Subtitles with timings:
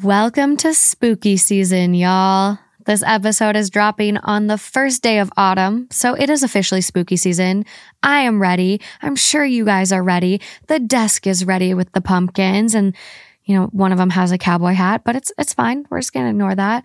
[0.00, 2.58] Welcome to spooky season, y'all.
[2.86, 7.16] This episode is dropping on the first day of autumn, so it is officially spooky
[7.18, 7.66] season.
[8.02, 8.80] I am ready.
[9.02, 10.40] I'm sure you guys are ready.
[10.68, 12.96] The desk is ready with the pumpkins and
[13.44, 15.84] you know, one of them has a cowboy hat, but it's it's fine.
[15.90, 16.84] We're just going to ignore that.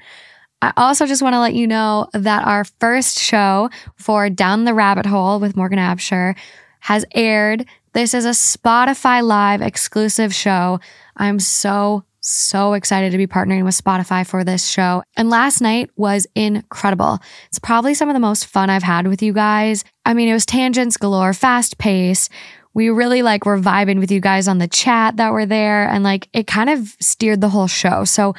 [0.62, 4.74] I also just want to let you know that our first show for Down the
[4.74, 6.36] Rabbit Hole with Morgan Absher
[6.82, 7.66] has aired.
[7.94, 10.82] This is a Spotify Live exclusive show.
[11.16, 15.02] I'm so so excited to be partnering with Spotify for this show.
[15.16, 17.20] And last night was incredible.
[17.48, 19.86] It's probably some of the most fun I've had with you guys.
[20.06, 22.28] I mean, it was tangents galore, fast pace.
[22.74, 26.04] We really like were vibing with you guys on the chat that were there and
[26.04, 28.04] like it kind of steered the whole show.
[28.04, 28.36] So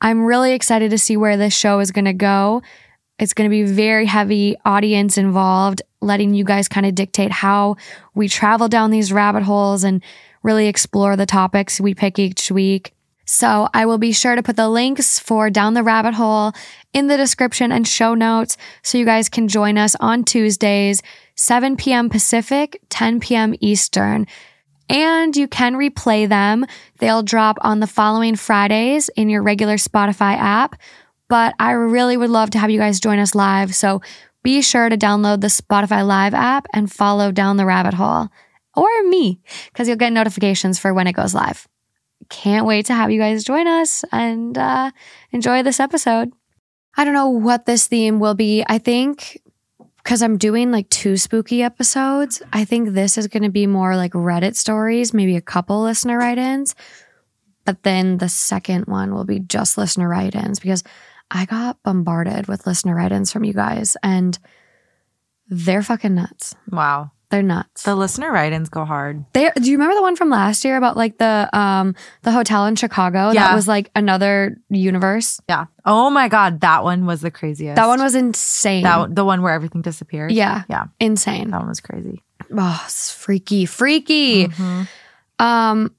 [0.00, 2.62] I'm really excited to see where this show is going to go.
[3.18, 7.76] It's going to be very heavy audience involved, letting you guys kind of dictate how
[8.14, 10.02] we travel down these rabbit holes and
[10.42, 12.95] really explore the topics we pick each week.
[13.26, 16.52] So I will be sure to put the links for Down the Rabbit Hole
[16.92, 21.02] in the description and show notes so you guys can join us on Tuesdays,
[21.34, 22.08] 7 p.m.
[22.08, 23.54] Pacific, 10 p.m.
[23.60, 24.26] Eastern.
[24.88, 26.64] And you can replay them.
[26.98, 30.76] They'll drop on the following Fridays in your regular Spotify app.
[31.28, 33.74] But I really would love to have you guys join us live.
[33.74, 34.00] So
[34.44, 38.28] be sure to download the Spotify Live app and follow Down the Rabbit Hole
[38.76, 39.40] or me
[39.72, 41.66] because you'll get notifications for when it goes live
[42.28, 44.90] can't wait to have you guys join us and uh,
[45.30, 46.32] enjoy this episode.
[46.96, 48.64] I don't know what this theme will be.
[48.66, 49.40] I think
[50.06, 53.96] because I'm doing like two spooky episodes, I think this is going to be more
[53.96, 56.76] like Reddit stories, maybe a couple listener write ins.
[57.64, 60.84] But then the second one will be just listener write ins because
[61.30, 64.38] I got bombarded with listener write ins from you guys and
[65.48, 66.54] they're fucking nuts.
[66.70, 67.10] Wow.
[67.28, 67.82] They're nuts.
[67.82, 69.24] The listener write-ins go hard.
[69.32, 72.66] They do you remember the one from last year about like the um the hotel
[72.66, 73.48] in Chicago Yeah.
[73.48, 75.40] that was like another universe?
[75.48, 75.66] Yeah.
[75.84, 77.76] Oh my god, that one was the craziest.
[77.76, 78.84] That one was insane.
[78.84, 80.30] that one- the one where everything disappeared.
[80.30, 80.84] yeah, Yeah.
[81.00, 81.50] insane.
[81.50, 82.22] That one was crazy.
[82.56, 84.46] Oh, it's freaky, freaky.
[84.46, 84.86] Mhm.
[85.40, 85.90] Um,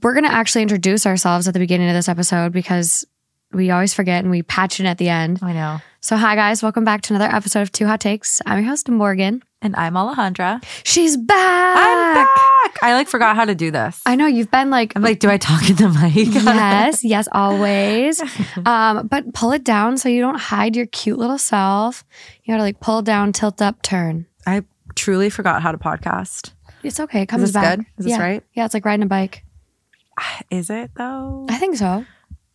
[0.00, 3.04] we're gonna actually introduce ourselves at the beginning of this episode because
[3.52, 5.40] we always forget and we patch it at the end.
[5.42, 5.80] I know.
[6.00, 8.40] So, hi guys, welcome back to another episode of Two Hot Takes.
[8.46, 9.42] I'm your host Morgan.
[9.60, 10.62] And I'm Alejandra.
[10.84, 11.76] She's back.
[11.76, 12.78] I'm back.
[12.80, 14.00] I like forgot how to do this.
[14.06, 16.32] I know you've been like I'm like, do I talk in the mic?
[16.44, 18.22] yes, yes, always.
[18.64, 22.04] Um, but pull it down so you don't hide your cute little self.
[22.44, 24.26] You gotta like pull down, tilt up, turn.
[24.46, 24.64] I
[24.94, 26.52] truly forgot how to podcast.
[26.82, 27.22] It's okay.
[27.22, 27.78] It comes this back.
[27.78, 27.86] good?
[27.98, 28.22] Is this yeah.
[28.22, 28.44] right?
[28.54, 29.44] Yeah, it's like riding a bike.
[30.50, 31.46] Is it though?
[31.48, 32.04] I think so.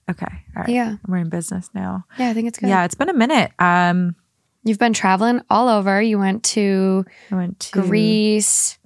[0.09, 0.25] Okay.
[0.55, 0.69] All right.
[0.69, 0.97] Yeah.
[1.07, 2.05] We're in business now.
[2.17, 2.69] Yeah, I think it's good.
[2.69, 3.51] Yeah, it's been a minute.
[3.59, 4.15] Um,
[4.63, 6.01] You've been traveling all over.
[6.01, 8.77] You went to I went to Greece,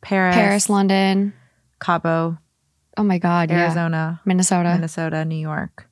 [0.00, 1.32] Paris, Paris, London.
[1.80, 2.38] Cabo,
[2.96, 3.50] Oh my God.
[3.50, 3.64] Yeah.
[3.64, 4.70] Arizona, Minnesota.
[4.74, 5.88] Minnesota, New York.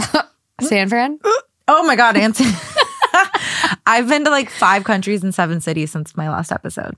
[0.60, 1.18] San Fran.
[1.68, 2.46] Oh my God, Anson.
[3.86, 6.94] I've been to like five countries and seven cities since my last episode.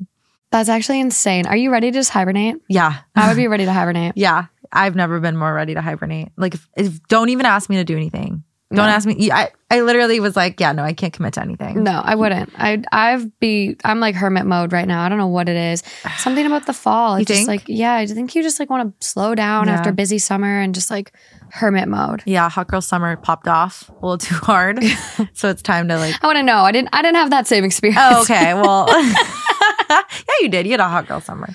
[0.51, 1.47] That's actually insane.
[1.47, 2.57] Are you ready to just hibernate?
[2.69, 2.99] Yeah.
[3.17, 4.13] I would be ready to hibernate.
[4.15, 4.45] Yeah.
[4.71, 6.33] I've never been more ready to hibernate.
[6.37, 8.45] Like, if, if don't even ask me to do anything.
[8.71, 8.93] Don't No.
[8.93, 9.31] ask me.
[9.33, 11.85] I, I literally was like, yeah, no, I can't commit to anything.
[11.85, 12.53] No, I wouldn't.
[12.59, 15.03] I I've be I'm like hermit mode right now.
[15.03, 15.83] I don't know what it is.
[16.19, 17.17] Something about the fall.
[17.19, 17.63] You It's just think?
[17.63, 19.75] like yeah, I think you just like want to slow down Yeah.
[19.75, 21.13] after busy summer and just like
[21.51, 22.23] hermit mode.
[22.27, 24.85] Yeah, hot girl summer popped off a little too hard.
[25.33, 26.59] so it's time to like, I want to know.
[26.59, 28.01] I didn't I didn't have that same oh, experience.
[28.03, 28.53] oh, okay.
[28.53, 28.87] Well,
[29.89, 30.03] yeah,
[30.41, 30.67] you did.
[30.67, 31.49] You had a hot girl summer.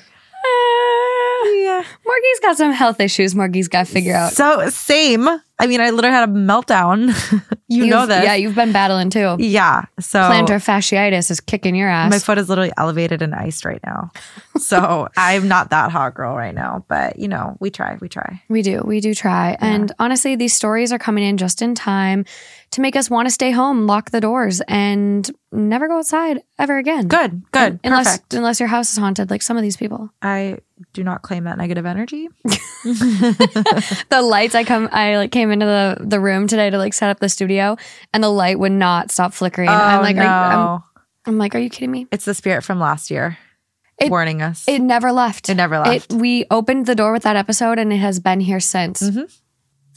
[1.46, 1.84] Yeah.
[2.06, 3.36] Morgie's got some health issues.
[3.36, 4.34] Morgie's got to figure out.
[4.34, 5.28] So same.
[5.60, 7.14] I mean, I literally had a meltdown.
[7.70, 8.24] You know You've- this.
[8.24, 9.36] Yeah, you've been battling too.
[9.40, 9.86] Yeah.
[10.00, 12.12] So Plantar fasciitis is kicking your ass.
[12.12, 14.12] my foot is literally elevated and iced right now.
[14.60, 18.44] So I'm not that hot girl right now, but you know, we try, we try.
[18.48, 18.84] We do.
[18.86, 19.58] We do try.
[19.60, 22.26] And honestly, these stories are coming in just in time
[22.74, 26.78] to make us want to stay home, lock the doors, and never go outside ever
[26.78, 27.08] again.
[27.08, 28.34] Good, good, Unless perfect.
[28.34, 30.10] unless your house is haunted, like some of these people.
[30.22, 30.60] I
[30.94, 32.28] do not claim that negative energy.
[32.84, 37.10] The lights I come I like came into the the room today to like set
[37.10, 37.78] up the studio
[38.14, 39.70] and the light would not stop flickering.
[39.70, 40.84] I'm like, are you, I'm, Oh, no.
[41.26, 42.08] I'm like, are you kidding me?
[42.12, 43.38] it's the spirit from last year
[43.98, 44.66] It- warning us.
[44.68, 45.50] It never left.
[45.50, 46.12] It never left.
[46.12, 49.02] It, we opened the door with that episode and it has been here since.
[49.02, 49.26] Mm-hmm.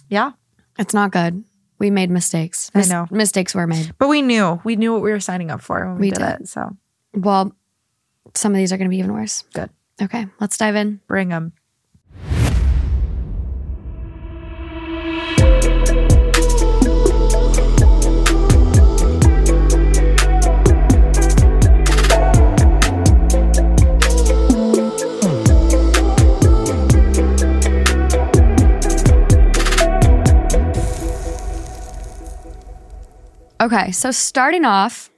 [0.08, 0.32] yeah,
[0.78, 1.44] It's not good.
[1.78, 2.70] We made mistakes.
[2.74, 3.06] I know.
[3.10, 3.92] Mistakes were made.
[3.98, 6.18] but we knew we knew what we were signing up for when we, We did,
[6.18, 6.40] did.
[6.42, 6.48] it.
[6.48, 6.76] So
[7.14, 7.52] Well,
[8.34, 9.44] some of these are going to be even worse.
[9.52, 9.70] good.
[10.00, 11.00] Okay, let's dive in.
[11.06, 11.52] Bring them.
[33.60, 35.10] Okay, so starting off,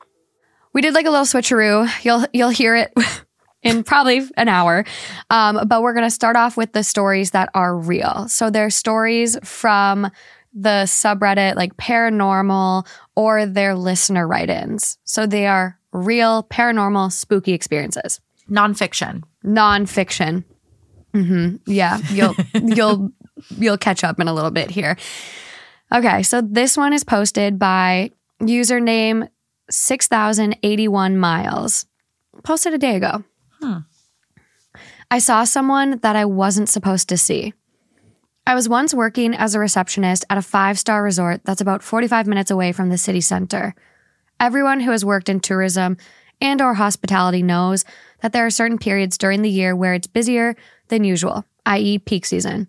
[0.73, 1.88] we did like a little switcheroo.
[2.05, 2.93] You'll you'll hear it
[3.62, 4.85] in probably an hour,
[5.31, 8.29] um, but we're gonna start off with the stories that are real.
[8.29, 10.11] So they're stories from
[10.55, 12.87] the subreddit like paranormal
[13.17, 14.99] or their listener write-ins.
[15.05, 19.25] So they are real paranormal spooky experiences, Nonfiction.
[19.44, 20.44] nonfiction.
[21.12, 23.11] hmm Yeah, you'll you'll
[23.58, 24.96] you'll catch up in a little bit here.
[25.93, 29.29] Okay, so this one is posted by username
[29.70, 31.87] 6081 miles.
[32.43, 33.25] Posted a day ago.
[33.61, 33.79] Hmm.
[35.11, 37.55] I saw someone that I wasn't supposed to see.
[38.46, 42.26] I was once working as a receptionist at a five star resort that's about 45
[42.26, 43.75] minutes away from the city center.
[44.40, 45.96] Everyone who has worked in tourism
[46.40, 47.85] and or hospitality knows
[48.20, 50.56] that there are certain periods during the year where it's busier
[50.88, 51.99] than usual, i.e.
[51.99, 52.69] peak season.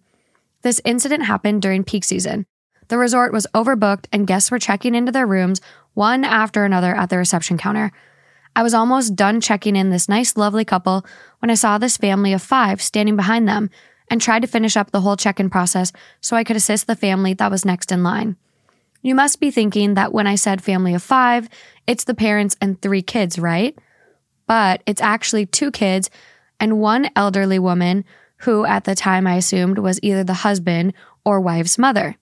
[0.63, 2.45] This incident happened during peak season.
[2.89, 5.62] The resort was overbooked and guests were checking into their rooms
[5.94, 7.91] one after another at the reception counter.
[8.56, 11.06] I was almost done checking in this nice, lovely couple
[11.39, 13.69] when I saw this family of five standing behind them
[14.09, 16.95] and tried to finish up the whole check in process so I could assist the
[16.95, 18.36] family that was next in line.
[19.01, 21.47] You must be thinking that when I said family of five,
[21.88, 23.77] it's the parents and three kids, right?
[24.47, 26.09] But it's actually two kids
[26.59, 28.03] and one elderly woman
[28.38, 30.94] who, at the time, I assumed was either the husband
[31.24, 32.18] or wife's mother.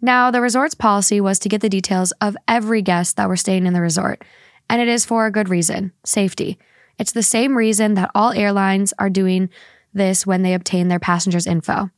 [0.00, 3.66] Now, the resort's policy was to get the details of every guest that were staying
[3.66, 4.22] in the resort,
[4.70, 6.58] and it is for a good reason safety.
[6.98, 9.50] It's the same reason that all airlines are doing
[9.92, 11.90] this when they obtain their passengers' info.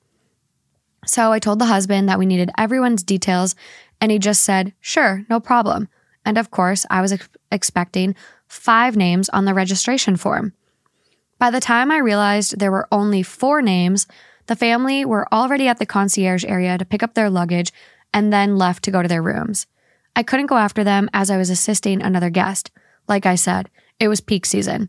[1.07, 3.55] So I told the husband that we needed everyone's details,
[4.01, 5.89] and he just said, sure, no problem.
[6.25, 8.15] And of course, I was ex- expecting
[8.47, 10.53] five names on the registration form.
[11.39, 14.07] By the time I realized there were only four names,
[14.51, 17.73] the family were already at the concierge area to pick up their luggage
[18.13, 19.69] and then left to go to their rooms.
[20.17, 22.73] I couldn't go after them as I was assisting another guest.
[23.07, 23.71] Like I said,
[24.01, 24.89] it was peak season.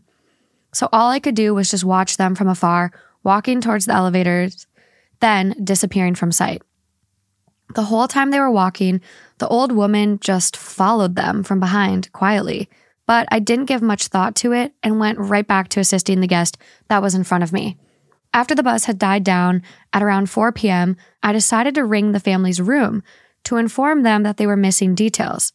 [0.72, 2.90] So all I could do was just watch them from afar,
[3.22, 4.66] walking towards the elevators,
[5.20, 6.62] then disappearing from sight.
[7.76, 9.00] The whole time they were walking,
[9.38, 12.68] the old woman just followed them from behind quietly.
[13.06, 16.26] But I didn't give much thought to it and went right back to assisting the
[16.26, 16.58] guest
[16.88, 17.76] that was in front of me.
[18.34, 19.62] After the bus had died down
[19.92, 23.02] at around 4 p.m., I decided to ring the family's room
[23.44, 25.52] to inform them that they were missing details.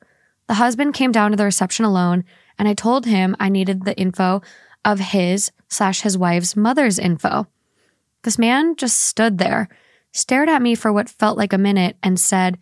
[0.47, 2.23] The husband came down to the reception alone,
[2.59, 4.41] and I told him I needed the info
[4.85, 7.47] of his slash his wife's mother's info.
[8.23, 9.67] This man just stood there,
[10.11, 12.57] stared at me for what felt like a minute, and said,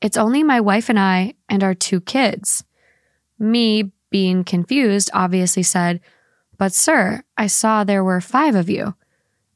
[0.00, 2.64] It's only my wife and I and our two kids.
[3.38, 6.00] Me, being confused, obviously said,
[6.58, 8.94] But sir, I saw there were five of you.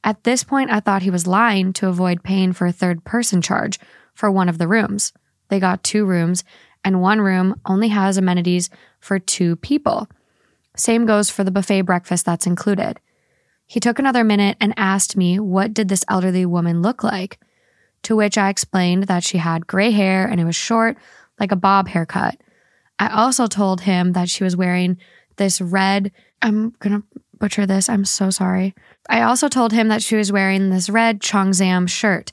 [0.06, 3.42] At this point, I thought he was lying to avoid paying for a third person
[3.42, 3.80] charge
[4.14, 5.12] for one of the rooms.
[5.48, 6.44] They got two rooms,
[6.84, 8.70] and one room only has amenities
[9.00, 10.08] for two people.
[10.76, 13.00] Same goes for the buffet breakfast that's included.
[13.66, 17.40] He took another minute and asked me what did this elderly woman look like,
[18.04, 20.96] to which I explained that she had gray hair and it was short,
[21.40, 22.40] like a bob haircut.
[23.00, 24.98] I also told him that she was wearing
[25.34, 27.02] this red, I'm gonna
[27.38, 28.75] butcher this, I'm so sorry.
[29.09, 32.33] I also told him that she was wearing this red Chongzam shirt,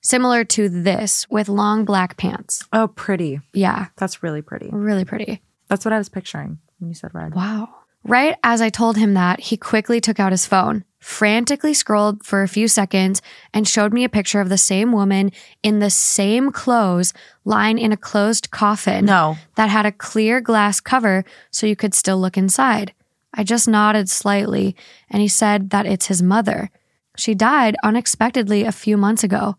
[0.00, 2.64] similar to this, with long black pants.
[2.72, 3.40] Oh, pretty.
[3.52, 4.68] Yeah, That's really pretty.
[4.72, 5.42] really pretty.
[5.68, 7.34] That's what I was picturing when you said red.
[7.34, 7.68] Wow.
[8.04, 12.42] Right as I told him that, he quickly took out his phone, frantically scrolled for
[12.42, 13.22] a few seconds
[13.54, 15.30] and showed me a picture of the same woman
[15.62, 19.36] in the same clothes lying in a closed coffin No.
[19.54, 22.92] that had a clear glass cover so you could still look inside.
[23.34, 24.76] I just nodded slightly
[25.08, 26.70] and he said that it's his mother.
[27.16, 29.56] She died unexpectedly a few months ago.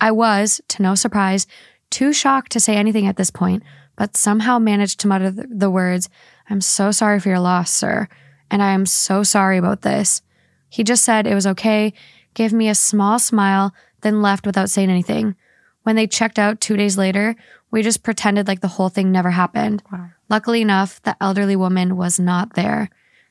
[0.00, 1.46] I was, to no surprise,
[1.90, 3.62] too shocked to say anything at this point,
[3.96, 6.08] but somehow managed to mutter the words,
[6.48, 8.08] I'm so sorry for your loss, sir,
[8.50, 10.22] and I am so sorry about this.
[10.68, 11.92] He just said it was okay,
[12.34, 15.36] gave me a small smile, then left without saying anything.
[15.82, 17.36] When they checked out two days later,
[17.70, 19.82] we just pretended like the whole thing never happened.
[19.92, 20.10] Wow.
[20.28, 22.88] Luckily enough, the elderly woman was not there.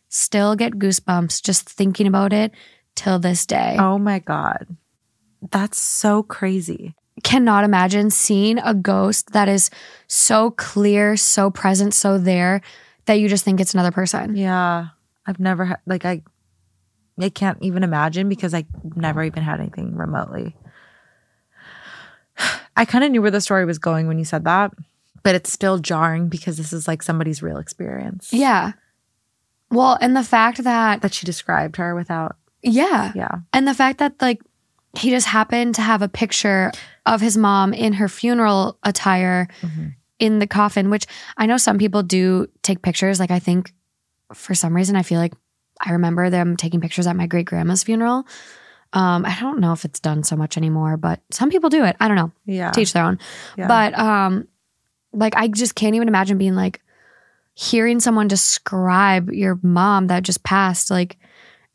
[0.10, 2.52] Still get goosebumps just thinking about it
[2.96, 3.78] till this day.
[3.80, 4.68] Oh my God.
[5.52, 6.96] That's so crazy.
[7.24, 9.70] Cannot imagine seeing a ghost that is
[10.08, 12.62] so clear, so present, so there
[13.06, 14.36] that you just think it's another person.
[14.36, 14.88] Yeah.
[15.26, 16.24] I've never had, like, I,
[17.20, 20.56] I can't even imagine because I never even had anything remotely.
[22.76, 24.74] I kind of knew where the story was going when you said that,
[25.22, 28.34] but it's still jarring because this is like somebody's real experience.
[28.34, 28.72] Yeah.
[29.72, 33.12] Well, and the fact that, That she described her without, yeah.
[33.16, 33.40] yeah.
[33.54, 34.42] And the fact that, like,
[34.98, 36.72] he just happened to have a picture
[37.06, 39.94] of his mom in her funeral attire Mhm.
[40.18, 41.06] in the coffin, which
[41.38, 43.20] I know some people do take pictures.
[43.20, 43.72] Like, I think
[44.34, 45.34] for some reason, I feel like
[45.80, 48.26] I remember them taking pictures at my great grandma's funeral.
[48.92, 51.96] Um, I don't know if it's done so much anymore, but some people do it.
[52.00, 52.32] I don't know.
[52.46, 52.72] Yeah.
[52.72, 53.20] Teach their own.
[53.58, 53.68] Yeah.
[53.68, 54.48] But um,
[55.14, 56.82] like I just can't even imagine being like
[57.60, 61.18] hearing someone describe your mom that just passed, like,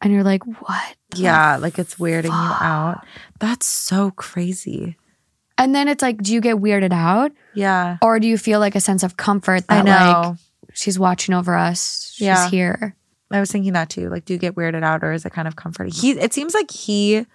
[0.00, 0.96] and you're like, what?
[1.14, 3.04] yeah, like it's weirding you out.
[3.38, 4.96] That's so crazy.
[5.58, 7.98] And then it's like, do you get weirded out, Yeah.
[8.02, 10.28] or do you feel like a sense of comfort I that know.
[10.30, 10.38] like
[10.72, 12.48] she's watching over us, she's Yeah.
[12.48, 12.96] here?
[13.30, 14.08] I was thinking that too.
[14.08, 15.92] Like, do you get weirded out or is it kind of comforting?
[15.92, 17.26] He it seems like he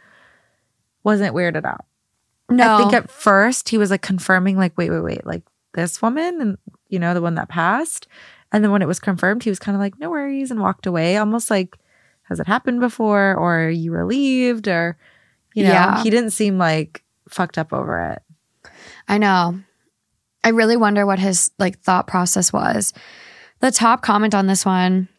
[1.03, 1.85] wasn't weirded out.
[2.49, 5.43] No, I think at first he was like confirming, like, wait, wait, wait, like
[5.75, 6.57] this woman and
[6.89, 8.07] you know, the one that passed.
[8.51, 10.85] And then when it was confirmed, he was kind of like, no worries, and walked
[10.87, 11.77] away, almost like,
[12.23, 13.35] has it happened before?
[13.35, 14.67] Or are you relieved?
[14.67, 14.97] Or,
[15.53, 16.03] you know, Yeah.
[16.03, 18.71] he didn't seem like fucked up over it.
[19.07, 19.59] I know.
[20.43, 22.93] I really wonder what his like thought process was.
[23.59, 25.09] The top comment on this one,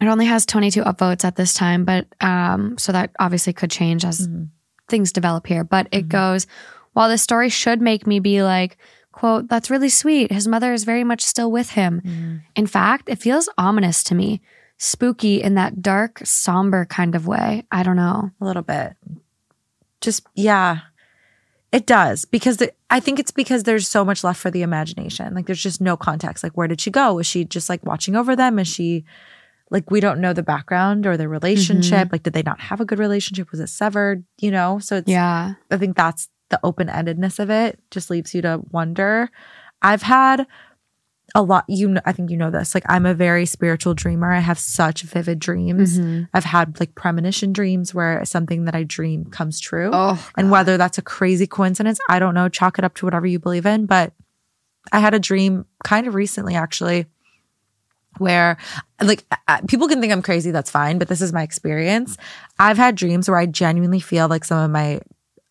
[0.00, 4.04] it only has 22 upvotes at this time, but um, so that obviously could change
[4.04, 4.48] as Mhm.
[4.88, 5.64] things develop here.
[5.64, 6.46] But it goes,
[6.92, 8.76] while this story should make me be like,
[9.20, 10.32] quote, that's really sweet.
[10.32, 12.00] His mother is very much still with him.
[12.02, 12.40] Mm.
[12.56, 14.40] In fact, it feels ominous to me,
[14.78, 17.66] spooky in that dark, somber kind of way.
[17.70, 18.30] I don't know.
[18.40, 18.96] A little bit.
[20.00, 20.78] Just, yeah,
[21.70, 22.24] it does.
[22.24, 25.34] Because the, I think it's because there's so much left for the imagination.
[25.34, 26.42] Like, there's just no context.
[26.42, 27.12] Like, where did she go?
[27.12, 28.58] Was she just like watching over them?
[28.58, 29.04] Is she,
[29.70, 32.06] like, we don't know the background or the relationship.
[32.06, 32.14] Mm-hmm.
[32.14, 33.50] Like, did they not have a good relationship?
[33.50, 34.24] Was it severed?
[34.40, 34.78] You know?
[34.78, 35.56] So it's, Yeah.
[35.70, 39.30] I think that's the open endedness of it, just leaves you to wonder.
[39.82, 40.46] I've had
[41.34, 42.74] a lot, you know, I think you know this.
[42.74, 44.32] Like, I'm a very spiritual dreamer.
[44.32, 46.00] I have such vivid dreams.
[46.00, 46.28] Mhm.
[46.34, 49.90] I've had like premonition dreams where something that I dream comes true.
[49.92, 52.48] Oh, and whether that's a crazy coincidence, I don't know.
[52.48, 53.86] Chalk it up to whatever you believe in.
[53.86, 54.12] But
[54.90, 57.06] I had a dream kind of recently, actually,
[58.18, 58.56] where
[59.00, 59.24] like
[59.68, 60.50] people can think I'm crazy.
[60.50, 60.98] That's fine.
[60.98, 62.16] But this is my experience.
[62.58, 65.00] I've had dreams where I genuinely feel like some of my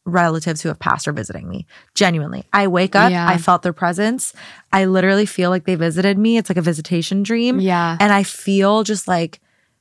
[0.06, 1.66] relatives who have passed are visiting me.
[1.94, 2.46] Genuinely.
[2.54, 3.28] I wake up, Yeah.
[3.28, 4.34] I felt their presence.
[4.74, 6.38] I literally feel like they visited me.
[6.38, 7.98] It's like a visitation dream yeah.
[8.00, 9.40] and I feel just like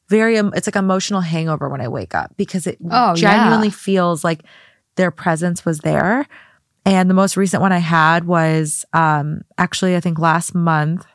[0.08, 3.75] very it's like emotional hangover when I wake up because it Oh, genuinely yeah.
[3.75, 4.42] feels like
[4.96, 6.26] their presence was there.
[6.84, 11.06] And the most recent one I had was um actually I think last month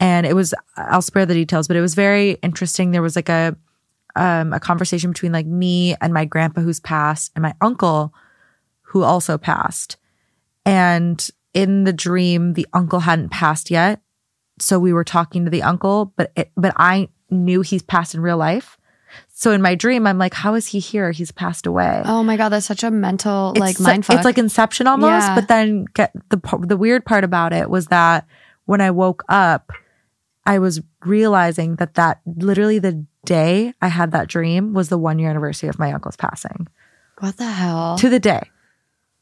[0.00, 3.28] and it was I'll spare the details but it was very interesting there was like
[3.28, 3.56] a
[4.18, 8.12] um a conversation between like me and my grandpa who's passed and my uncle
[8.82, 9.96] who also passed.
[10.66, 14.00] And in the dream the uncle hadn't passed yet
[14.60, 18.20] so we were talking to the uncle, but it, but I knew he's passed in
[18.20, 18.76] real life.
[19.32, 21.10] So in my dream, I'm like, how is he here?
[21.12, 22.02] He's passed away.
[22.04, 24.06] Oh my god, that's such a mental It's like mind.
[24.08, 25.28] It's like Inception almost.
[25.28, 25.34] Yeah.
[25.34, 28.26] But then get the the weird part about it was that
[28.66, 29.72] when I woke up,
[30.44, 35.18] I was realizing that that literally the day I had that dream was the one
[35.18, 36.66] year anniversary of my uncle's passing
[37.20, 37.96] what the hell?
[37.98, 38.50] to the day.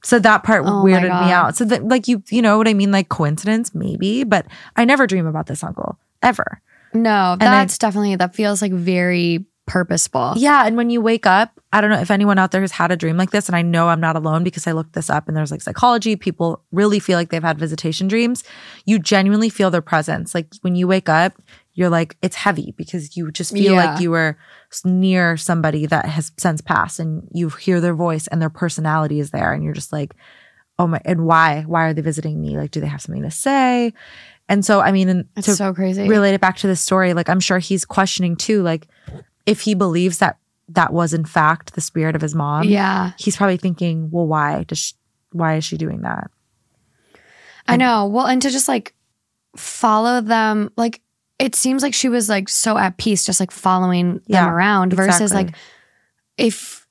[0.02, 1.56] So that part Oh weirded me out.
[1.56, 4.46] So that like you you know what I mean like coincidence maybe, but
[4.76, 6.60] I never dream about this uncle ever.
[6.94, 10.34] no, I- that's definitely that feels like very purposeful.
[10.36, 10.64] Yeah.
[10.66, 12.96] And when you wake up, I don't know if anyone out there has had a
[12.96, 13.48] dream like this.
[13.48, 16.16] And I know I'm not alone because I looked this up and there's like psychology.
[16.16, 18.44] People really feel like they've had visitation dreams.
[18.84, 20.34] You genuinely feel their presence.
[20.34, 21.34] Like when you wake up,
[21.74, 23.92] you're like it's heavy because you just feel Yeah.
[23.92, 24.38] like you were
[24.84, 29.30] near somebody that has since passed and you hear their voice and their personality is
[29.30, 30.14] there and you're just like
[30.78, 33.30] oh my and why why are they visiting me like do they have something to
[33.30, 33.92] say
[34.48, 36.08] and so i mean and It's to so crazy.
[36.08, 38.88] relate it back to this story like i'm sure he's questioning too like
[39.46, 40.38] if he believes that
[40.68, 43.12] that was in fact the spirit of his mom yeah.
[43.18, 44.94] he's probably thinking well why does she,
[45.32, 46.30] why is she doing that
[47.68, 48.06] I know.
[48.06, 48.94] Well, and to just like
[49.56, 51.00] follow them, like
[51.38, 55.32] it seems like she was like so at peace, just like following them around versus
[55.32, 55.52] exactly.
[55.52, 55.54] like
[56.36, 56.86] if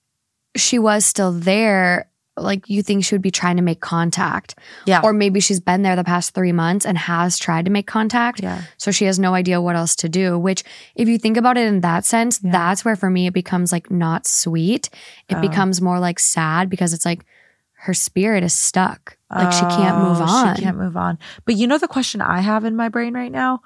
[0.56, 4.56] she was still there, like you think she would be trying to make contact.
[4.86, 7.88] yeah Or maybe she's been there the past three months and has tried to make
[7.88, 8.42] contact.
[8.44, 10.64] yeah So she has no idea what else to do, which,
[10.96, 12.52] if you think about it in that sense, Yeah.
[12.52, 14.90] that's where for me it becomes like not sweet.
[15.30, 15.42] It Oh.
[15.42, 17.26] becomes more like sad because it's like
[17.86, 19.18] her spirit is stuck.
[19.34, 20.56] Like she can't move Oh, on.
[20.56, 21.18] She can't move on.
[21.46, 23.62] But you know the question I have in my brain right now?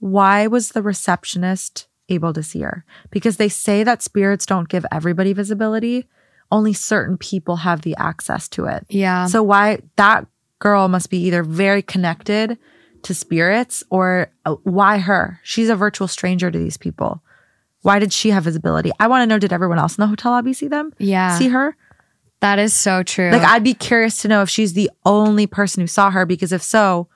[0.00, 2.84] Why was the receptionist able to see her?
[3.10, 6.06] Because they say that spirits don't give everybody visibility.
[6.54, 8.86] Only certain people have the access to it.
[8.88, 9.26] Yeah.
[9.26, 10.26] So why that
[10.60, 12.56] girl must be either very connected
[13.02, 15.40] to spirits or uh, why her?
[15.42, 17.22] She's a virtual stranger to these people.
[17.82, 18.90] Why did she have visibility?
[19.00, 20.92] I want to know did everyone else in the hotel lobby see them?
[20.98, 21.36] yeah.
[21.38, 21.76] See her?
[22.40, 23.30] that is so true.
[23.30, 26.52] Like I'd be curious to know if she's the only person who saw her because
[26.52, 27.08] if so,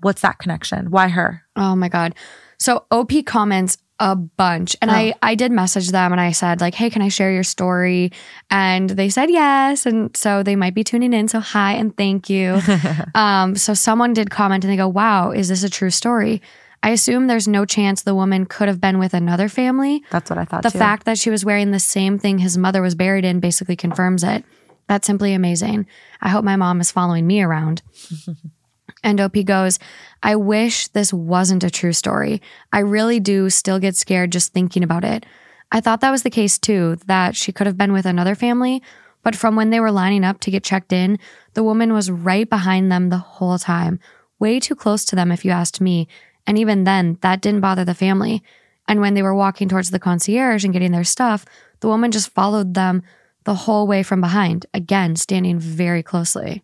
[0.00, 0.90] what's that connection?
[0.90, 1.42] Why her?
[1.56, 2.14] oh my God.
[2.58, 4.76] So OP comments a bunch.
[4.82, 5.18] And I, Oh.
[5.22, 8.12] I did message them and I said, like, hey, can I share your story?
[8.50, 9.86] And they said yes.
[9.86, 11.28] And so they might be tuning in.
[11.28, 12.60] So hi and thank you.
[13.14, 16.42] Um, so someone did comment and they go, Wow, is this a true story?
[16.82, 20.04] I assume there's no chance the woman could have been with another family.
[20.10, 20.78] That's what I thought The too.
[20.78, 24.22] fact that she was wearing the same thing his mother was buried in basically confirms
[24.22, 24.44] it.
[24.86, 25.86] That's simply amazing.
[26.20, 27.82] I hope my mom is following me around.
[29.02, 29.78] and OP goes,
[30.22, 32.42] I wish this wasn't a true story.
[32.72, 35.26] I really do still get scared just thinking about it.
[35.72, 38.82] I thought that was the case too, that she could have been with another family,
[39.22, 41.18] but from when they were lining up to get checked in,
[41.54, 43.98] the woman was right behind them the whole time,
[44.38, 46.06] way too close to them, if you asked me.
[46.46, 48.42] And even then, that didn't bother the family.
[48.86, 51.44] And when they were walking towards the concierge and getting their stuff,
[51.80, 53.02] the woman just followed them
[53.44, 56.62] the whole way from behind, again, standing very closely.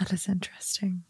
[0.00, 1.04] That is interesting.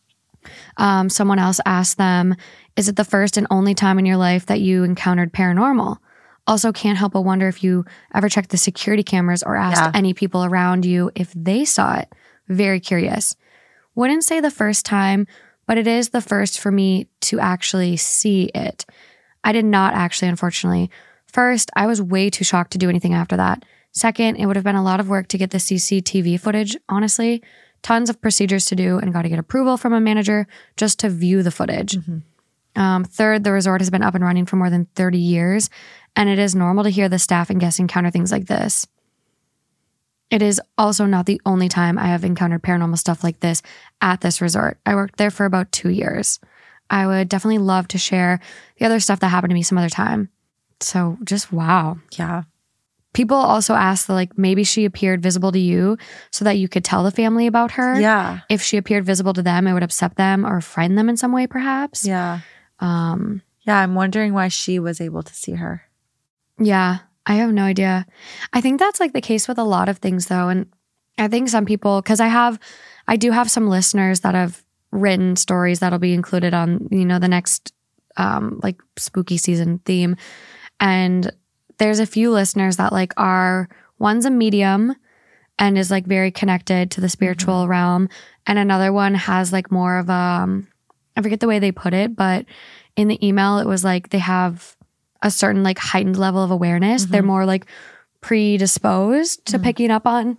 [0.76, 2.34] Um, someone else asked them,
[2.76, 5.97] Is it the first and only time in your life that you encountered paranormal?
[6.47, 9.91] Also, can't help but wonder if you ever checked the security cameras or asked Yeah.
[9.95, 12.12] any people around you if they saw it.
[12.49, 13.36] Very curious.
[13.95, 15.26] Wouldn't say the first time,
[15.67, 18.84] but it is the first for me to actually see it.
[19.45, 20.91] I did not actually, unfortunately.
[21.26, 23.64] First, I was way too shocked to do anything after that.
[23.93, 27.43] Second, it would have been a lot of work to get the CCTV footage, honestly.
[27.82, 31.08] Tons of procedures to do and got to get approval from a manager just to
[31.08, 31.97] view the footage.
[32.76, 35.71] Um, third, the resort has been up and running for more than 30 years,
[36.14, 38.86] and it is normal to hear the staff and guests encounter things like this.
[40.30, 43.62] It is also not the only time I have encountered paranormal stuff like this
[44.00, 44.78] at this resort.
[44.86, 46.38] I worked there for about two years.
[46.88, 48.40] I would definitely love to share
[48.78, 50.28] the other stuff that happened to me some other time.
[50.80, 51.99] So just wow.
[52.16, 52.45] Yeah.
[53.12, 55.99] People also ask that like maybe she appeared visible to you
[56.30, 58.00] so that you could tell the family about her.
[58.00, 58.40] Yeah.
[58.49, 61.32] If she appeared visible to them, it would upset them or frighten them in some
[61.32, 62.06] way, perhaps.
[62.06, 62.40] Yeah.
[62.78, 63.78] Um, Yeah.
[63.78, 65.82] I'm wondering why she was able to see her.
[66.58, 68.06] Yeah, I have no idea.
[68.52, 70.49] I think that's like the case with a lot of things though.
[70.49, 70.66] And
[71.18, 72.58] I think some people, because I have,
[73.08, 77.18] I do have some listeners that have written stories that'll be included on, you know,
[77.18, 77.73] the next
[78.16, 80.16] um, like spooky season theme.
[80.78, 81.30] And
[81.80, 84.95] there's a few listeners that like are, one's a medium
[85.58, 87.12] and is like very connected to the mm-hmm.
[87.12, 88.08] spiritual realm.
[88.47, 90.69] And another one has like more of a, um,
[91.16, 92.45] I forget the way they put it, but
[92.97, 94.76] in the email, it was like they have
[95.23, 97.06] a certain like heightened level of awareness.
[97.06, 97.28] They're mm-hmm.
[97.28, 97.64] more like
[98.21, 99.64] predisposed to mm-hmm.
[99.64, 100.38] picking up on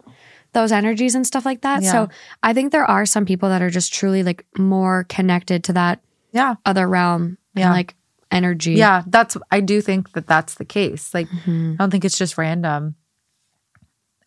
[0.53, 1.81] those energies and stuff like that.
[1.81, 1.91] Yeah.
[1.91, 2.09] So
[2.43, 6.01] I think there are some people that are just truly like more connected to that
[6.33, 6.55] Yeah.
[6.65, 7.65] other realm Yeah.
[7.65, 7.95] and like
[8.31, 8.73] energy.
[8.73, 9.03] Yeah.
[9.07, 11.13] That's, I do think that that's the case.
[11.13, 11.73] Like, Mhm.
[11.73, 12.95] I don't think it's just random.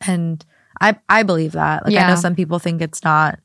[0.07, 0.45] And
[0.81, 1.85] I I believe that.
[1.87, 3.39] Like I know some people think it's not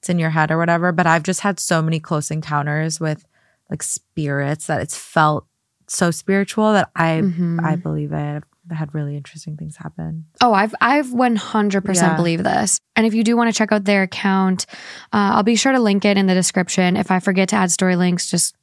[0.00, 3.24] it's in your head or whatever, but I've just had so many close encounters with
[3.70, 5.46] like spirits that it's felt
[5.86, 7.62] so spiritual that I Mhm.
[7.64, 8.42] I believe it.
[8.70, 10.24] I've had really interesting things happen.
[10.40, 12.16] Oh, I've I've 100% Yeah.
[12.16, 12.78] believe this.
[12.96, 14.66] And if you do want to check out their account,
[15.12, 16.96] uh, I'll be sure to link it in the description.
[16.96, 18.54] If I forget to add story links, just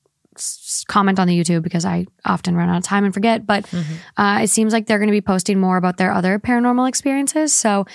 [0.87, 3.45] comment on the YouTube because I often run out of time and forget.
[3.45, 3.65] But
[4.17, 7.53] uh, it seems like they're going to be posting more about their other paranormal experiences,
[7.53, 7.85] so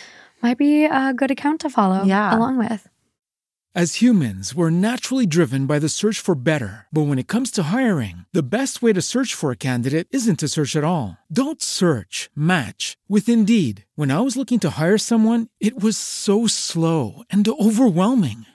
[0.42, 2.36] might be a good account to follow Yeah.
[2.36, 2.88] along with.
[3.76, 6.86] As humans, we're naturally driven by the search for better.
[6.92, 10.38] But when it comes to hiring, the best way to search for a candidate isn't
[10.38, 11.18] to search at all.
[11.32, 13.84] Don't search, match with Indeed.
[13.96, 18.46] When I was looking to hire someone, it was so slow and overwhelming.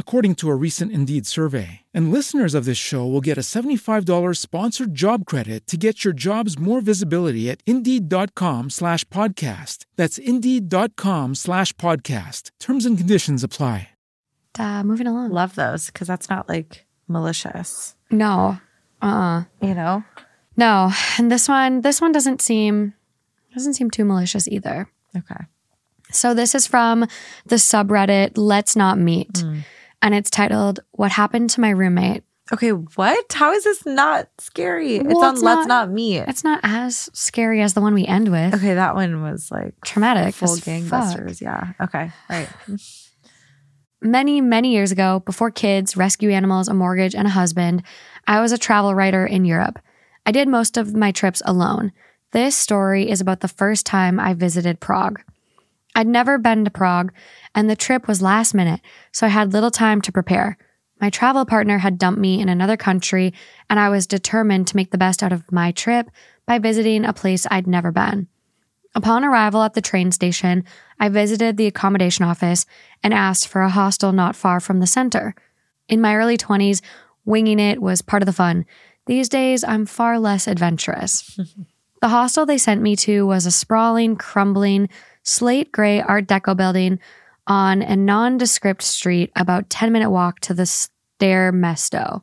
[0.00, 1.82] according to a recent Indeed survey.
[1.94, 6.12] And listeners of this show will get a $75 sponsored job credit to get your
[6.14, 9.84] jobs more visibility at Indeed.com slash podcast.
[9.94, 12.50] That's Indeed.com slash podcast.
[12.58, 13.90] Terms and conditions apply.
[14.58, 15.30] Uh, moving along.
[15.30, 18.58] Love those because that's not like malicious, No.
[19.00, 19.44] Uh-uh.
[19.62, 20.02] you know?
[20.56, 20.90] No.
[21.18, 22.94] And this one, this one doesn't seem
[23.54, 24.88] doesn't seem too malicious either.
[25.16, 25.44] Okay.
[26.12, 27.06] So this is from
[27.46, 29.44] the subreddit Let's Not Meet.
[30.02, 32.22] And it's titled What Happened to My Roommate.
[32.52, 33.32] Okay, what?
[33.32, 34.96] How is this not scary?
[34.96, 36.24] it's on it's Let's not- Not Meet.
[36.26, 38.54] It's not as scary as the one we end with.
[38.54, 40.34] Okay, that one was like Traumatic.
[40.34, 40.74] full as fuck.
[40.74, 41.40] gangbusters.
[41.40, 41.72] Yeah.
[41.80, 42.10] Okay.
[42.28, 42.48] Right.
[44.02, 47.82] Many, many years ago, before kids, rescue animals, a mortgage, and a husband,
[48.26, 49.78] I was a travel writer in Europe.
[50.24, 51.92] I did most of my trips alone.
[52.32, 55.20] This story is about the first time I visited Prague.
[55.94, 57.12] I'd never been to Prague,
[57.54, 58.80] and the trip was last minute,
[59.12, 60.56] so I had little time to prepare.
[61.00, 63.32] My travel partner had dumped me in another country,
[63.68, 66.10] and I was determined to make the best out of my trip
[66.46, 68.28] by visiting a place I'd never been.
[68.94, 70.64] Upon arrival at the train station,
[70.98, 72.66] I visited the accommodation office
[73.02, 75.34] and asked for a hostel not far from the center.
[75.88, 76.82] In my early 20s,
[77.24, 78.66] winging it was part of the fun.
[79.06, 81.38] These days, I'm far less adventurous.
[82.02, 84.88] the hostel they sent me to was a sprawling, crumbling,
[85.22, 86.98] slate gray Art Deco building
[87.46, 92.22] on a nondescript street about 10 minute walk to the Staré Město.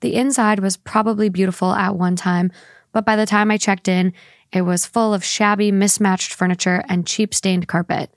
[0.00, 2.50] The inside was probably beautiful at one time,
[2.92, 4.12] but by the time I checked in,
[4.52, 8.14] it was full of shabby, mismatched furniture and cheap stained carpet.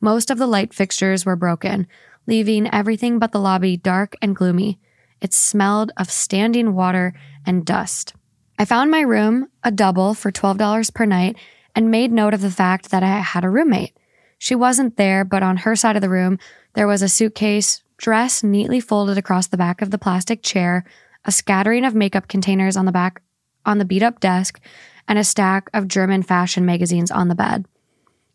[0.00, 1.86] Most of the light fixtures were broken,
[2.26, 4.78] leaving everything but the lobby dark and gloomy.
[5.20, 7.14] It smelled of standing water
[7.46, 8.14] and dust.
[8.58, 11.36] I found my room, a double, for $12 per night,
[11.74, 13.96] and made note of the fact that I had a roommate.
[14.38, 16.38] She wasn't there, but on her side of the room,
[16.74, 20.84] there was a suitcase, dress neatly folded across the back of the plastic chair,
[21.24, 23.22] a scattering of makeup containers on the back
[23.66, 24.60] on the beat up desk,
[25.06, 27.66] and a stack of German fashion magazines on the bed.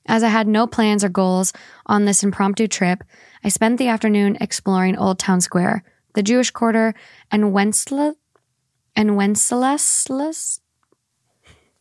[0.06, 1.54] As I had no plans or goals
[1.86, 3.04] on this impromptu trip,
[3.44, 6.94] I spent the afternoon exploring Old Town Square, the Jewish Quarter,
[7.32, 8.16] and Wenceslas
[8.96, 10.60] and Wenceslas.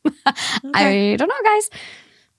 [0.74, 1.70] I don't know, guys.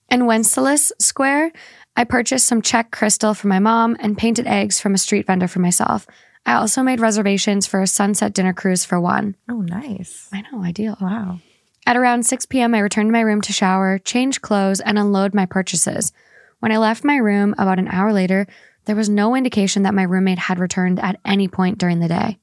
[0.09, 1.51] In Wenceslas Square,
[1.95, 5.47] I purchased some Czech crystal for my mom and painted eggs from a street vendor
[5.47, 6.07] for myself.
[6.45, 9.35] I also made reservations for a sunset dinner cruise for one.
[9.49, 10.29] Oh, nice.
[10.33, 10.97] I know, ideal.
[10.99, 11.39] Wow.
[11.85, 15.33] At around 6 p.m., I returned to my room to shower, change clothes, and unload
[15.33, 16.11] my purchases.
[16.59, 18.47] When I left my room about an hour later,
[18.85, 22.39] there was no indication that my roommate had returned at any point during the day.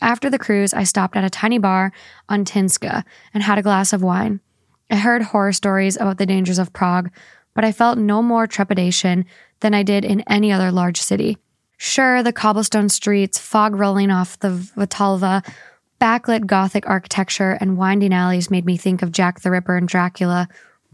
[0.00, 1.92] After the cruise, I stopped at a tiny bar
[2.28, 4.40] on Týnská and had a glass of wine.
[4.90, 7.10] I heard horror stories about the dangers of Prague,
[7.54, 9.26] but I felt no more trepidation
[9.60, 11.36] than I did in any other large city.
[11.76, 15.44] Sure, the cobblestone streets, fog rolling off the Vitalva,
[16.00, 20.48] backlit Gothic architecture, and winding alleys made me think of Jack the Ripper and Dracula,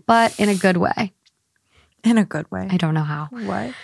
[0.06, 1.12] but in a good way.
[2.02, 2.68] In a good way.
[2.70, 3.28] I don't know how.
[3.30, 3.74] what?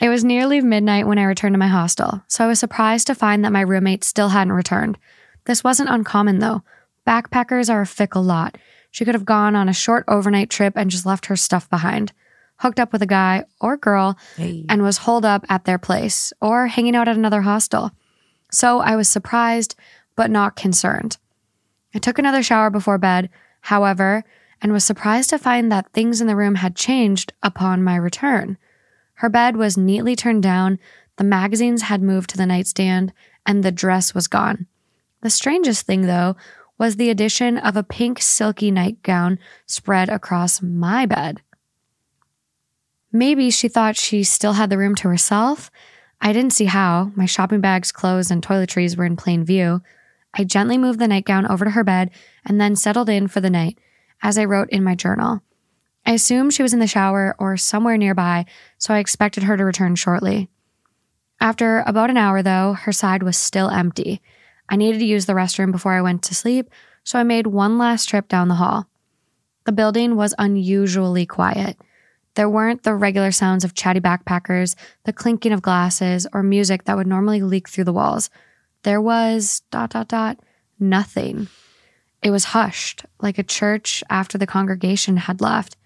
[0.00, 3.14] It was nearly midnight when I returned to my hostel, so I was surprised to
[3.14, 4.98] find that my roommate still hadn't returned.
[5.44, 6.62] This wasn't uncommon, though.
[7.06, 8.56] Backpackers are a fickle lot.
[8.90, 12.12] She could have gone on a short overnight trip and just left her stuff behind,
[12.56, 14.64] hooked up with a guy or girl, Hey.
[14.68, 17.90] and was holed up at their place or hanging out at another hostel.
[18.50, 19.74] So I was surprised,
[20.16, 21.18] but not concerned.
[21.94, 23.28] I took another shower before bed,
[23.62, 24.24] however,
[24.62, 28.56] and was surprised to find that things in the room had changed upon my return.
[29.20, 30.78] Her bed was neatly turned down,
[31.16, 33.12] the magazines had moved to the nightstand,
[33.44, 34.66] and the dress was gone.
[35.20, 36.36] The strangest thing, though,
[36.78, 41.42] was the addition of a pink silky nightgown spread across my bed.
[43.12, 45.70] Maybe she thought she still had the room to herself.
[46.22, 47.12] I didn't see how.
[47.14, 49.82] My shopping bags, clothes, and toiletries were in plain view.
[50.32, 52.10] I gently moved the nightgown over to her bed
[52.46, 53.78] and then settled in for the night,
[54.22, 55.42] as I wrote in my journal.
[56.06, 58.46] I assumed she was in the shower or somewhere nearby,
[58.78, 60.48] so I expected her to return shortly.
[61.40, 64.20] After about an hour, though, her side was still empty.
[64.68, 66.70] I needed to use the restroom before I went to sleep,
[67.04, 68.86] so I made one last trip down the hall.
[69.64, 71.76] The building was unusually quiet.
[72.34, 76.96] There weren't the regular sounds of chatty backpackers, the clinking of glasses, or music that
[76.96, 78.30] would normally leak through the walls.
[78.82, 80.38] There was dot dot dot
[80.78, 81.48] nothing.
[82.22, 85.76] It was hushed, like a church after the congregation had left.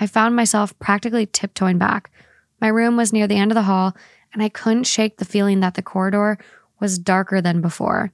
[0.00, 2.10] I found myself practically tiptoeing back.
[2.58, 3.94] My room was near the end of the hall,
[4.32, 6.38] and I couldn't shake the feeling that the corridor
[6.80, 8.10] was darker than before.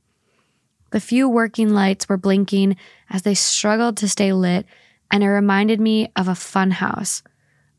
[0.90, 2.76] The few working lights were blinking
[3.08, 4.66] as they struggled to stay lit,
[5.12, 7.22] and it reminded me of a fun house.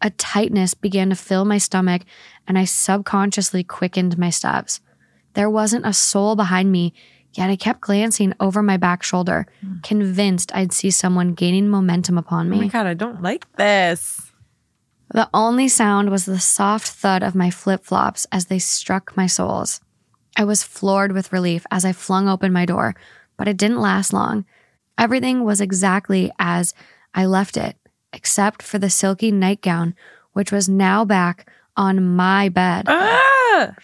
[0.02, 2.04] A tightness began to fill my stomach,
[2.48, 4.80] and I subconsciously quickened my steps.
[5.34, 6.93] There wasn't a soul behind me,
[7.34, 9.46] yet I kept glancing over my back shoulder,
[9.84, 12.58] convinced I'd see someone gaining momentum upon me.
[12.58, 14.32] Oh my god, I don't like this.
[15.13, 19.26] The only sound was the soft thud of my flip flops as they struck my
[19.26, 19.80] soles.
[20.36, 22.96] I was floored with relief as I flung open my door,
[23.38, 24.46] but it didn't last long.
[24.98, 26.74] Everything was exactly as
[27.13, 27.78] I left it,
[28.12, 29.96] except for the silky nightgown,
[30.34, 32.86] which was now back on my bed.
[32.88, 33.76] Ah!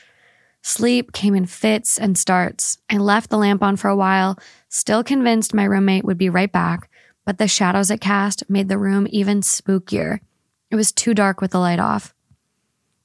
[0.65, 2.77] Sleep came in fits and starts.
[2.89, 6.51] I left the lamp on for a while, still convinced my roommate would be right
[6.51, 6.89] back,
[7.25, 10.19] but the shadows it cast made the room even spookier.
[10.71, 12.15] It was too dark with the light off.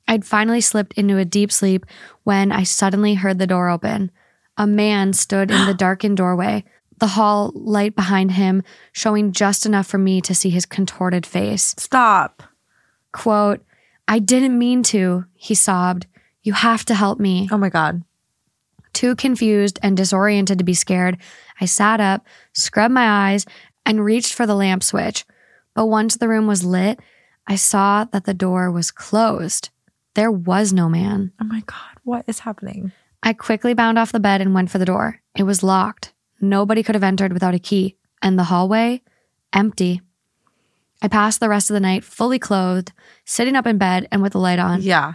[0.06, 1.84] I'd finally slipped into a deep sleep
[2.22, 4.12] when I suddenly heard the door open.
[4.56, 6.64] A man stood in the darkened doorway,
[6.98, 11.74] the hall light behind him showing just enough for me to see his contorted face.
[11.76, 12.44] Stop.
[13.12, 13.64] Quote,
[14.06, 16.06] I didn't mean to, he sobbed.
[16.42, 17.48] You have to help me.
[17.50, 18.02] Oh my god.
[18.92, 21.18] Too confused and disoriented to be scared,
[21.60, 23.46] I sat up, scrubbed my eyes,
[23.84, 25.24] and reached for the lamp switch.
[25.74, 27.00] But once the room was lit,
[27.46, 29.70] I saw that the door was closed.
[30.14, 31.32] There was no man.
[31.40, 31.98] Oh my god.
[32.02, 32.92] What is happening?
[33.22, 35.20] I quickly bound off the bed and went for the door.
[35.36, 36.12] It was locked.
[36.40, 37.96] Nobody could have entered without a key.
[38.20, 39.02] And the hallway?
[39.52, 40.00] Empty.
[41.00, 42.92] I passed the rest of the night fully clothed,
[43.24, 44.82] sitting up in bed and with the light on.
[44.82, 45.14] Yeah.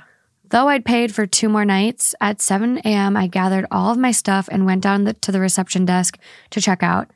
[0.53, 4.11] Though I'd paid for two more nights, at 7 a.m., I gathered all of my
[4.11, 6.19] stuff and went down the, to the reception desk
[6.51, 7.09] to check out.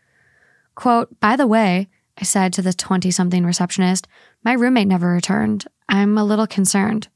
[0.73, 1.87] Quote, by the way,
[2.19, 4.07] I said to the 20 something receptionist,
[4.43, 5.67] my roommate never returned.
[5.87, 7.09] I'm a little concerned.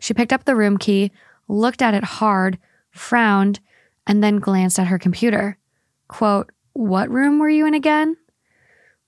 [0.00, 1.10] She picked up the room key,
[1.48, 2.56] looked at it hard,
[2.92, 3.58] frowned,
[4.06, 5.58] and then glanced at her computer.
[6.06, 8.16] Quote, what room were you in again?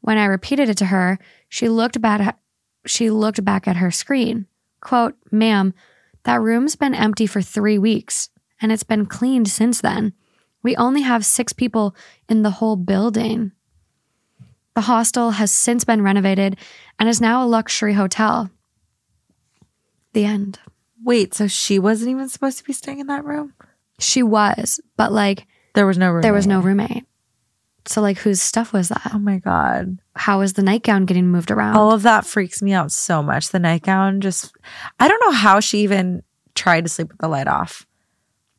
[0.00, 2.38] When I repeated it to her, she looked back at,
[2.84, 4.46] she looked back at her screen.
[4.80, 5.72] Quote, ma'am,
[6.24, 8.30] that room's been empty for three weeks,
[8.60, 10.12] and it's been cleaned since then.
[10.62, 11.96] We only have six people
[12.28, 13.52] in the whole building.
[14.74, 16.56] The hostel has since been renovated
[16.98, 18.50] and is now a luxury hotel.
[20.12, 20.60] The end.
[21.02, 23.54] Wait, so she wasn't even supposed to be staying in that room?
[23.98, 26.22] She was, but like There was no room.
[26.22, 27.04] there was no roommate.
[27.86, 29.10] So like whose stuff was that?
[29.12, 29.98] Oh my god.
[30.14, 31.76] How was the nightgown getting moved around?
[31.76, 33.48] All of that freaks me out so much.
[33.48, 34.54] The nightgown just
[35.00, 36.22] I don't know how she even
[36.54, 37.86] tried to sleep with the light off.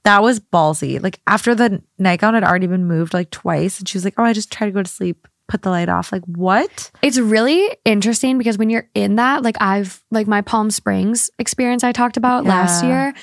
[0.03, 1.01] That was ballsy.
[1.01, 4.23] Like after the nightgown had already been moved like twice and she was like, "Oh,
[4.23, 7.77] I just tried to go to sleep, put the light off." Like, "What?" It's really
[7.85, 12.17] interesting because when you're in that, like I've like my Palm Springs experience I talked
[12.17, 13.13] about last year.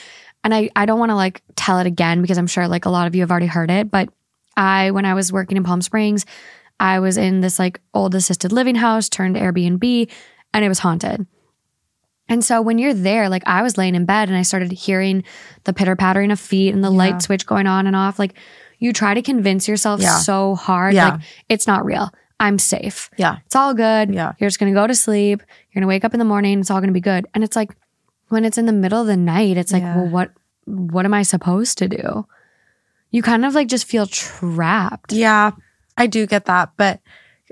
[0.42, 2.90] And I, I don't want to like tell it again because I'm sure like a
[2.90, 3.90] lot of you have already heard it.
[3.90, 4.08] But
[4.60, 6.26] I when I was working in Palm Springs,
[6.78, 10.10] I was in this like old assisted living house turned Airbnb
[10.52, 11.26] and it was haunted.
[12.28, 15.24] And so when you're there, like I was laying in bed and I started hearing
[15.64, 16.96] the pitter pattering of feet and the Yeah.
[16.98, 18.18] light switch going on and off.
[18.18, 18.34] Like
[18.78, 20.18] you try to convince yourself Yeah.
[20.18, 21.10] so hard, Yeah.
[21.10, 22.10] like it's not real.
[22.38, 23.10] I'm safe.
[23.18, 23.38] Yeah.
[23.46, 24.14] It's all good.
[24.14, 24.32] Yeah.
[24.38, 25.40] You're just going to go to sleep.
[25.40, 26.60] You're going to wake up in the morning.
[26.60, 27.26] It's all going to be good.
[27.34, 27.76] And it's like
[28.28, 30.30] when it's in the middle of the night, it's like, well, what
[30.66, 32.26] what am I supposed to do?
[33.10, 35.12] You kind of like just feel trapped.
[35.12, 35.52] Yeah,
[35.96, 36.72] I do get that.
[36.76, 37.00] But,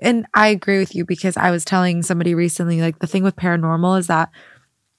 [0.00, 3.36] and I agree with you because I was telling somebody recently, like, the thing with
[3.36, 4.30] paranormal is that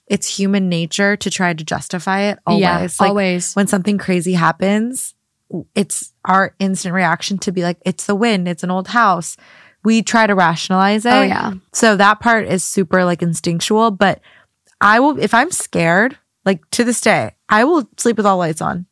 [0.07, 2.61] it's human nature to try to justify it always.
[2.61, 3.53] Yeah, like, always.
[3.53, 5.15] when something crazy happens,
[5.75, 9.37] it's our instant reaction to be like, it's the wind, it's an old house.
[9.83, 11.13] We try to rationalize it.
[11.13, 11.53] Oh yeah.
[11.71, 13.91] So that part is super like instinctual.
[13.91, 14.19] But
[14.81, 18.61] I will, if I'm scared, like to this day, I will sleep with all lights
[18.61, 18.85] on.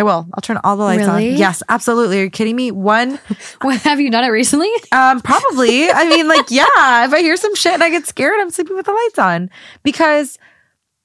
[0.00, 0.26] I will.
[0.32, 1.32] I'll turn all the lights Really?
[1.32, 1.36] on.
[1.36, 2.20] Yes, absolutely.
[2.20, 2.70] Are you kidding me?
[2.70, 3.18] One,
[3.82, 4.70] have you done it recently?
[4.92, 5.90] um, probably.
[5.90, 8.76] I mean, like, yeah, if I hear some shit and I get scared, I'm sleeping
[8.76, 9.50] with the lights on
[9.82, 10.38] because,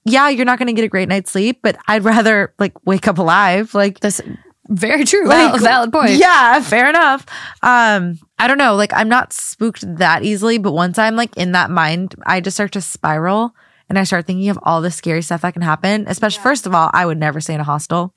[0.06, 3.06] yeah, you're not going to get a great night's sleep, but I'd rather like wake
[3.10, 3.74] up alive.
[3.76, 4.22] Like, This
[4.70, 5.28] very true.
[5.28, 6.12] Like, Val- valid point.
[6.12, 7.26] Yeah, fair enough.
[7.62, 8.76] Um, I don't know.
[8.76, 12.56] Like, I'm not spooked that easily, but once I'm like in that mind, I just
[12.56, 13.54] start to spiral
[13.90, 16.06] and I start thinking of all the scary stuff that can happen.
[16.08, 18.15] Especially, first of all, I would never stay in a hostel.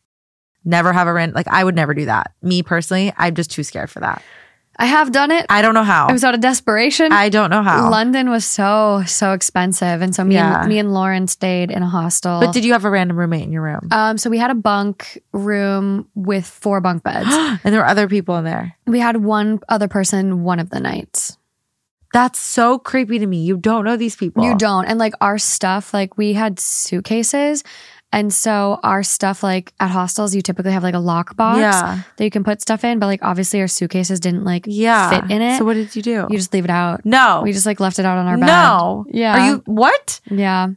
[0.64, 1.34] Never have a rent.
[1.34, 2.32] Like I would never do that.
[2.42, 4.22] Me personally, I'm just too scared for that.
[4.80, 5.44] I have done it.
[5.50, 6.06] I don't know how.
[6.06, 7.10] It was out of desperation.
[7.10, 7.90] I don't know how.
[7.90, 10.60] London was so so expensive, and so me Yeah.
[10.60, 12.38] and me and Lauren stayed in a hostel.
[12.38, 13.88] but did you have a random roommate in your room?
[13.90, 17.26] um, so we had a bunk room with four bunk beds.
[17.32, 18.76] and there were other people in there.
[18.86, 21.36] we had one other person one of the nights.
[22.12, 23.42] That's so creepy to me.
[23.42, 24.42] You don't know these people.
[24.44, 27.64] You don't, and like our stuff, like we had suitcases,
[28.12, 32.00] and so our stuff, like at hostels, you typically have like a lock box Yeah.
[32.16, 35.10] that you can put stuff in, but like obviously our suitcases didn't like Yeah.
[35.10, 35.58] fit in it.
[35.58, 36.26] So what did you do?
[36.30, 37.04] you just leave it out.
[37.04, 37.40] no.
[37.42, 38.46] We just like left it out on our bed.
[38.46, 39.04] no.
[39.10, 39.34] Yeah.
[39.38, 40.20] Are you what?
[40.30, 40.68] Yeah.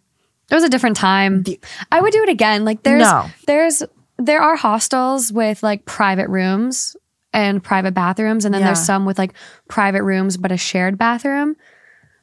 [0.49, 1.45] It was a different time.
[1.91, 2.65] I would do it again.
[2.65, 3.25] Like there's No.
[3.47, 3.81] there's
[4.17, 6.95] there are hostels with like private rooms
[7.33, 9.31] and private bathrooms and then there's some with like
[9.69, 11.55] private rooms but a shared bathroom.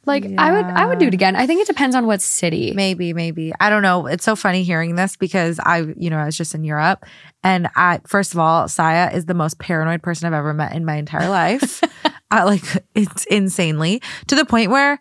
[0.09, 1.37] Like I would I would do it again.
[1.37, 2.73] I think it depends on what city.
[2.73, 3.53] Maybe, maybe.
[3.61, 4.07] I don't know.
[4.07, 7.05] It's so funny hearing this because I, you know, I was just in Europe
[7.44, 10.85] and I, first of all, Saya is the most paranoid person I've ever met in
[10.85, 11.83] my entire life.
[12.31, 14.99] I like, it's insanely to the point where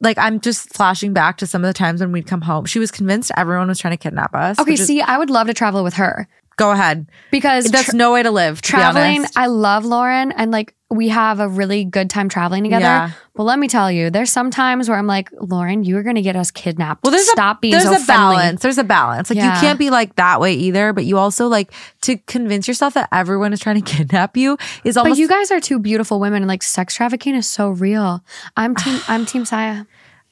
[0.00, 2.66] like I'm just flashing back to some of the times when we'd come home.
[2.66, 4.58] She was convinced everyone was trying to kidnap us.
[4.58, 7.06] Okay, which is- see, I would love to travel with her go ahead.
[7.30, 8.62] because That's tra- no way to live.
[8.62, 9.24] To traveling.
[9.36, 12.84] I love Lauren and like we have a really good time traveling together.
[12.84, 13.10] Yeah.
[13.34, 16.16] But let me tell you, there's some times where I'm like, Lauren, you are going
[16.16, 17.02] to get us kidnapped.
[17.02, 18.36] Well, there's Stop a, being there's so a friendly.
[18.36, 18.62] balance.
[18.62, 19.30] There's a balance.
[19.30, 19.54] Like Yeah.
[19.54, 23.08] you can't be like that way either, but you also like to convince yourself that
[23.10, 26.42] everyone is trying to kidnap you is almost But you guys are two beautiful women,
[26.42, 28.22] and like sex trafficking is so real.
[28.56, 29.00] I'm team.
[29.08, 29.84] I'm team Saya.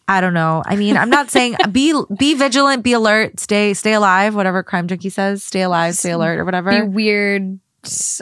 [0.06, 0.62] I don't know.
[0.66, 4.88] I mean, I'm not saying be be vigilant, be alert, stay stay alive, whatever crime
[4.88, 6.70] junkie says, stay alive, stay alert or whatever.
[6.70, 7.60] Be weird.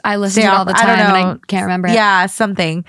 [0.05, 1.89] I listen to it all the I time, don't and I can't remember.
[1.89, 1.95] it.
[1.95, 2.85] Yeah, something.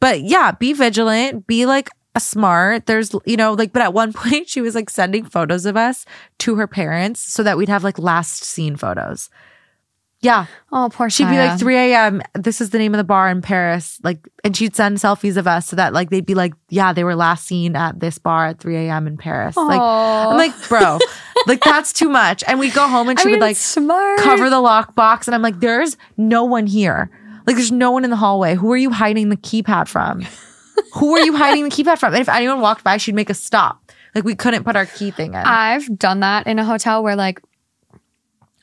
[0.00, 2.86] But yeah, be vigilant, be like a smart.
[2.86, 6.04] There's, you know, like, but at one point she was like sending photos of us
[6.38, 9.30] to her parents so that we'd have like last seen photos.
[10.22, 10.46] Yeah.
[10.72, 12.22] Oh, poor She'd be like 3 a.m.
[12.34, 14.00] This is the name of the bar in Paris.
[14.02, 17.04] Like, and she'd send selfies of us so that like they'd be like, yeah, they
[17.04, 19.06] were last seen at this bar at 3 a.m.
[19.06, 19.56] in Paris.
[19.56, 20.30] Like, Aw.
[20.30, 20.98] I'm like, bro,
[21.46, 22.42] like that's too much.
[22.48, 24.18] And we'd go home and I she mean, would like smart.
[24.20, 25.28] cover the lockbox.
[25.28, 27.10] And I'm like, there's no one here.
[27.46, 28.54] Like, there's no one in the hallway.
[28.56, 30.26] Who are you hiding the keypad from?
[30.94, 32.12] Who are you hiding the keypad from?
[32.14, 33.92] And if anyone walked by, she'd make a stop.
[34.14, 35.40] Like, we couldn't put our key thing in.
[35.40, 37.40] I've done that in a hotel where like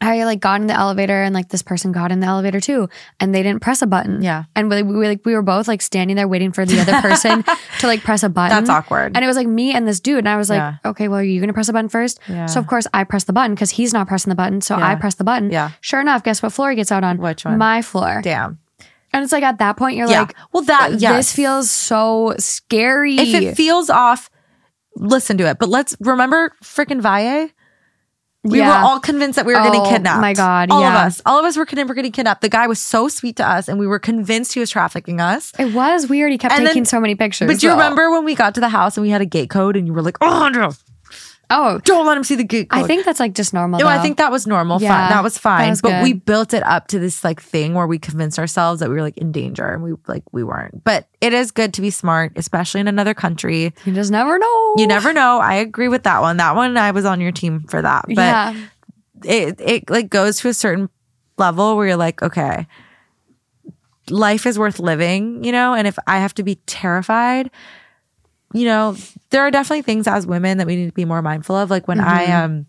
[0.04, 2.90] I like got in the elevator and like this person got in the elevator too,
[3.20, 4.22] and they didn't press a button.
[4.22, 4.44] Yeah.
[4.56, 7.44] and we, we like we were both like standing there waiting for the other person
[7.80, 8.50] to like press a button.
[8.58, 9.16] That's awkward.
[9.16, 10.76] And it was like me and this dude, and I was like, Yeah.
[10.86, 12.20] okay, well, are you gonna press a button first?
[12.28, 12.46] Yeah.
[12.48, 14.96] So of course I press the button because he's not pressing the button, so I
[14.96, 15.52] press the button.
[15.52, 15.72] Yeah.
[15.82, 17.18] Sure enough, guess what floor he gets out on?
[17.18, 17.58] Which one?
[17.58, 18.22] My floor.
[18.24, 18.60] Damn.
[19.16, 20.22] And it's like at that point you're Yeah.
[20.22, 21.16] like, well, that, yes.
[21.16, 23.16] this feels so scary.
[23.18, 24.30] If it feels off,
[24.96, 25.60] listen to it.
[25.60, 27.50] But let's remember freaking Valle.
[28.44, 28.82] We Yeah.
[28.82, 30.18] were all convinced that we were getting kidnapped.
[30.18, 30.90] Oh, my God, All yeah.
[31.02, 31.22] of us.
[31.26, 32.42] All of us were we're getting kidnapped.
[32.42, 35.54] The guy was so sweet to us and we were convinced he was trafficking us.
[35.58, 36.32] it was weird.
[36.34, 37.48] He kept And taking then- so many pictures.
[37.48, 39.50] But do you remember when we got to the house and we had a gate
[39.50, 40.74] code and you were like, oh, no,
[41.56, 42.84] Oh, don't let him see the geek code.
[42.84, 43.80] I think that's like just normal.
[43.80, 44.82] No, I think that was normal.
[44.82, 45.10] Yeah, fine.
[45.10, 45.66] That was fine.
[45.66, 46.04] that was but good.
[46.04, 49.04] we built it up to this like thing where we convinced ourselves that we were
[49.04, 50.84] like in danger and we like we weren't.
[50.84, 53.72] But it is good to be smart, especially in another country.
[53.86, 54.74] you just never know.
[54.78, 55.40] You never know.
[55.40, 56.38] I agree with that one.
[56.38, 58.06] That one I was on your team for that.
[58.08, 58.66] But yeah.
[59.24, 60.90] it it like goes to a certain
[61.38, 62.66] level where you're like, okay,
[64.10, 67.50] life is worth living, you know, and if I have to be terrified,
[68.54, 68.96] you know,
[69.32, 71.70] there are definitely things as women that we need to be more mindful of.
[71.70, 72.46] Like when I Mm-hmm.
[72.46, 72.66] um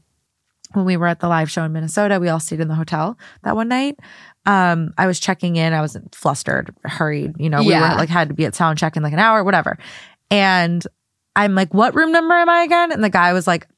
[0.72, 3.16] when we were at the live show in Minnesota, we all stayed in the hotel
[3.44, 3.96] that one night.
[4.44, 7.92] Um, I was checking in, I was flustered, hurried, you know, we Yeah.
[7.92, 9.78] were like had to be at sound check in like an hour, whatever.
[10.32, 10.84] And
[11.36, 12.90] I'm like, what room number am I again?
[12.90, 13.68] And the guy was like,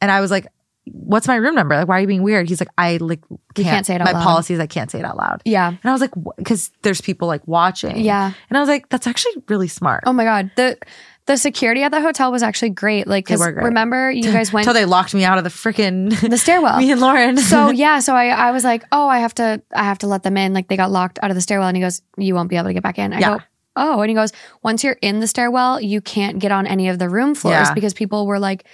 [0.00, 0.46] and I was like,
[0.92, 1.76] what's my room number?
[1.76, 2.48] Like, why are you being weird?
[2.48, 3.20] He's like, I like
[3.54, 4.22] can't, can't say it out My loud.
[4.24, 5.42] policy is I can't say it out loud.
[5.44, 5.68] Yeah.
[5.68, 7.96] And I was like, because there's people like watching.
[7.98, 8.32] Yeah.
[8.50, 10.04] And I was like, that's actually really smart.
[10.06, 10.50] Oh my god.
[10.56, 10.78] The
[11.26, 13.06] the security at the hotel was actually great.
[13.06, 13.56] Like, 'cause great.
[13.56, 16.78] remember you guys went Until they locked me out of the freaking the stairwell.
[16.80, 17.36] me and Lauren.
[17.36, 20.22] so yeah, so I, I was like, oh, I have to, I have to let
[20.22, 20.54] them in.
[20.54, 22.68] Like they got locked out of the stairwell, and he goes, you won't be able
[22.68, 23.12] to get back in.
[23.12, 23.36] I Yeah.
[23.36, 23.42] go,
[23.76, 26.98] oh, and he goes, once you're in the stairwell, you can't get on any of
[26.98, 27.74] the room floors Yeah.
[27.74, 28.64] because people were like,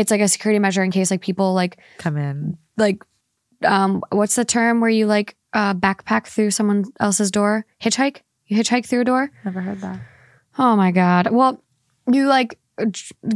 [0.00, 2.56] it's like a security measure in case like people like come in.
[2.76, 3.02] like,
[3.64, 7.66] um, what's the term where you like uh backpack through someone else's door?
[7.82, 8.18] Hitchhike?
[8.46, 9.30] You hitchhike through a door?
[9.44, 10.00] Never heard that.
[10.58, 11.30] Oh my god.
[11.30, 11.62] Well,
[12.10, 12.58] you like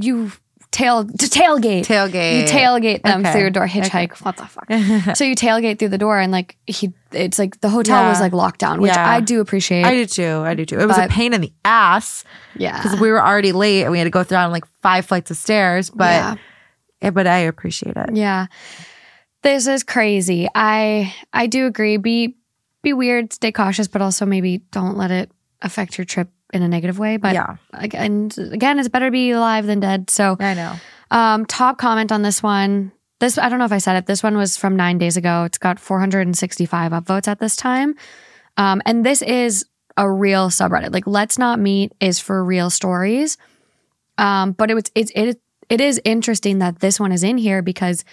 [0.01, 0.33] you
[0.71, 1.83] tail to tailgate.
[1.87, 2.39] Tailgate.
[2.41, 3.33] You tailgate them Okay.
[3.33, 3.67] through a door.
[3.69, 4.19] Hitchhike.
[4.25, 4.67] What the fuck?
[5.17, 8.09] so you tailgate through the door, and like he, it's like the hotel Yeah.
[8.09, 9.09] was like locked down, which Yeah.
[9.09, 9.85] I do appreciate.
[9.85, 10.43] I do too.
[10.45, 10.81] I do too.
[10.81, 12.25] It was a pain in the ass
[12.57, 15.31] yeah, because we were already late and we had to go down like five flights
[15.31, 15.91] of stairs.
[15.91, 16.35] But Yeah.
[17.05, 18.17] Eh, but I appreciate it.
[18.17, 18.47] Yeah.
[19.43, 20.49] This is crazy.
[20.55, 21.97] I I do agree.
[21.99, 22.37] Be
[22.83, 25.31] be weird, stay cautious, but also maybe don't let it
[25.63, 27.17] affect your trip in a negative way.
[27.17, 27.57] But Yeah.
[27.73, 30.11] again, again, it's better to be alive than dead.
[30.11, 30.75] So I know.
[31.11, 32.93] um top comment on this one.
[33.21, 34.07] This I don't know if I said it.
[34.07, 35.45] This one was from nine days ago.
[35.45, 37.95] It's got 465 upvotes at this time.
[38.57, 39.65] Um, and this is
[39.97, 40.93] a real subreddit.
[40.93, 43.37] Like Let's Not Meet is for real stories.
[44.19, 47.62] Um, but it was it's it it is interesting that this one is in here
[47.62, 48.05] because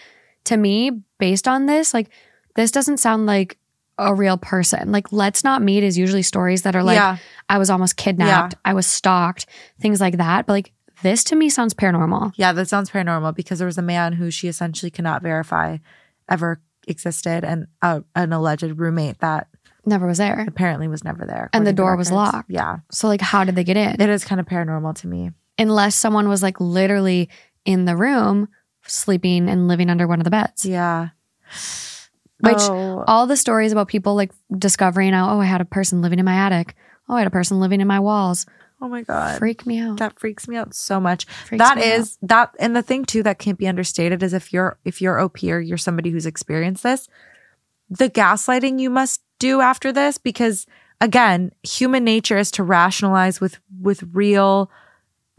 [0.46, 2.10] to me, based on this, like
[2.56, 3.58] this doesn't sound like
[3.98, 4.92] a real person.
[4.92, 7.18] Like Let's Not Meet is usually stories that are like yeah.
[7.50, 9.46] I was almost kidnapped, I was stalked,
[9.80, 10.48] things like that.
[10.48, 10.72] But like
[11.04, 12.34] this to me sounds paranormal.
[12.36, 15.78] Yeah, that sounds paranormal because there was a man who she essentially cannot verify
[16.30, 19.48] ever existed and uh, an alleged roommate that
[19.86, 20.46] Never was there.
[20.48, 21.50] apparently was never there.
[21.54, 22.52] And the door was locked.
[22.52, 22.78] Yeah.
[22.92, 24.00] So like how did they get in?
[24.00, 25.32] It is kind of paranormal to me.
[25.58, 27.30] Unless someone was like literally
[27.66, 28.48] in the room
[28.88, 30.66] sleeping and living under one of the beds.
[30.66, 31.10] Yeah.
[32.40, 36.02] Which Oh, all the stories about people like discovering out, oh, I had a person
[36.02, 36.76] living in my attic.
[37.08, 38.48] Oh, I had a person living in my walls.
[38.82, 39.38] oh my God.
[39.38, 39.98] Freak me out.
[40.00, 41.26] that freaks me out so much.
[41.26, 44.80] Freaks That is that and the thing too that can't be understated is if you're
[44.86, 47.08] if you're OP or you're somebody who's experienced this,
[47.90, 50.66] the gaslighting you must do after this because
[51.00, 54.72] again, human nature is to rationalize with with real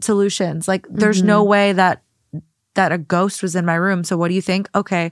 [0.03, 0.67] solutions.
[0.67, 1.27] Like there's Mm-hmm.
[1.27, 2.03] no way that
[2.75, 4.03] that a ghost was in my room.
[4.03, 4.67] So what do you think?
[4.75, 5.11] Okay.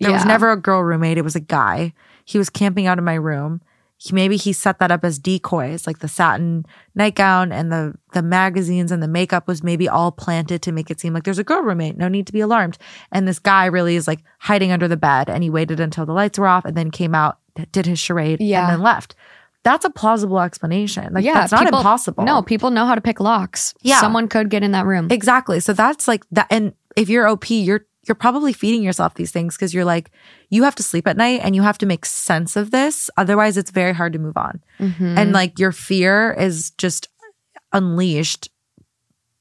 [0.00, 1.92] There was never a girl roommate, it was a guy.
[2.24, 3.60] He was camping out in my room.
[3.98, 6.66] He, maybe he set that up as decoys, like the satin
[6.96, 10.98] nightgown and the the magazines and the makeup was maybe all planted to make it
[10.98, 11.96] seem like there's a girl roommate.
[11.96, 12.78] No need to be alarmed.
[13.12, 16.12] And this guy really is like hiding under the bed, and he waited until the
[16.12, 17.38] lights were off, and then came out,
[17.70, 18.62] did his charade, Yeah.
[18.64, 19.14] and then left.
[19.64, 21.12] That's a plausible explanation.
[21.14, 22.24] Like yeah, that's not people- impossible.
[22.24, 23.74] No, people know how to pick locks.
[23.82, 24.00] Yeah.
[24.00, 25.08] Someone could get in that room.
[25.10, 25.60] Exactly.
[25.60, 26.48] So that's like that.
[26.50, 30.10] And if you're OP, you're you're probably feeding yourself these things because you're like
[30.50, 33.08] you have to sleep at night and you have to make sense of this.
[33.16, 34.60] Otherwise, it's very hard to move on.
[34.80, 35.16] Mhm.
[35.16, 37.08] And like your fear is just
[37.72, 38.48] unleashed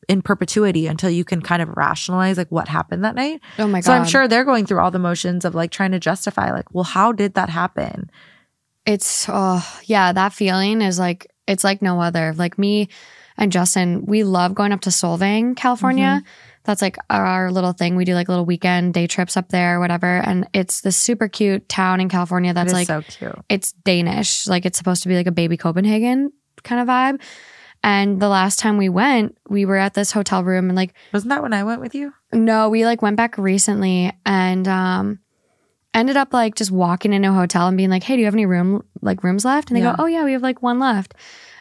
[0.08, 3.40] in perpetuity until you can kind of rationalize like what happened that night.
[3.60, 3.86] oh my god.
[3.86, 6.74] So I'm sure they're going through all the motions of like trying to justify like,
[6.74, 8.10] well, how did that happen?
[8.86, 12.88] It's oh yeah that feeling is like it's like no other like me
[13.38, 16.28] and justin we love going up to solvang california Mm-hmm.
[16.64, 20.18] that's like our little thing we do like little weekend day trips up there whatever
[20.18, 23.36] and it's this super cute town in california that's like so cute.
[23.50, 26.32] it's danish like it's supposed to be like a baby copenhagen
[26.64, 27.22] kind of vibe
[27.84, 31.30] and the last time we went we were at this hotel room and like Wasn't
[31.30, 32.14] that when I went with you?
[32.32, 35.20] no, we like went back recently and um
[35.94, 38.34] ended up like just walking into a hotel and being like, "Hey, do you have
[38.34, 39.96] any room like rooms left?" And they Yeah.
[39.96, 41.14] go, "Oh yeah, we have like one left."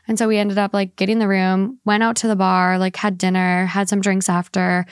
[0.09, 2.97] And so we ended up like getting the room, went out to the bar, like
[2.97, 4.85] had dinner, had some drinks after,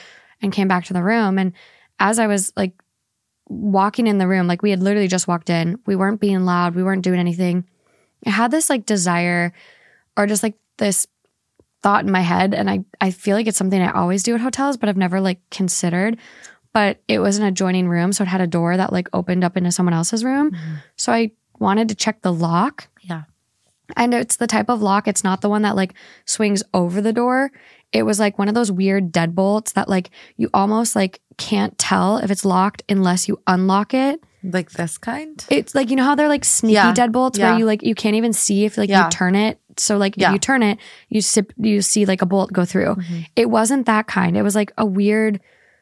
[0.42, 1.38] and came back to the room.
[1.38, 1.52] And
[1.98, 2.74] as I was like
[3.48, 6.74] walking in the room, like we had literally just walked in, we weren't being loud,
[6.74, 7.64] we weren't doing anything.
[8.26, 9.52] I had this like desire
[10.16, 11.06] or just like this
[11.82, 14.40] thought in my head and I I feel like it's something I always do at
[14.40, 16.18] hotels but I've never like considered
[16.72, 19.56] but it was an adjoining room so it had a door that like opened up
[19.56, 20.56] into someone else's room
[20.96, 23.22] so I wanted to check the lock Yeah.
[23.96, 25.94] and it's the type of lock it's not the one that like
[26.24, 27.50] swings over the door
[27.92, 32.18] it was like one of those weird deadbolts that like you almost like can't tell
[32.18, 35.44] if it's locked unless you unlock it Like this kind?
[35.50, 36.92] it's like you know how they're like sneaky Yeah.
[36.94, 37.50] deadbolts Yeah.
[37.50, 39.04] where you like you can't even see if like Yeah.
[39.04, 39.58] you turn it.
[39.78, 42.96] So like if you turn it, you sip you see like a bolt go through.
[42.96, 43.18] Mm-hmm.
[43.36, 44.36] It wasn't that kind.
[44.36, 45.40] It was like a weird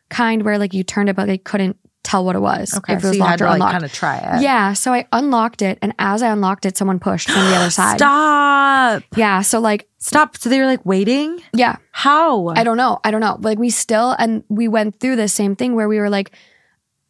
[0.08, 2.72] kind where like you turned it but they couldn't tell what it was.
[2.76, 2.92] Okay.
[2.92, 4.42] If it so was you had locked to or like kind of try it.
[4.42, 4.72] yeah.
[4.74, 7.98] So I unlocked it and as I unlocked it, someone pushed from the other side.
[7.98, 9.02] Stop.
[9.16, 9.40] Yeah.
[9.42, 10.36] So like Stop.
[10.36, 11.42] So they were like waiting?
[11.52, 11.76] yeah.
[11.90, 12.48] How?
[12.48, 13.00] I don't know.
[13.02, 13.38] I don't know.
[13.40, 16.30] Like we still and we went through the same thing where we were like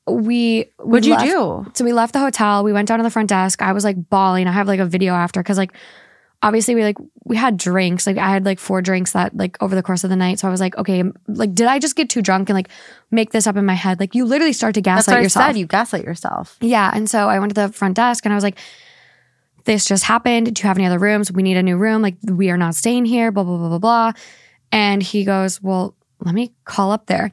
[0.08, 1.66] we, we What'd you left- do?
[1.74, 2.62] So we left the hotel.
[2.64, 3.60] We went down to the front desk.
[3.60, 4.46] I was like bawling.
[4.46, 5.72] I have like a video after because like
[6.42, 8.06] obviously we like we had drinks.
[8.06, 10.38] Like I had like four drinks that like over the course of the night.
[10.38, 12.68] So I was like, okay, like did I just get too drunk and like
[13.10, 14.00] make this up in my head?
[14.00, 15.46] Like you literally start to That's gaslight what I yourself.
[15.46, 15.56] said.
[15.56, 16.56] You gaslight yourself.
[16.60, 16.90] Yeah.
[16.92, 18.58] And so I went to the front desk and I was like,
[19.64, 20.54] this just happened.
[20.54, 21.30] Do you have any other rooms?
[21.30, 22.00] We need a new room.
[22.00, 24.12] Like, we are not staying here, blah, blah, blah, blah, blah.
[24.70, 27.32] And he goes, well, let me call up there.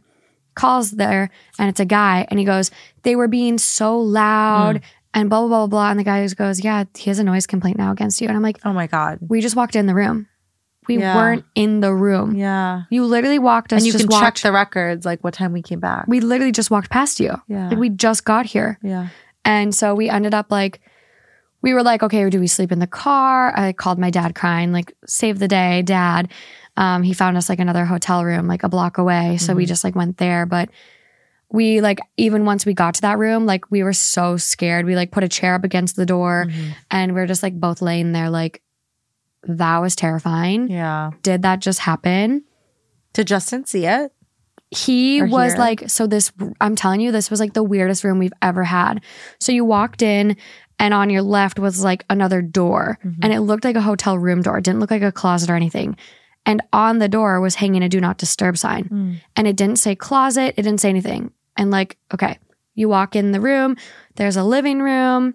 [0.56, 2.28] Calls there and it's a guy.
[2.30, 2.72] And he goes,
[3.04, 4.82] they were being so loud mm.
[5.14, 5.89] And blah, blah, blah, blah.
[5.91, 8.28] And the guy just goes, yeah, he has a noise complaint now against you.
[8.28, 9.20] And I'm like, Oh my God.
[9.28, 10.28] we just walked in the room.
[10.88, 11.16] We Yeah.
[11.16, 12.36] weren't in the room.
[12.36, 12.84] Yeah.
[12.89, 13.78] You literally walked us.
[13.78, 16.05] And you just can check the records, like what time we came back.
[16.07, 17.36] We literally just walked past you.
[17.47, 17.70] yeah.
[17.70, 18.80] Like we just got here.
[18.84, 19.07] yeah.
[19.45, 20.80] And so we ended up like,
[21.61, 23.57] we were like, okay, do we sleep in the car?
[23.57, 26.30] I called my dad crying, like, save the day, dad.
[26.76, 29.38] Um, he found us like another hotel room, like a block away.
[29.38, 29.68] So we Mhm.
[29.68, 30.45] just like went there.
[30.45, 30.70] But
[31.54, 34.86] we like, even once we got to that room, like, we were so scared.
[34.86, 36.74] We like put a chair up against the door Mhm.
[36.91, 38.62] and we are just like both laying there, like,
[39.47, 40.70] that was terrifying.
[40.70, 41.12] Yeah.
[41.22, 42.43] Did that just happen?
[43.14, 44.12] Did Justin see it?
[44.76, 45.60] he Or was here.
[45.60, 49.01] like so this i'm telling you this was like the weirdest room we've ever had
[49.39, 50.36] so you walked in
[50.80, 53.18] and on your left was like another door Mhm.
[53.22, 55.56] and it looked like a hotel room door it didn't look like a closet or
[55.56, 55.95] anything
[56.43, 59.16] and on the door was hanging a do not disturb sign Mm.
[59.36, 62.38] and it didn't say closet it didn't say anything and like okay
[62.76, 63.76] you walk in the room
[64.16, 65.34] there's a living room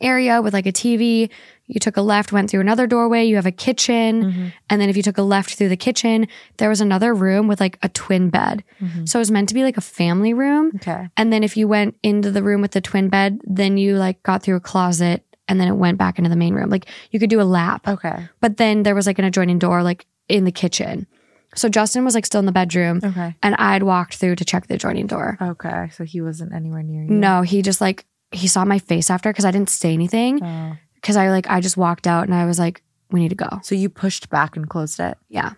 [0.00, 1.28] area with like a tv
[1.66, 4.52] you took a left went through another doorway you have a kitchen Mhm.
[4.70, 7.60] and then if you took a left through the kitchen, there was another room with
[7.60, 8.64] like a twin bed.
[8.80, 9.06] Mhm.
[9.06, 10.72] So it was meant to be like a family room.
[10.76, 11.08] Okay.
[11.18, 14.22] And then if you went into the room with the twin bed, then you like
[14.22, 16.70] got through a closet and then it went back into the main room.
[16.70, 17.86] Like you could do a lap.
[17.86, 18.28] Okay.
[18.40, 21.06] But then there was like an adjoining door like in the kitchen.
[21.54, 23.34] So Justin was like still in the bedroom Okay.
[23.42, 25.38] and I'd walked through to check the adjoining door.
[25.40, 25.88] Okay.
[25.94, 27.10] So he wasn't anywhere near you.
[27.10, 30.76] No, he just like he saw my face after because I didn't say anything Oh.
[30.96, 33.60] because I like I just walked out and I was like, we need to go.
[33.62, 35.16] So you pushed back and closed it.
[35.28, 35.52] Yeah.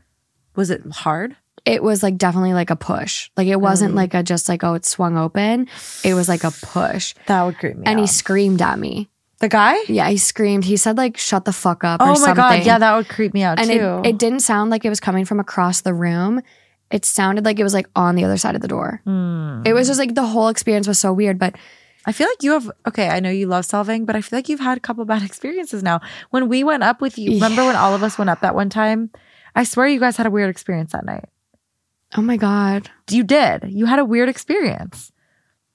[0.57, 1.37] Was it hard?
[1.67, 3.29] it was like definitely like a push.
[3.37, 4.05] Like it wasn't Really?
[4.05, 5.69] like a just like oh it swung open.
[6.03, 7.15] It was like a push.
[7.27, 9.11] That would creep me and he screamed at me.
[9.41, 9.77] The guy?
[9.89, 10.65] Yeah, he screamed.
[10.65, 12.35] He said like shut the fuck up or Oh my something.
[12.37, 12.67] god.
[12.67, 14.01] Yeah, that would creep me out and too.
[14.05, 16.43] it, it didn't sound like it was coming from across the room.
[16.91, 19.01] It sounded like it was like on the other side of the door.
[19.05, 19.63] Hmm.
[19.65, 21.39] It was just like the whole experience was so weird.
[21.39, 21.55] But
[22.07, 24.49] I feel like you have okay, I know you love Solvang, but I feel like
[24.49, 26.01] you've had a couple bad experiences now.
[26.31, 28.69] When we went up with you, remember when all of us went up that one
[28.71, 29.11] time?
[29.55, 31.29] I swear you guys had a weird experience that night.
[32.17, 33.65] oh my god, You did.
[33.69, 35.13] You had a weird experience.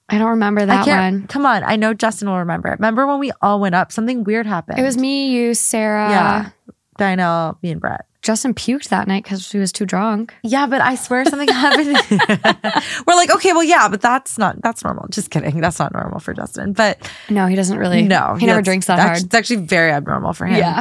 [0.08, 1.28] I don't remember that one.
[1.28, 1.64] come on.
[1.64, 2.74] I know Justin will remember it.
[2.80, 3.92] Remember when we all went up?
[3.92, 4.78] Something weird happened.
[4.78, 6.10] It was me, you, Sarah.
[6.10, 6.50] Yeah.
[6.98, 8.06] Dinah, me and Brett.
[8.22, 10.34] Justin puked that night because he was too drunk.
[10.42, 11.96] Yeah, but I swear something happened.
[13.08, 15.08] We're like, okay, well, yeah, but that's not that's normal.
[15.10, 15.62] Just kidding.
[15.62, 16.74] That's not normal for Justin.
[16.74, 18.02] But No, he doesn't really.
[18.02, 19.18] no, he never drinks that hard.
[19.20, 20.58] It's actually very abnormal for him.
[20.58, 20.80] Yeah.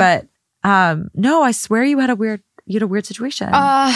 [0.63, 3.49] But um, no, I swear you had a weird you had a weird situation.
[3.49, 3.93] Uh,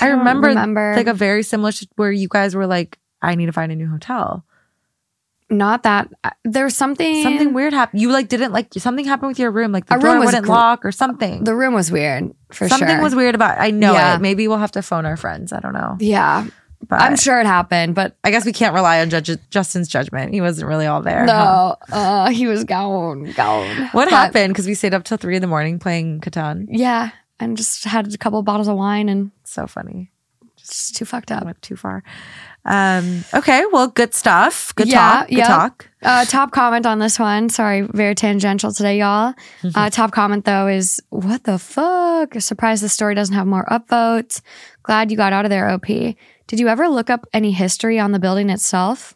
[0.00, 3.52] I remember, remember like a very similar where you guys were like, I need to
[3.52, 4.44] find a new hotel.
[5.50, 6.08] Not that
[6.44, 8.00] there's something Something weird happened.
[8.00, 10.84] You like didn't like something happened with your room, like the door wouldn't gr- lock
[10.84, 11.44] or something.
[11.44, 13.58] the room was weird for something sure Something was weird about.
[13.60, 14.14] I know Yeah.
[14.16, 14.20] it.
[14.20, 15.52] Maybe we'll have to phone our friends.
[15.52, 15.96] I don't know.
[16.00, 16.46] yeah
[16.88, 20.32] But i'm sure it happened but I guess we can't rely on Judge, Justin's judgment.
[20.32, 21.26] He wasn't really all there.
[21.26, 21.26] huh?
[21.26, 24.52] no uh he was gone gone What But, happened?
[24.54, 26.66] Because we stayed up till three in the morning playing Catan.
[26.70, 30.10] yeah and just had a couple bottles of wine and So funny.
[30.56, 32.02] just too fucked up went too far.
[32.64, 34.74] Um, okay, well, good stuff.
[34.74, 35.28] Good Yeah, talk.
[35.28, 35.46] Good yeah.
[35.46, 35.88] talk.
[36.02, 39.34] uh top comment on this one sorry very tangential today y'all
[39.74, 44.40] uh top comment though is what the fuck surprised the story doesn't have more upvotes
[44.82, 48.12] glad you got out of there op did you ever look up any history on
[48.12, 49.14] the building itself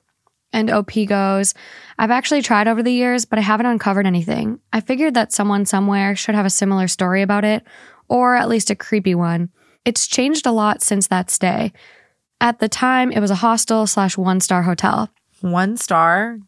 [0.53, 1.53] And OP goes,
[1.99, 4.61] I've actually tried over the years, but I haven't uncovered anything.
[4.73, 7.65] I figured that someone somewhere should have a similar story about it,
[8.09, 9.49] or at least a creepy one.
[9.85, 11.73] It's changed a lot since that stay.
[12.41, 15.11] At the time, it was a hostel slash one star hotel.
[15.41, 16.39] One star.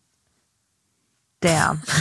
[1.40, 1.82] Damn.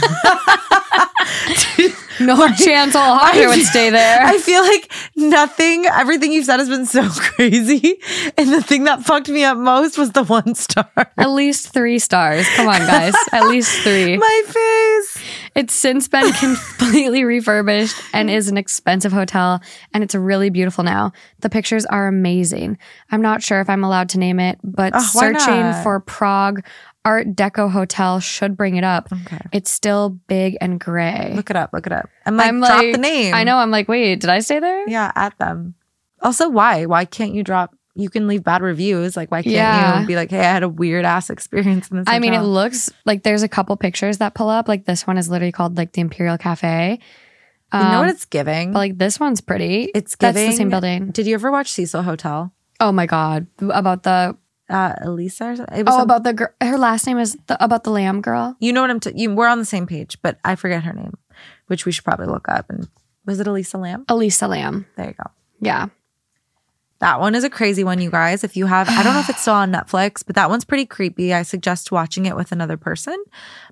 [2.19, 4.21] No chance I'll Hunter would stay there.
[4.21, 7.99] I feel like nothing, everything you've said has been so crazy.
[8.37, 10.89] And the thing that fucked me up most was the one star.
[11.17, 12.47] At least three stars.
[12.55, 13.13] Come on, guys.
[13.31, 14.17] At least three.
[14.17, 15.23] My face.
[15.55, 19.61] It's since been completely refurbished and is an expensive hotel,
[19.93, 21.13] and it's really beautiful now.
[21.39, 22.77] The pictures are amazing.
[23.09, 26.65] I'm not sure if I'm allowed to name it, but Oh, searching for Prague
[27.05, 29.07] Art Deco Hotel should bring it up.
[29.13, 29.39] Okay.
[29.53, 31.31] It's still big and gray.
[31.35, 31.69] Look it up.
[31.71, 32.09] Look it up.
[32.25, 33.33] I'm like, I'm drop like- the name.
[33.35, 33.57] I know.
[33.57, 34.89] I'm like, wait, did I stay there?
[34.89, 35.75] Yeah, at them.
[36.21, 36.85] Also, why?
[36.87, 37.75] Why can't you drop?
[37.97, 39.15] You can leave bad reviews.
[39.15, 40.01] Like, why can't Yeah.
[40.01, 42.05] you be like, hey, I had a weird ass experience in this?
[42.09, 44.67] I mean, it looks like there's a couple pictures that pull up.
[44.67, 46.99] Like this one is literally called like the Imperial Cafe.
[47.73, 48.73] You know Um, what it's giving?
[48.73, 49.91] But like this one's pretty.
[49.95, 50.49] it's That's giving.
[50.51, 51.11] the same building.
[51.11, 52.51] Did you ever watch Cecil Hotel?
[52.79, 53.47] Oh my god!
[53.61, 54.35] About the
[54.69, 55.77] Uh, Elisa or something?
[55.77, 56.49] It was oh some- about the girl.
[56.61, 58.55] Her last name is the, about the Lam girl.
[58.59, 58.99] you know what I'm.
[58.99, 61.13] T- you, we're on the same page, but I forget her name,
[61.67, 62.65] which we should probably look up.
[62.69, 62.87] And
[63.25, 64.05] was it Elisa Lam?
[64.09, 64.85] Elisa Lam.
[64.97, 65.29] There you go.
[65.61, 65.87] Yeah.
[66.99, 68.43] That one is a crazy one, you guys.
[68.45, 70.85] If you have, I don't know if it's still on Netflix, but that one's pretty
[70.85, 71.33] creepy.
[71.33, 73.21] I suggest watching it with another person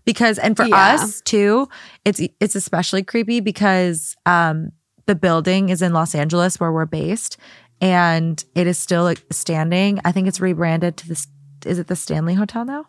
[0.04, 0.96] because, and for Yeah.
[0.96, 1.70] us too,
[2.06, 4.74] it's it's especially creepy because um
[5.06, 7.38] the building is in Los Angeles where we're based,
[7.84, 10.00] and it is still standing.
[10.06, 11.28] I think it's rebranded to this.
[11.66, 12.88] Is it the Stanley Hotel now?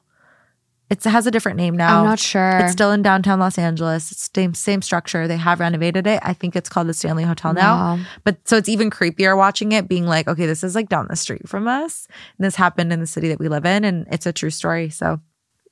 [0.89, 2.01] It's, it has a different name now.
[2.01, 2.59] I'm not sure.
[2.59, 4.13] It's still in downtown Los Angeles.
[4.13, 5.27] It's same same structure.
[5.27, 6.21] They have renovated it.
[6.23, 7.75] I think it's called the Stanley Hotel now.
[7.75, 8.05] Wow.
[8.23, 11.17] But so it's even creepier watching it, being like, okay, this is like down the
[11.17, 12.07] street from us.
[12.39, 14.91] And this happened in the city that we live in, and it's a true story.
[14.91, 15.21] So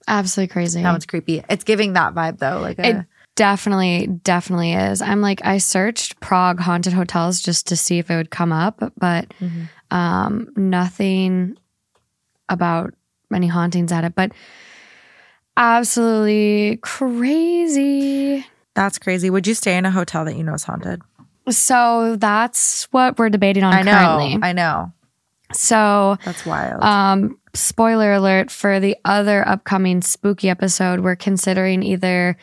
[0.08, 0.82] Absolutely crazy.
[0.82, 1.44] that one's creepy.
[1.48, 2.58] It's giving that vibe though.
[2.58, 3.02] Like a, It uh,
[3.34, 5.00] definitely, definitely is.
[5.02, 8.82] I'm like, I searched Prague haunted hotels just to see if it would come up,
[8.98, 9.68] but Mhm.
[9.90, 11.56] um, nothing
[12.48, 12.94] about
[13.34, 14.14] any hauntings at it.
[14.14, 14.32] But
[15.56, 18.46] absolutely crazy.
[18.74, 19.28] that's crazy.
[19.28, 21.02] Would you stay in a hotel that you know is haunted?
[21.50, 23.92] So that's what we're debating on I know.
[23.92, 24.38] currently.
[24.48, 24.92] I know.
[25.52, 26.82] so, That's wild.
[26.82, 32.36] um, spoiler alert for the other upcoming spooky episode, we're considering either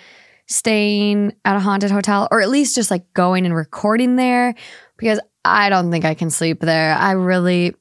[0.49, 4.55] staying at a haunted hotel or at least just like going and recording there
[4.97, 6.93] because I don't think I can sleep there.
[6.95, 7.75] I really,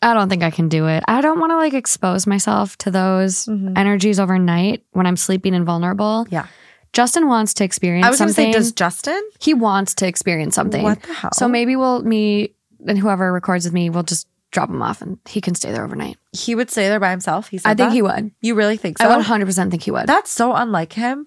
[0.00, 1.02] I don't think I can do it.
[1.08, 3.76] I don't want to like expose myself to those Mhm.
[3.76, 6.26] energies overnight when I'm sleeping and vulnerable.
[6.30, 6.46] Yeah.
[6.94, 8.52] Justin wants to experience I was going to something.
[8.52, 9.20] say, does Justin?
[9.40, 10.82] he wants to experience something.
[10.82, 11.30] What the hell?
[11.34, 12.54] So maybe we'll me
[12.86, 15.84] and whoever records with me, we'll just drop him off and he can stay there
[15.84, 16.16] overnight.
[16.32, 17.48] he would stay there by himself.
[17.48, 17.94] He said I think that?
[17.94, 18.30] he would.
[18.40, 19.06] You really think so?
[19.10, 20.06] I 100% think he would.
[20.06, 21.26] That's so unlike him.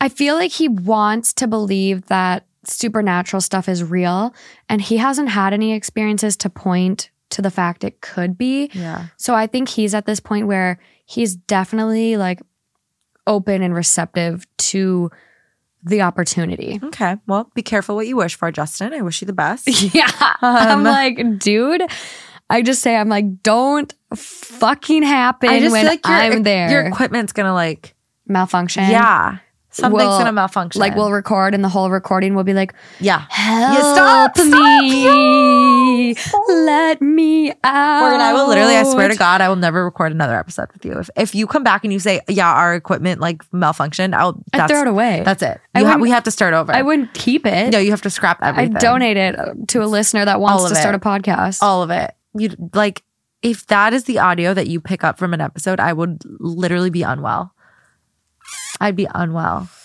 [0.00, 4.34] I feel like he wants to believe that supernatural stuff is real
[4.68, 8.70] and he hasn't had any experiences to point to the fact it could be.
[8.74, 9.06] Yeah.
[9.16, 12.40] So I think he's at this point where he's definitely like
[13.26, 15.10] open and receptive to
[15.82, 16.78] the opportunity.
[16.82, 17.16] Okay.
[17.26, 18.92] Well, be careful what you wish for, Justin.
[18.92, 19.68] I wish you the best.
[19.94, 20.10] Yeah.
[20.42, 21.82] I'm Um, like, dude,
[22.50, 26.42] I just say, I'm like, don't fucking happen I just when feel like your, I'm
[26.42, 26.70] there.
[26.70, 27.94] your equipment's gonna like,
[28.26, 28.90] Malfunction.
[28.90, 29.38] yeah,
[29.70, 30.80] something's We'll- gonna malfunction.
[30.80, 33.26] Like we'll record and the whole recording will be like, yeah.
[33.30, 36.14] help stop, stop, me,
[36.48, 38.00] let me out.
[38.00, 40.84] Morgan, I will literally, I swear to God, I will never record another episode with
[40.84, 40.98] you.
[40.98, 44.66] If if you come back and you say, yeah, our equipment like malfunctioned, I'll I
[44.66, 45.22] throw it away.
[45.24, 45.60] That's it.
[45.76, 46.72] You ha- we have to start over.
[46.72, 47.70] I wouldn't keep it.
[47.72, 48.76] No, you have to scrap everything.
[48.76, 49.36] I donate it
[49.68, 51.62] to a listener that wants to of start a podcast.
[51.62, 52.12] all of it.
[52.34, 53.02] You like
[53.42, 56.90] if that is the audio that you pick up from an episode, I would literally
[56.90, 57.54] be unwell.
[58.80, 59.68] I'd be unwell.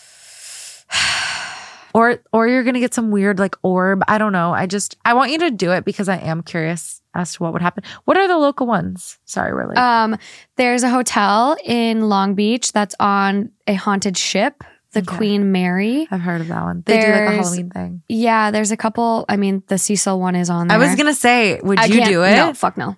[1.93, 4.04] Or or you're gonna get some weird like orb.
[4.10, 4.52] I don't know.
[4.54, 7.54] I just I want you to do it because I am curious as to what
[7.54, 7.86] would happen.
[8.04, 9.18] What are the local ones?
[9.24, 10.18] Sorry, we're like Um,
[10.58, 15.16] there's a hotel in Long Beach that's on a haunted ship, the Okay.
[15.16, 16.06] Queen Mary.
[16.12, 16.84] I've heard of that one.
[16.86, 18.04] They do like a Halloween thing.
[18.10, 19.24] Yeah, there's a couple.
[19.30, 20.78] I mean, the Cecil one is on there.
[20.78, 22.36] I was gonna say, would I you do it?
[22.36, 22.98] No, fuck no.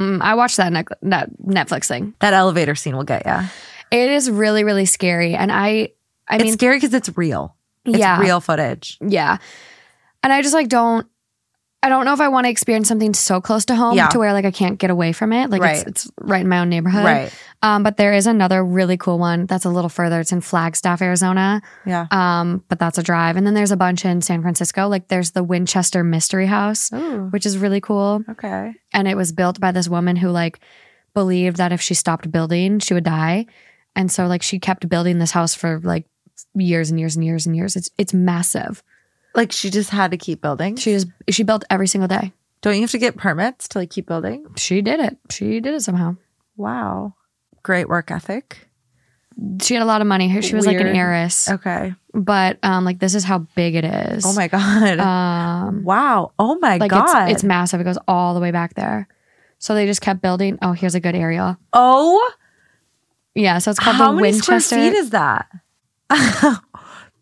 [0.00, 2.14] Mm, I watched that, nec- that Netflix thing.
[2.20, 3.42] That elevator scene will get ya.
[3.90, 5.92] It is really, really scary, and I,
[6.28, 7.54] I it's mean, scary because it's real.
[7.84, 8.98] It's yeah, real footage.
[9.00, 9.38] yeah,
[10.22, 11.06] and I just like don't.
[11.80, 14.08] I don't know if I want to experience something so close to home Yeah.
[14.08, 15.48] to where like I can't get away from it.
[15.48, 15.76] Like Right.
[15.76, 17.04] it's, it's right in my own neighborhood.
[17.04, 17.32] Right.
[17.62, 20.18] Um, but there is another really cool one that's a little further.
[20.18, 21.62] It's in Flagstaff, Arizona.
[21.86, 22.08] Yeah.
[22.10, 23.36] Um, but that's a drive.
[23.36, 24.88] And then there's a bunch in San Francisco.
[24.88, 27.28] Like there's the Winchester Mystery House, Ooh.
[27.30, 28.24] which is really cool.
[28.28, 28.74] Okay.
[28.92, 30.58] And it was built by this woman who like
[31.14, 33.46] believed that if she stopped building, she would die.
[33.98, 36.06] And so like she kept building this house for like
[36.54, 37.74] years and years and years and years.
[37.74, 38.80] It's it's massive.
[39.34, 40.76] Like she just had to keep building.
[40.76, 42.32] She just she built every single day.
[42.60, 44.46] Don't you have to get permits to like keep building?
[44.56, 45.18] She did it.
[45.30, 46.16] She did it somehow.
[46.56, 47.14] Wow.
[47.64, 48.68] Great work ethic.
[49.62, 50.40] She had a lot of money.
[50.42, 51.48] She was like an heiress.
[51.48, 51.92] Okay.
[52.14, 54.24] But um like this is how big it is.
[54.24, 55.00] Oh my God.
[55.00, 56.30] Um wow.
[56.38, 57.30] Oh my like God.
[57.30, 57.80] it's it's massive.
[57.80, 59.08] It goes all the way back there.
[59.58, 60.56] So they just kept building.
[60.62, 61.56] Oh, here's a good aerial.
[61.72, 62.30] oh,
[63.38, 64.60] Yeah, so it's called how the many Winchester.
[64.60, 65.46] square feet is that?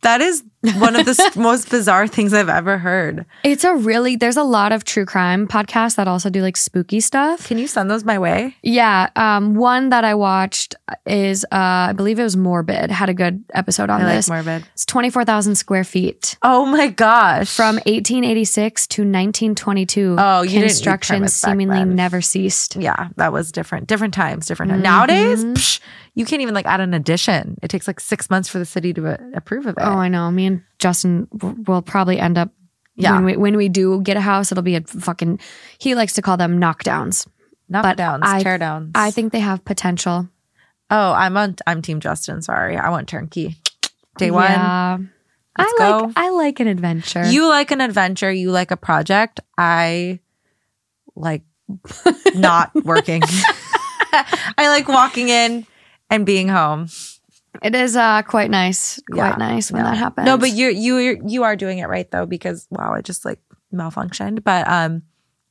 [0.02, 0.42] that is
[0.74, 3.26] one of the most bizarre things I've ever heard.
[3.44, 7.00] it's a really there's a lot of true crime podcasts that also do like spooky
[7.00, 7.46] stuff.
[7.46, 8.56] Can you send those my way?
[8.62, 10.74] Yeah, um, one that I watched
[11.06, 11.48] is uh,
[11.90, 12.90] I believe it was Morbid.
[12.90, 14.28] Had a good episode on I this.
[14.28, 14.68] like morbid.
[14.74, 17.54] it's twenty four thousand square feet Oh my gosh.
[17.54, 20.16] from eighteen eighty six to nineteen twenty two.
[20.18, 22.76] Oh, you construction seemingly never ceased.
[22.76, 23.86] yeah, that was different.
[23.86, 24.80] Different times, different times.
[24.80, 24.84] Mhm.
[24.84, 25.80] Nowadays, psh,
[26.14, 27.58] you can't even like add an addition.
[27.62, 29.82] It takes like six months for the city to uh, approve of it.
[29.82, 30.30] Oh, I know.
[30.30, 31.28] Me and Justin
[31.66, 32.50] will probably end up.
[32.96, 33.14] Yeah.
[33.14, 35.40] When we when we do get a house, it'll be a fucking.
[35.78, 37.26] He likes to call them knockdowns.
[37.70, 38.88] Knockdowns, I- tear.
[38.94, 40.28] I think they have potential.
[40.88, 41.56] Oh, I'm on.
[41.66, 42.42] I'm Team Justin.
[42.42, 43.56] Sorry, I want turnkey.
[44.18, 44.50] Day one.
[44.50, 44.98] Yeah.
[45.58, 46.12] Let's I like go.
[46.16, 47.26] I like an adventure.
[47.26, 48.30] You like an adventure.
[48.30, 49.40] You like a project.
[49.58, 50.20] I
[51.14, 51.42] like
[52.34, 53.22] not working.
[54.12, 55.66] I like walking in
[56.10, 56.88] and being home.
[57.62, 59.00] It is uh quite nice.
[59.10, 59.90] Quite Yeah, nice when yeah.
[59.90, 60.26] that happens.
[60.26, 63.40] No, but you you you are doing it right though because wow, it just like
[63.74, 64.42] malfunctioned.
[64.44, 65.02] But um,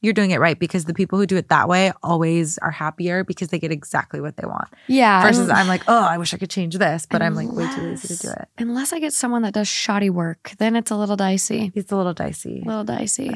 [0.01, 3.23] you're doing it right because the people who do it that way always are happier
[3.23, 4.67] because they get exactly what they want.
[4.87, 5.21] yeah.
[5.23, 7.81] Versus I'm like, oh, I wish I could change this, but I'm like way too
[7.81, 8.47] lazy to do it.
[8.59, 11.71] Unless I get someone that does shoddy work, then it's a little dicey.
[11.73, 12.61] It's a little dicey.
[12.63, 13.35] A little dicey.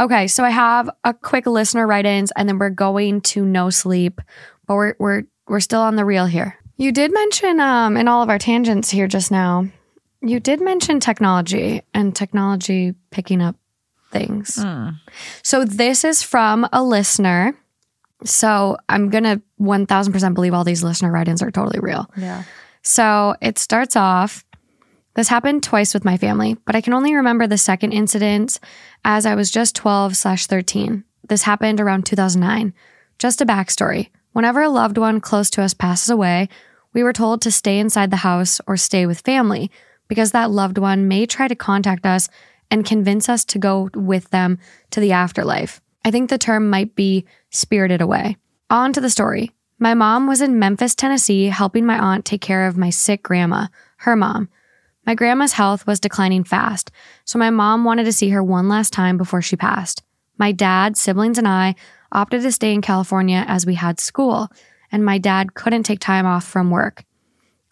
[0.00, 4.20] Okay, so I have a quick listener write-ins, and then we're going to no sleep,
[4.66, 6.58] but we're we're we're still on the reel here.
[6.76, 9.68] You did mention um in all of our tangents here just now,
[10.20, 13.56] you did mention technology and technology picking up
[14.10, 14.64] things.
[15.42, 17.54] So this is from a listener.
[18.24, 22.10] So I'm gonna one thousand percent believe all these listener write-ins are totally real.
[22.16, 22.42] Yeah.
[22.82, 24.44] So it starts off.
[25.14, 28.58] This happened twice with my family, but I can only remember the second incident
[29.04, 31.04] as I was just 12 slash 13.
[31.28, 32.74] This happened around 2009.
[33.18, 34.08] Just a backstory.
[34.32, 36.48] Whenever a loved one close to us passes away,
[36.92, 39.70] we were told to stay inside the house or stay with family
[40.08, 42.28] because that loved one may try to contact us
[42.70, 44.58] and convince us to go with them
[44.90, 45.80] to the afterlife.
[46.04, 48.36] I think the term might be spirited away.
[48.70, 49.52] On to the story.
[49.78, 53.66] My mom was in Memphis, Tennessee, helping my aunt take care of my sick grandma,
[53.98, 54.48] her mom.
[55.06, 56.90] My grandma's health was declining fast,
[57.24, 60.02] so my mom wanted to see her one last time before she passed.
[60.38, 61.74] My dad, siblings, and I
[62.10, 64.48] opted to stay in California as we had school,
[64.90, 67.04] and my dad couldn't take time off from work.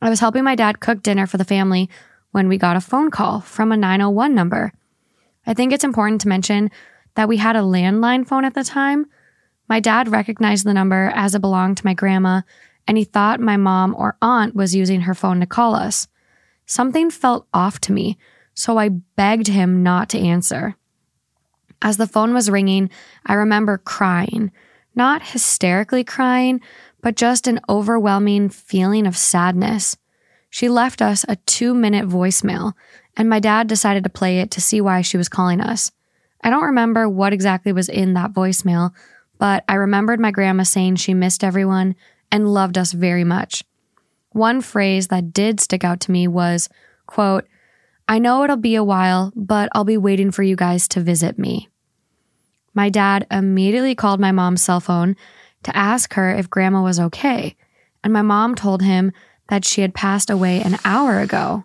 [0.02, 1.88] I was helping my dad cook dinner for the family
[2.32, 4.72] when we got a phone call from a 901 number.
[5.46, 6.70] I think it's important to mention
[7.14, 9.06] that we had a landline phone at the time.
[9.68, 12.42] My dad recognized the number as it belonged to my grandma,
[12.86, 16.08] and he thought my mom or aunt was using her phone to call us.
[16.66, 18.18] Something felt off to me,
[18.54, 20.76] so I begged him not to answer.
[21.80, 22.90] As the phone was ringing,
[23.26, 24.52] I remember crying.
[24.94, 26.60] Not hysterically crying,
[27.00, 29.96] but just an overwhelming feeling of sadness.
[30.48, 32.74] She left us a two minute voicemail,
[33.16, 35.90] and my dad decided to play it to see why she was calling us.
[36.42, 38.92] I don't remember what exactly was in that voicemail,
[39.38, 41.94] but I remembered my grandma saying she missed everyone
[42.30, 43.64] and loved us very much.
[44.32, 46.68] One phrase that did stick out to me was,
[47.06, 47.46] quote,
[48.08, 51.38] I know it'll be a while, but I'll be waiting for you guys to visit
[51.38, 51.68] me.
[52.74, 55.16] My dad immediately called my mom's cell phone
[55.62, 57.56] to ask her if grandma was okay,
[58.02, 59.12] and my mom told him
[59.48, 61.64] that she had passed away an hour ago.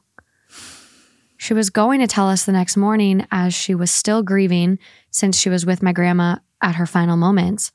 [1.38, 4.80] She was going to tell us the next morning as she was still grieving
[5.11, 7.72] since she was with my grandma at her final moments.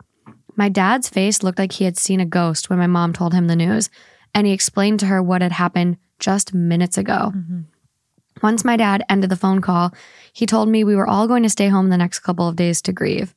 [0.56, 3.46] My dad's face looked like he had seen a ghost when my mom told him
[3.46, 3.88] the news,
[4.34, 7.32] and he explained to her what had happened just minutes ago.
[7.34, 7.60] Mm-hmm.
[8.42, 9.92] Once my dad ended the phone call,
[10.32, 12.82] he told me we were all going to stay home the next couple of days
[12.82, 13.34] to grieve.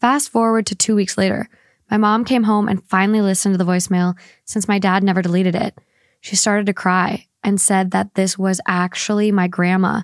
[0.00, 1.48] Fast forward to two weeks later,
[1.90, 5.54] my mom came home and finally listened to the voicemail since my dad never deleted
[5.54, 5.78] it.
[6.20, 10.02] She started to cry and said that this was actually my grandma,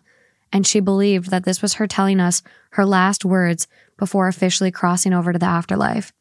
[0.52, 3.66] and she believed that this was her telling us her last words
[3.96, 6.12] before officially crossing over to the afterlife.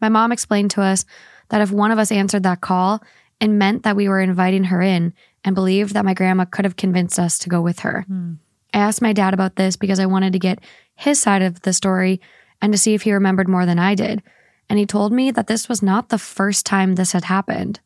[0.00, 1.04] My mom explained to us
[1.48, 3.02] that if one of us answered that call,
[3.40, 5.12] it meant that we were inviting her in
[5.44, 8.02] and believed that my grandma could have convinced us to go with her.
[8.08, 8.34] Hmm.
[8.74, 10.60] I asked my dad about this because I wanted to get
[10.94, 12.20] his side of the story
[12.60, 14.22] and to see if he remembered more than I did.
[14.68, 17.80] And he told me that this was not the first time this had happened.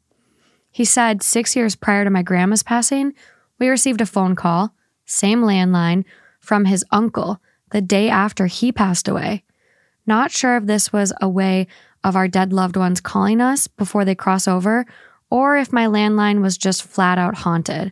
[0.71, 3.13] He said six years prior to my grandma's passing,
[3.59, 4.75] we received a phone call,
[5.05, 6.05] same landline,
[6.41, 7.41] from his uncle
[7.71, 9.45] the day after he passed away.
[10.07, 11.69] Not sure if this was a way
[12.03, 14.85] of our dead loved ones calling us before they cross over,
[15.33, 17.91] or if my landline was just flat out haunted.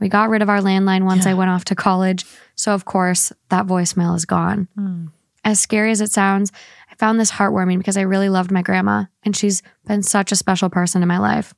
[0.00, 2.24] We got rid of our landline once I went off to college,
[2.56, 4.66] so of course that voicemail is gone.
[4.74, 5.06] Hmm.
[5.44, 6.50] As scary as it sounds,
[6.90, 10.36] I found this heartwarming because I really loved my grandma, and she's been such a
[10.36, 11.54] special person in my life.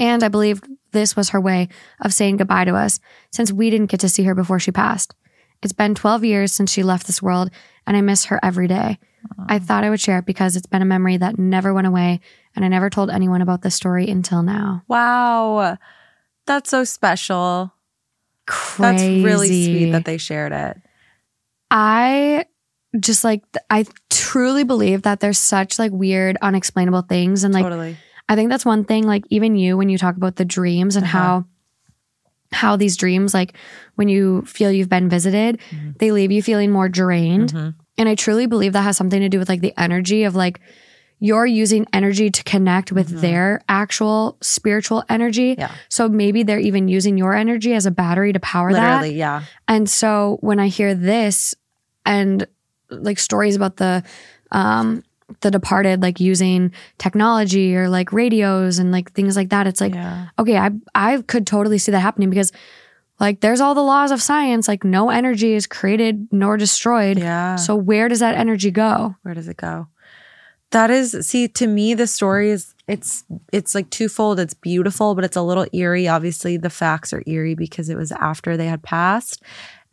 [0.00, 1.68] And I believed this was her way
[2.00, 2.98] of saying goodbye to us
[3.30, 5.14] since we didn't get to see her before she passed.
[5.62, 7.50] It's been 12 years since she left this world,
[7.86, 8.98] and I miss her every day.
[9.48, 12.20] I thought I would share it because it's been a memory that never went away,
[12.58, 14.82] and I never told anyone about this story until now.
[14.88, 15.78] Wow.
[16.46, 17.72] That's so special.
[18.46, 18.82] Crazy.
[18.82, 20.76] That's really sweet that they shared it.
[21.70, 22.46] I
[22.98, 27.44] just like, I truly believe that there's such like weird, unexplainable things.
[27.44, 27.96] And like, totally.
[28.28, 31.04] I think that's one thing, like, even you, when you talk about the dreams and
[31.04, 31.18] Uh-huh.
[31.18, 31.44] how,
[32.52, 33.54] how these dreams, like
[33.94, 35.98] when you feel you've been visited, Mhm.
[35.98, 37.52] they leave you feeling more drained.
[37.52, 37.74] Mhm.
[37.98, 40.60] And I truly believe that has something to do with like the energy of like
[41.20, 43.20] you're using energy to connect with Mhm.
[43.20, 45.56] their actual spiritual energy.
[45.58, 45.70] Yeah.
[45.88, 49.00] So maybe they're even using your energy as a battery to power that.
[49.00, 49.42] Literally, yeah.
[49.66, 51.54] And so when I hear this
[52.06, 52.46] and
[52.90, 54.02] like stories about the
[54.52, 55.02] um
[55.42, 59.94] the departed like using technology or like radios and like things like that, it's like
[59.94, 60.28] yeah.
[60.38, 62.50] okay, I I could totally see that happening because
[63.20, 67.18] like there's all the laws of science, like no energy is created nor destroyed.
[67.18, 67.56] Yeah.
[67.56, 69.16] So where does that energy go?
[69.22, 69.88] where does it go?
[70.70, 74.38] That is see to me the story is it's it's like twofold.
[74.40, 76.08] It's beautiful, but it's a little eerie.
[76.08, 79.42] Obviously, the facts are eerie because it was after they had passed.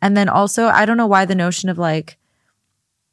[0.02, 2.18] And then also, I don't know why the notion of like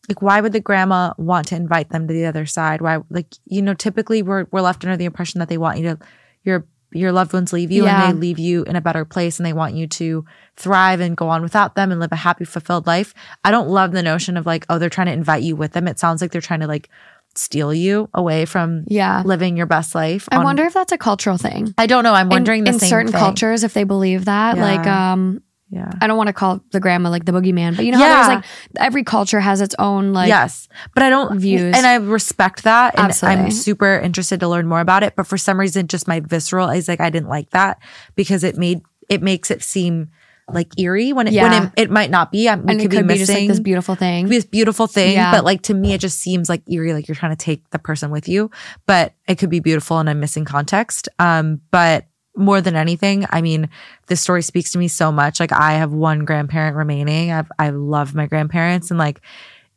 [0.09, 2.82] like why would the grandma want to invite them to the other side?
[2.82, 5.84] Why like you know, typically we're we're left under the impression that they want you
[5.84, 5.99] to
[6.43, 8.07] your your loved ones leave you Yeah.
[8.07, 10.26] and they leave you in a better place and they want you to
[10.57, 13.16] thrive and go on without them and live a happy, fulfilled life.
[13.43, 15.88] I don't love the notion of like, oh, they're trying to invite you with them.
[15.88, 16.89] It sounds like they're trying to like
[17.36, 19.22] steal you away from Yeah.
[19.26, 20.28] living your best life.
[20.32, 21.74] I on- wonder if that's a cultural thing.
[21.78, 22.14] I don't know.
[22.14, 23.20] I'm wondering in, the in certain thing.
[23.20, 24.58] cultures if they believe that.
[24.58, 25.14] Like Yeah.
[25.14, 25.90] um Yeah.
[26.02, 28.28] I don't want to call the grandma like the boogeyman, but you know how there's
[28.28, 28.46] like
[28.78, 31.76] every culture has its own like yes, but I don't views.
[31.76, 33.46] and I respect that, and Absolutely.
[33.46, 35.16] I'm super interested to learn more about it.
[35.16, 37.80] But for some reason, just my visceral is like I didn't like that
[38.16, 40.10] because it made it makes it seem
[40.52, 41.50] like eerie when it Yeah.
[41.50, 42.48] when it, it might not be.
[42.50, 44.28] I, we and it could, could be be just like missing this beautiful thing.
[44.28, 45.32] this beautiful thing, Yeah.
[45.32, 47.80] but like to me, it just seems like eerie, like you're trying to take the
[47.80, 48.52] person with you.
[48.86, 51.08] But it could be beautiful, and I'm missing context.
[51.20, 53.70] Um, but more than anything, I mean,
[54.08, 55.39] this story speaks to me so much.
[55.39, 57.32] Like I have one grandparent remaining.
[57.32, 59.22] I've I love my grandparents, and like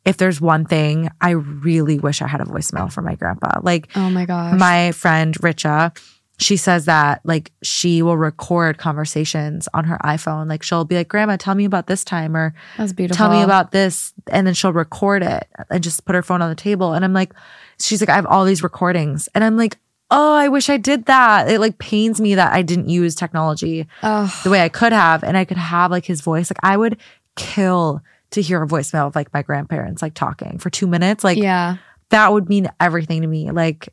[0.05, 3.59] if there's one thing, I really wish I had a voicemail for my grandpa.
[3.61, 4.57] Like oh my gosh.
[4.59, 5.97] my friend Richa,
[6.39, 10.47] she says that like she will record conversations on her iPhone.
[10.47, 13.17] Like she'll be like, "Grandma, tell me about this time," or That's beautiful.
[13.17, 16.49] tell me about this and then she'll record it and just put her phone on
[16.49, 16.93] the table.
[16.93, 17.33] And i'm like
[17.79, 19.29] she's like i have all these recordings.
[19.33, 19.77] And i'm like
[20.11, 21.49] oh i wish i did that.
[21.49, 25.23] It like pains me that i didn't use technology Oh, the way i could have
[25.23, 26.51] and i could have like his voice.
[26.51, 26.97] Like i would
[27.35, 31.23] kill to hear a voicemail of like my grandparents like talking for two minutes.
[31.23, 31.77] Like yeah.
[32.09, 33.51] that would mean everything to me.
[33.51, 33.89] Like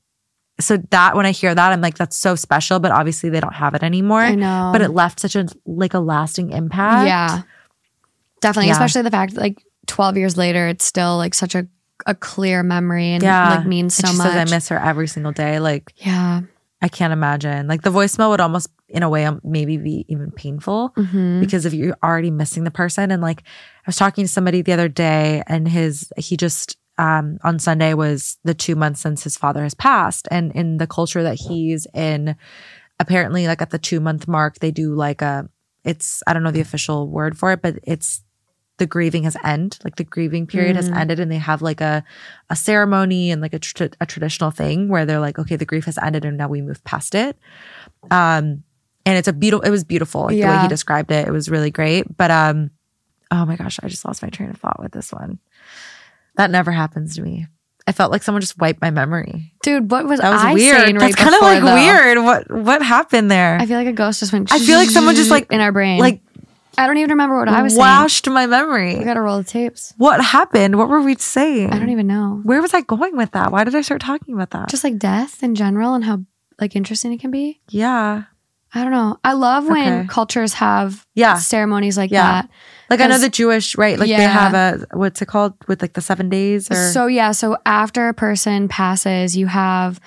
[0.60, 3.54] so that when i hear that i'm like that's so special but obviously they don't
[3.54, 4.70] have it anymore I know.
[4.72, 7.42] but it left such a like a lasting impact Yeah.
[8.40, 8.68] Definitely.
[8.68, 8.72] Yeah.
[8.74, 11.66] Especially the fact that like 12 years later, it's still like such a,
[12.04, 14.26] a clear memory and yeah like means so much.
[14.26, 16.42] says i miss her every single day like yeah.
[16.82, 17.66] I can't imagine.
[17.66, 21.64] Like the voicemail would almost, in a way, um, maybe be even painful hmm because
[21.64, 23.10] if you're already missing the person.
[23.10, 27.38] And like, I was talking to somebody the other day, and his he just um,
[27.42, 31.22] on Sunday was the two months since his father has passed, and in the culture
[31.22, 32.36] that he's in,
[33.00, 35.48] apparently, like at the two month mark, they do like a.
[35.84, 38.22] It's I don't know the official word for it, but it's
[38.78, 40.96] the grieving has end like the grieving period has Mm.
[40.96, 42.02] ended and they have like a
[42.50, 45.84] a ceremony and like a, tr- a traditional thing where they're like okay the grief
[45.84, 47.38] has ended and now we move past it.
[48.10, 48.64] Um
[49.06, 51.28] and it's a beautiful it was beautiful like the way he described it.
[51.28, 52.16] It was really great.
[52.16, 52.70] But um
[53.30, 55.38] oh my gosh i just lost my train of thought with this one
[56.36, 57.46] that never happens to me
[57.86, 60.76] i felt like someone just wiped my memory Dude, what was, that was I weird
[60.76, 61.74] saying right that's kind of like though?
[61.74, 64.52] weird what what happened there I feel like a ghost just went.
[64.52, 65.98] I feel like someone just, like- in our brain.
[66.00, 66.20] like
[66.76, 67.80] I don't even remember what I was saying.
[67.80, 69.94] washed my memory We got to roll the tapes.
[69.96, 72.40] what happened what were we saying I don't even know.
[72.42, 73.52] Where was I going with that?
[73.52, 74.68] Why did I start talking about that?
[74.70, 76.20] Just like death in general and how
[76.60, 77.60] like interesting it can be.
[77.70, 78.24] yeah.
[78.76, 79.18] I don't know.
[79.22, 80.08] I love when Okay.
[80.08, 81.34] cultures have Yeah.
[81.36, 82.42] ceremonies like Yeah.
[82.42, 82.50] that.
[82.90, 83.98] Like I know the Jewish, right?
[83.98, 87.32] Like they have a what's it called with like the seven days or So yeah,
[87.32, 90.00] so after a person passes, you have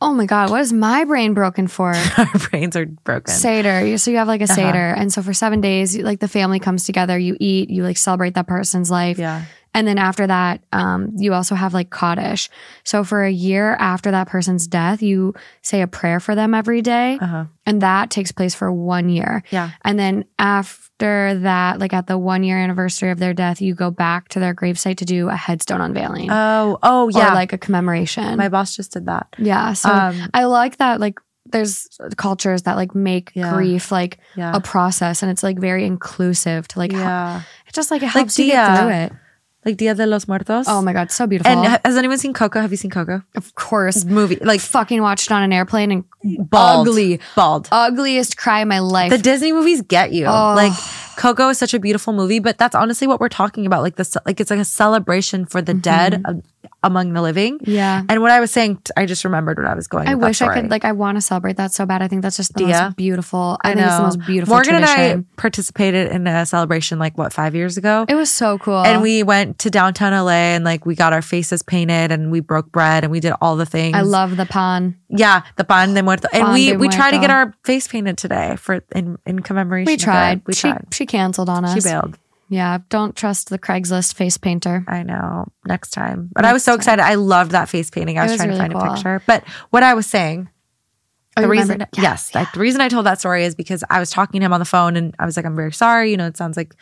[0.00, 1.92] Oh my god, what is my brain broken for?
[2.18, 3.34] our brains are broken.
[3.34, 3.98] Seder.
[3.98, 4.54] So you have like a Uh-huh.
[4.54, 4.94] Seder.
[4.96, 8.34] And so for seven days, like the family comes together, you eat, you like celebrate
[8.34, 9.18] that person's life.
[9.18, 9.42] yeah.
[9.74, 12.48] And then after that, um, you also have like Kaddish.
[12.84, 16.80] So for a year after that person's death, you say a prayer for them every
[16.80, 17.44] day, Uh-huh.
[17.66, 19.42] And that takes place for one year.
[19.50, 19.70] Yeah.
[19.84, 23.90] And then after that, like at the one year anniversary of their death, you go
[23.90, 26.28] back to their gravesite to do a headstone unveiling.
[26.30, 27.34] Oh, oh Or yeah.
[27.34, 28.36] like a commemoration.
[28.36, 29.28] my boss just did that.
[29.38, 29.72] yeah.
[29.74, 31.18] So Um I like that, like
[31.50, 33.54] there's cultures that like make Yeah.
[33.54, 34.52] grief like Yeah.
[34.54, 37.42] a process and it's like very inclusive to like yeah.
[37.66, 39.12] it just like it helps you get through it.
[39.68, 40.64] Like Dia de los Muertos.
[40.66, 41.52] Oh my god, so beautiful.
[41.52, 42.58] And has anyone seen Coco?
[42.62, 43.22] Have you seen Coco?
[43.36, 46.04] of course, Movie like fucking watched on an airplane and
[46.48, 47.68] bald, ugly, bald.
[47.70, 49.10] ugliest cry of my life.
[49.10, 50.24] the Disney movies get you.
[50.24, 50.54] Oh.
[50.56, 50.72] Like
[51.18, 53.82] Coco is such a beautiful movie, but that's honestly what we're talking about.
[53.82, 56.34] Like this, like it's like a celebration for the dead uh,
[56.82, 57.58] among the living.
[57.64, 58.02] Yeah.
[58.08, 60.08] And what I was saying, I just remembered what I was going.
[60.08, 62.02] I wish I could like I want to celebrate that so bad.
[62.02, 62.82] I think that's just the Dia?
[62.84, 63.58] most beautiful.
[63.62, 65.00] I, I think it's the most beautiful Morgan tradition.
[65.00, 68.06] and I participated in a celebration like what five years ago.
[68.08, 68.84] it was so cool.
[68.84, 72.40] and we went to downtown LA and like we got our faces painted and we
[72.40, 73.94] broke bread and we did all the things.
[73.94, 74.98] I love the pan.
[75.08, 76.28] yeah, the pan de muerto.
[76.32, 79.90] And Pan we we tried to get our face painted today for in in commemoration.
[79.90, 80.42] We tried.
[80.46, 80.86] We she tried.
[80.92, 81.74] she canceled on us.
[81.74, 82.18] She bailed.
[82.48, 84.84] Yeah, don't trust the Craigslist face painter.
[84.88, 85.46] I know.
[85.66, 86.30] Next time.
[86.32, 86.78] But I was Next so time.
[86.78, 87.02] excited.
[87.02, 88.18] I loved that face painting.
[88.18, 88.82] I was, was trying really to find cool.
[88.82, 89.22] a picture.
[89.26, 90.48] But what I was saying,
[91.38, 91.88] Oh, the reason, it?
[91.94, 94.46] Yeah, yes, like the reason I told that story is because I was talking to
[94.46, 96.10] him on the phone and I was like, I'm very sorry.
[96.10, 96.74] You know, it sounds like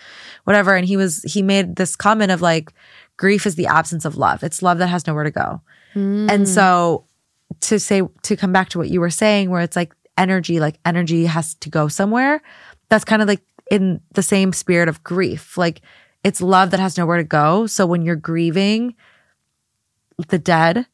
[0.44, 0.74] whatever.
[0.74, 2.72] And he was, he made this comment of like,
[3.18, 4.42] grief is the absence of love.
[4.42, 5.60] It's love that has nowhere to go.
[5.94, 6.30] Mm.
[6.30, 7.04] And so
[7.60, 10.78] to say, to come back to what you were saying, where it's like energy, like
[10.86, 12.40] energy has to go somewhere,
[12.88, 15.56] that's kind of like in the same spirit of grief.
[15.58, 15.80] Like
[16.24, 17.66] it's love that has nowhere to go.
[17.66, 18.94] So when you're grieving
[20.28, 20.86] the dead,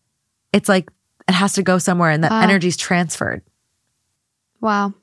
[0.52, 0.90] it's like
[1.28, 2.42] it has to go somewhere and that Wow.
[2.42, 3.42] energy's transferred.
[4.60, 4.94] Wow.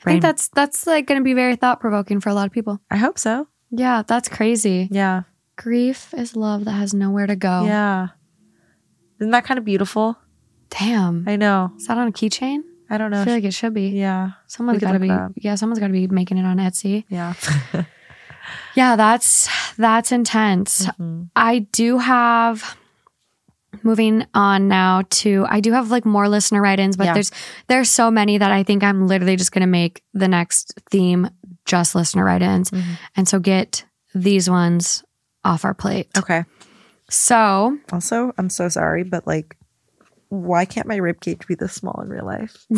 [0.00, 2.52] I think that's that's like going to be very thought provoking for a lot of
[2.52, 2.78] people.
[2.90, 3.48] I hope so.
[3.70, 4.88] Yeah, that's crazy.
[4.90, 5.22] Yeah.
[5.56, 7.64] Grief is love that has nowhere to go.
[7.64, 8.08] Yeah.
[9.18, 10.18] Isn't that kind of beautiful?
[10.68, 11.24] Damn.
[11.26, 11.72] I know.
[11.78, 12.60] Is that on a keychain?
[12.90, 13.22] I don't know.
[13.22, 13.88] I feel like it should be.
[13.88, 14.32] yeah.
[14.46, 15.10] Someone's got to be.
[15.36, 17.04] Yeah, someone's got to be making it on Etsy.
[17.08, 17.34] Yeah.
[18.74, 20.84] Yeah, that's that's intense.
[20.86, 21.30] Mhm.
[21.34, 22.76] I do have
[23.82, 27.14] moving on now to I do have like more listener write-ins, but Yeah.
[27.14, 27.30] there's
[27.68, 31.30] there's so many that I think I'm literally just gonna make the next theme
[31.64, 32.70] just listener write-ins.
[32.70, 32.82] Mhm.
[33.16, 35.04] And so get these ones
[35.44, 36.08] off our plate.
[36.18, 36.44] Okay.
[37.08, 39.56] So Also, I'm so sorry, but like,
[40.42, 42.66] why can't my rib cage be this small in real life?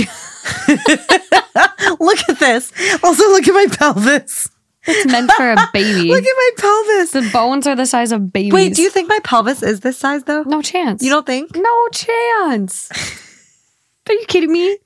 [2.01, 2.73] look at this.
[3.03, 4.51] Also, look at my pelvis.
[4.87, 6.09] it's meant for a baby.
[6.11, 7.11] Look at my pelvis.
[7.13, 8.53] the bones are the size of babies.
[8.53, 10.43] Wait, do you think my pelvis is this size though?
[10.43, 11.03] no chance.
[11.03, 11.57] You don't think?
[11.57, 12.91] no chance.
[14.09, 14.79] are you kidding me?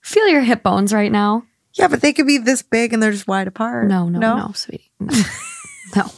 [0.00, 1.44] Feel your hip bones right now.
[1.74, 3.86] Yeah, but they could be this big and they're just wide apart.
[3.88, 4.90] No, no, no, sweetie.
[4.98, 5.12] No.
[5.94, 6.10] no.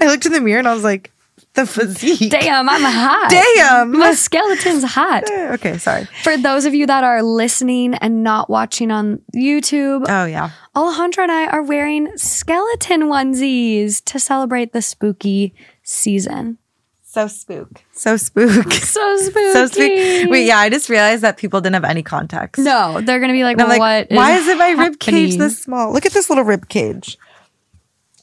[0.00, 1.10] I looked in the mirror and I was like,
[1.54, 2.30] the physique.
[2.30, 3.28] Damn, I'm hot.
[3.30, 3.98] Damn.
[3.98, 5.24] My skeleton's hot.
[5.52, 6.06] Okay, sorry.
[6.22, 10.50] For those of you that are listening and not watching on YouTube, Oh yeah.
[10.74, 16.56] Alejandra and I are wearing skeleton onesies to celebrate the spooky season.
[17.04, 17.82] So spook.
[17.92, 18.72] So spook.
[18.72, 19.52] So spooky.
[19.52, 20.30] so spook.
[20.30, 22.62] Wait, yeah, I just realized that people didn't have any context.
[22.64, 23.78] No, they're gonna be like, And I'm what?
[23.78, 25.92] like, why is it my rib cage happening?" this small?
[25.92, 27.18] Look at this little rib cage.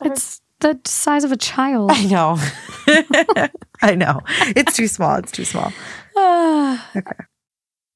[0.02, 1.92] It's the size of a child.
[1.92, 2.38] I know.
[3.82, 4.22] I know.
[4.56, 5.16] It's too small.
[5.18, 5.72] It's too small.
[6.96, 7.24] Okay.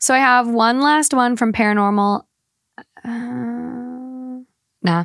[0.00, 2.22] So I have one last one from paranormal.
[3.04, 4.40] Uh,
[4.82, 5.04] nah.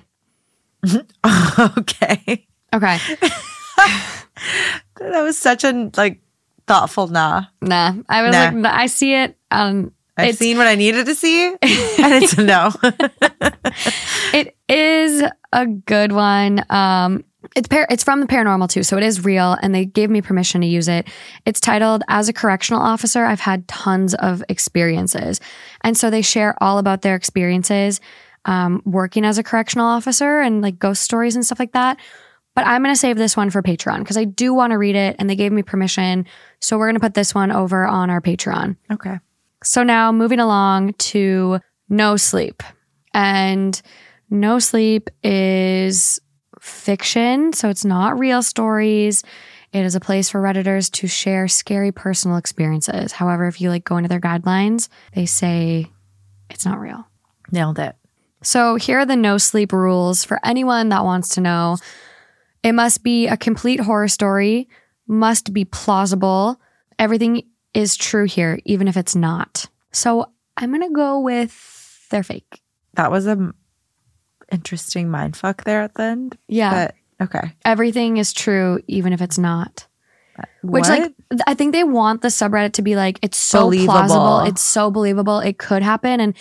[1.77, 2.47] okay.
[2.73, 2.97] Okay.
[4.97, 6.21] That was such a like
[6.67, 7.45] thoughtful nah.
[7.61, 7.93] Nah.
[8.09, 8.49] I was Nah.
[8.61, 9.37] like, I see it.
[9.51, 12.71] Um, I've seen what I needed to see, and it's a no.
[14.33, 15.21] It is
[15.51, 16.63] a good one.
[16.69, 17.25] Um,
[17.55, 20.21] it's par- it's from the paranormal too, so it is real, and they gave me
[20.21, 21.07] permission to use it.
[21.45, 25.39] It's titled "As a Correctional Officer, I've had tons of experiences,"
[25.81, 27.99] and so they share all about their experiences
[28.45, 31.99] um, working as a correctional officer and like ghost stories and stuff like that.
[32.55, 35.15] But I'm gonna save this one for Patreon because I do want to read it,
[35.19, 36.25] and they gave me permission,
[36.59, 38.77] so we're gonna put this one over on our Patreon.
[38.91, 39.19] okay.
[39.63, 42.61] So now moving along to No Sleep.
[43.13, 43.81] And
[44.29, 46.19] No Sleep is
[46.65, 49.23] fiction, so it's not real stories.
[49.71, 53.11] It is a place for Redditors to share scary personal experiences.
[53.11, 55.91] However, if you like go into their guidelines, they say
[56.49, 57.07] it's not real.
[57.51, 57.95] Nailed it.
[58.41, 61.77] So here are the no sleep rules for anyone that wants to know.
[62.63, 64.69] It must be a complete horror story,
[65.07, 66.59] must be plausible.
[66.97, 67.43] Everything
[67.73, 69.67] is true here, even if it's not.
[69.91, 72.61] So I'm going to go with they're fake.
[72.93, 73.53] That was a
[74.51, 76.37] interesting mind fuck there at the end.
[76.47, 76.91] Yeah.
[77.19, 77.53] But okay.
[77.63, 79.87] everything is true, even if it's not.
[80.63, 81.13] Which, like,
[81.47, 83.93] I think they want the subreddit to be like, it's so Believable.
[83.93, 86.19] plausible, it's so believable, it could happen.
[86.19, 86.35] And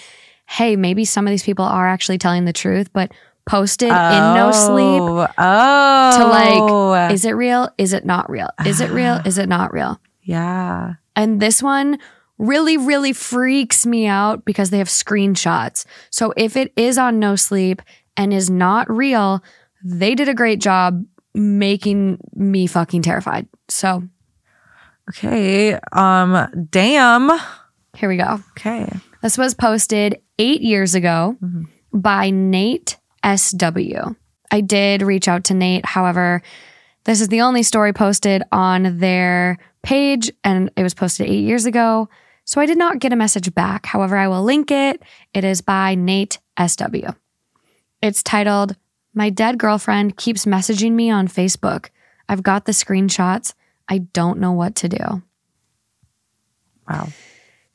[0.46, 3.12] hey, maybe some of these people are actually telling the truth, but
[3.46, 5.00] posted in no sleep.
[5.02, 6.18] Oh, Oh.
[6.18, 7.12] to, like, oh.
[7.12, 7.70] Is it real?
[7.78, 8.48] Is it not real?
[8.66, 9.14] Is it real?
[9.24, 10.00] Is it not real?
[10.22, 10.94] yeah.
[11.16, 11.98] And this one
[12.38, 15.84] really, really freaks me out because they have screenshots.
[16.10, 17.80] So if it is on no sleep
[18.16, 19.42] and is not real,
[19.84, 21.04] they did a great job
[21.34, 23.46] making me fucking terrified.
[23.68, 24.02] So
[25.10, 25.78] Okay.
[25.92, 26.48] Um.
[26.70, 27.30] Damn.
[27.96, 28.40] here we go.
[28.52, 28.88] Okay.
[29.22, 31.36] This was posted eight years ago
[31.92, 34.14] by Nate SW.
[34.50, 35.84] I did reach out to Nate.
[35.86, 36.42] However,
[37.04, 41.66] this is the only story posted on their page and it was posted eight years
[41.66, 42.08] ago.
[42.44, 43.86] So I did not get a message back.
[43.86, 45.02] However, I will link it.
[45.32, 47.08] It is by Nate SW.
[48.02, 48.76] It's titled,
[49.14, 51.88] My Dead Girlfriend Keeps Messaging Me on Facebook.
[52.28, 53.54] I've got the screenshots.
[53.88, 55.22] I don't know what to do.
[56.88, 57.08] Wow.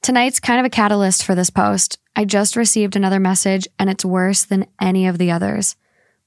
[0.01, 1.97] Tonight's kind of a catalyst for this post.
[2.15, 5.75] I just received another message and it's worse than any of the others.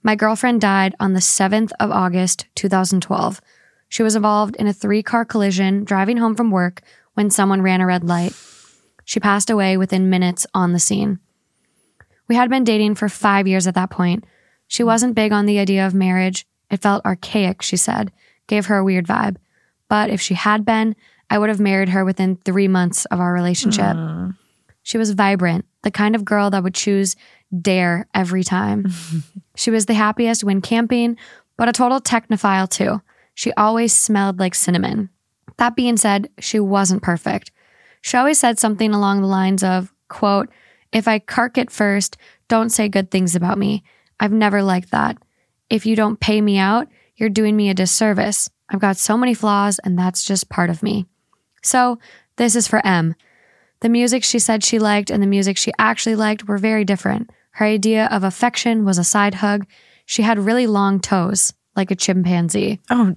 [0.02, 3.40] My girlfriend died on the 7th of August, 2012.
[3.88, 6.82] She was involved in a three car collision driving home from work
[7.14, 8.34] when someone ran a red light.
[9.04, 11.18] She passed away within minutes on the scene.
[12.28, 14.24] We had been dating for five years at that point.
[14.66, 16.46] She wasn't big on the idea of marriage.
[16.70, 18.12] It felt archaic, she said,
[18.46, 19.36] gave her a weird vibe.
[19.88, 20.96] But if she had been,
[21.28, 23.96] I would have married her within three months of our relationship.
[23.96, 24.30] Hmm.
[24.82, 27.16] She was vibrant, the kind of girl that would choose
[27.60, 28.86] dare every time.
[29.54, 31.16] she was the happiest when camping,
[31.56, 33.02] but a total technophile too.
[33.34, 35.10] She always smelled like cinnamon.
[35.58, 37.50] That being said, she wasn't perfect.
[38.00, 40.48] She always said something along the lines of, quote,
[40.92, 42.16] if I cark it first,
[42.48, 43.82] don't say good things about me.
[44.20, 45.16] I've never liked that.
[45.70, 48.50] If you don't pay me out, you're doing me a disservice.
[48.68, 51.06] I've got so many flaws, and that's just part of me.
[51.62, 51.98] So,
[52.36, 53.14] this is for M.
[53.80, 57.30] The music she said she liked and the music she actually liked were very different.
[57.52, 59.66] Her idea of affection was a side hug.
[60.06, 62.80] She had really long toes, like a chimpanzee.
[62.90, 63.16] Oh.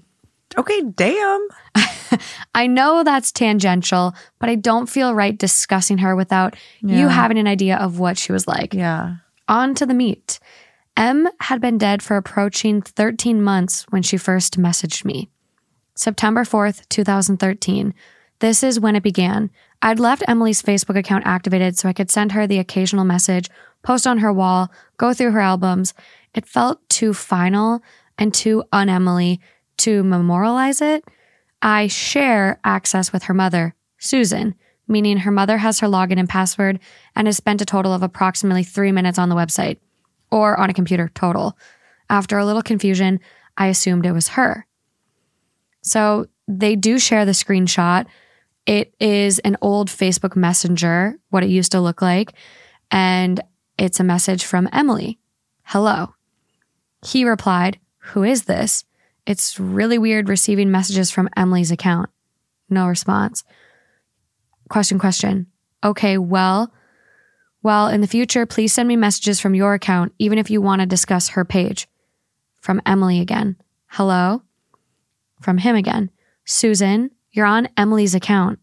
[0.58, 0.82] Okay.
[0.82, 1.48] Damn.
[2.56, 7.48] I know that's tangential, but I don't feel right discussing her without you having an
[7.48, 8.74] idea of what she was like.
[8.74, 9.16] Yeah.
[9.48, 10.40] On to the meat.
[10.98, 15.30] M had been dead for approaching 13 months when she first messaged me.
[15.96, 17.94] September 4th, 2013.
[18.40, 19.50] This is when it began.
[19.82, 23.50] I'd left Emily's Facebook account activated so I could send her the occasional message,
[23.84, 25.94] post on her wall, go through her albums.
[26.34, 27.82] It felt too final
[28.18, 29.40] and too un Emily
[29.78, 31.04] to memorialize it.
[31.62, 34.56] I share access with her mother, Susan,
[34.88, 36.80] meaning her mother has her login and password
[37.16, 39.78] and has spent a total of approximately three minutes on the website
[40.32, 41.58] or on a computer total.
[42.10, 43.20] After a little confusion,
[43.58, 44.68] I assumed it was her.
[45.82, 48.06] So they do share the screenshot.
[48.66, 52.34] It is an old Facebook Messenger, what it used to look like.
[52.92, 53.42] And
[53.78, 55.20] it's a message from Emily
[55.64, 56.14] Hello.
[57.04, 58.86] He replied, Who is this?
[59.26, 62.10] It's really weird receiving messages from Emily's account.
[62.70, 63.44] No response.
[64.70, 65.48] Question, question.
[65.84, 66.72] Okay, well,
[67.64, 70.82] well, in the future, please send me messages from your account, even if you want
[70.82, 71.88] to discuss her page.
[72.60, 73.56] From Emily again.
[73.88, 74.42] Hello.
[75.42, 76.10] From him again.
[76.46, 78.60] Susan, you're on Emily's account.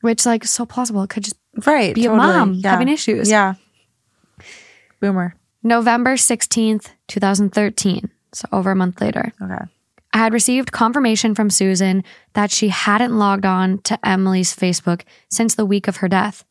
[0.00, 1.02] Which, like, so plausible.
[1.02, 1.94] It could just Right.
[1.94, 2.70] be a mom Yeah.
[2.70, 3.30] having issues.
[3.30, 3.54] Yeah.
[5.00, 5.36] Boomer.
[5.62, 8.10] November 16th, 2013.
[8.32, 9.32] So over a month later.
[9.40, 9.64] Okay.
[10.14, 12.04] I had received confirmation from Susan
[12.34, 16.44] that she hadn't logged on to Emily's Facebook since the week of her death.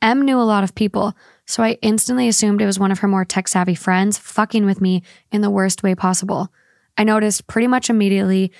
[0.00, 1.14] Em knew a lot of people,
[1.46, 4.80] so I instantly assumed it was one of her more tech savvy friends fucking with
[4.80, 6.50] me in the worst way possible.
[6.96, 8.52] I noticed pretty much immediately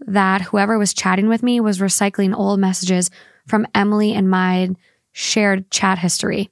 [0.00, 3.10] that whoever was chatting with me was recycling old messages
[3.46, 4.70] from Emily and my
[5.12, 6.50] shared chat history.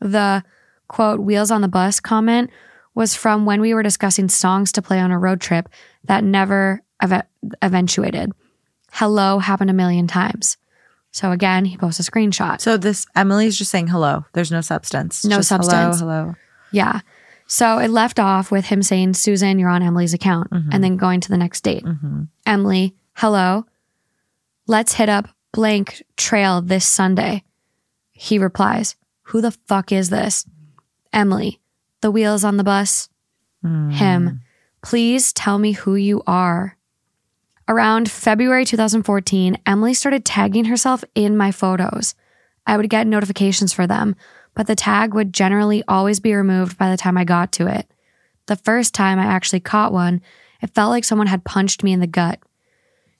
[0.00, 0.44] The
[0.88, 2.50] quote, wheels on the bus comment
[2.94, 5.68] was from when we were discussing songs to play on a road trip
[6.04, 7.26] that never ev-
[7.62, 8.32] eventuated.
[8.92, 10.56] Hello happened a million times.
[11.10, 12.60] So again, he posts a screenshot.
[12.60, 14.24] So this Emily's just saying hello.
[14.32, 15.24] There's no substance.
[15.24, 16.00] No Just substance.
[16.00, 16.34] Hello, hello.
[16.72, 17.00] Yeah.
[17.46, 20.70] So it left off with him saying, Susan, you're on Emily's account, mm-hmm.
[20.72, 21.84] and then going to the next date.
[21.84, 22.22] Mm-hmm.
[22.46, 23.66] Emily, hello.
[24.66, 27.44] Let's hit up blank trail this Sunday.
[28.12, 30.46] He replies, Who the fuck is this?
[31.12, 31.60] Emily,
[32.04, 33.08] the wheels on the bus.
[33.62, 33.88] Hmm.
[33.88, 34.40] Him,
[34.82, 36.76] please tell me who you are.
[37.66, 42.14] Around February 2014, Emily started tagging herself in my photos.
[42.66, 44.16] I would get notifications for them,
[44.54, 47.90] but the tag would generally always be removed by the time I got to it.
[48.48, 50.20] The first time I actually caught one,
[50.60, 52.38] it felt like someone had punched me in the gut.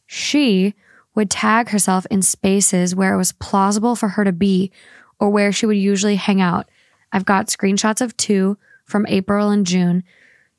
[0.04, 0.74] She
[1.14, 4.70] would tag herself in spaces where it was plausible for her to be
[5.18, 6.68] or where she would usually hang out.
[7.12, 10.04] I've got screenshots of two from April and June.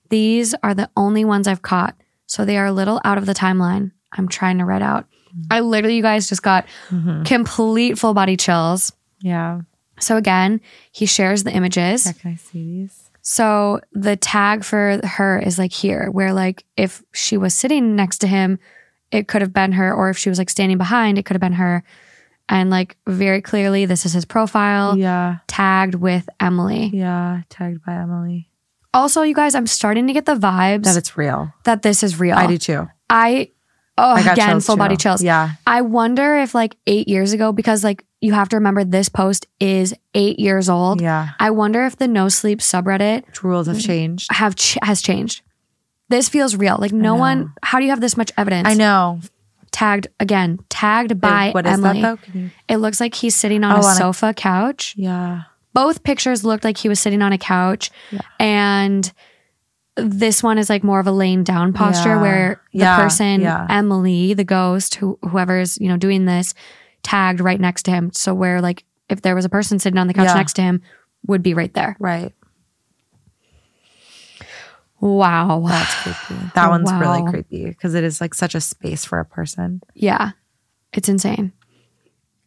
[0.09, 1.95] These are the only ones I've caught,
[2.27, 3.91] so they are a little out of the timeline.
[4.11, 5.05] I'm trying to read out.
[5.29, 5.41] Mm-hmm.
[5.51, 7.23] I literally, you guys just got mm-hmm.
[7.23, 8.93] complete full body chills.
[9.19, 9.61] Yeah.
[9.99, 10.61] So again,
[10.91, 12.05] he shares the images.
[12.05, 13.09] Yeah, Can I see these?
[13.21, 18.19] So the tag for her is like here, where like if she was sitting next
[18.19, 18.59] to him,
[19.11, 21.41] it could have been her, or if she was like standing behind, it could have
[21.41, 21.83] been her.
[22.47, 25.37] And like very clearly, this is his profile Yeah.
[25.47, 26.91] tagged with Emily.
[26.93, 27.41] Yeah.
[27.49, 28.49] Tagged by Emily.
[28.93, 31.51] Also, you guys, I'm starting to get the vibes That it's real.
[31.63, 32.37] That this is real.
[32.37, 32.87] I do too.
[33.09, 33.49] I
[33.97, 35.21] oh I got again full body chills.
[35.23, 35.51] Yeah.
[35.67, 39.47] I wonder if like eight years ago, because like you have to remember this post
[39.59, 41.01] is eight years old.
[41.01, 41.29] Yeah.
[41.39, 44.31] I wonder if the no sleep subreddit Which rules have changed.
[44.31, 45.41] have ch- has changed.
[46.07, 46.77] This feels real.
[46.79, 47.53] Like no one.
[47.63, 48.67] How do you have this much evidence?
[48.67, 49.19] I know.
[49.75, 50.59] Tagged again.
[50.69, 52.01] Tagged by what is Emily.
[52.01, 52.17] that?
[52.33, 54.93] You- It looks like he's sitting on Oh, a on a- sofa couch.
[54.97, 55.41] Yeah.
[55.73, 57.91] Both pictures looked like he was sitting on a couch,
[58.39, 59.11] and
[59.97, 62.21] this one is like more of a laying down posture Yeah.
[62.21, 63.67] where the Yeah, person yeah.
[63.69, 66.53] Emily, the ghost, who whoever's you know doing this,
[67.03, 68.11] tagged right next to him.
[68.13, 70.35] So where like if there was a person sitting on the couch Yeah.
[70.35, 70.81] next to him,
[71.27, 71.97] would be right there.
[71.99, 72.33] Right.
[75.05, 75.63] Wow.
[75.67, 76.41] That's creepy.
[76.55, 79.81] That one's really creepy because it is like such a space for a person.
[79.93, 80.31] Yeah,
[80.93, 81.53] it's insane.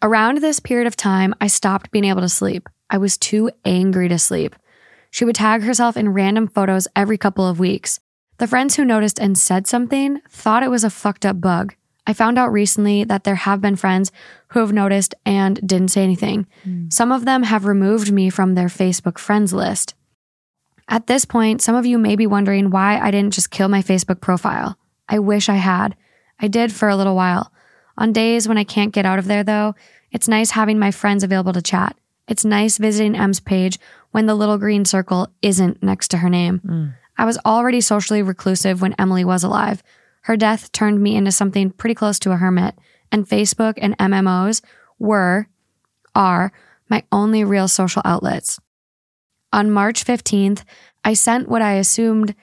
[0.02, 2.68] Around this period of time, I stopped being able to sleep.
[2.90, 4.56] I was too angry to sleep.
[5.10, 8.00] She would tag herself in random photos every couple of weeks.
[8.38, 11.74] The friends who noticed and said something thought it was a fucked up bug.
[12.08, 14.10] I found out recently that there have been friends
[14.48, 16.46] who have noticed and didn't say anything.
[16.64, 16.88] Hmm.
[16.90, 19.94] Some of them have removed me from their Facebook friends list.
[20.88, 23.82] At this point, some of you may be wondering why I didn't just kill my
[23.82, 24.78] Facebook profile.
[25.08, 25.94] I wish I had.
[26.40, 27.52] I did for a little while.
[27.98, 29.74] On days when I can't get out of there, though,
[30.12, 31.96] it's nice having my friends available to chat.
[32.26, 33.78] It's nice visiting M's page
[34.12, 36.60] when the little green circle isn't next to her name.
[36.60, 36.94] Mm.
[37.18, 39.82] I was already socially reclusive when Emily was alive.
[40.22, 42.74] Her death turned me into something pretty close to a hermit,
[43.10, 44.62] and Facebook and MMOs
[44.98, 45.48] were,
[46.14, 46.52] are,
[46.88, 48.60] my only real social outlets.
[49.52, 50.64] On March 15th,
[51.04, 52.34] I sent what I assumed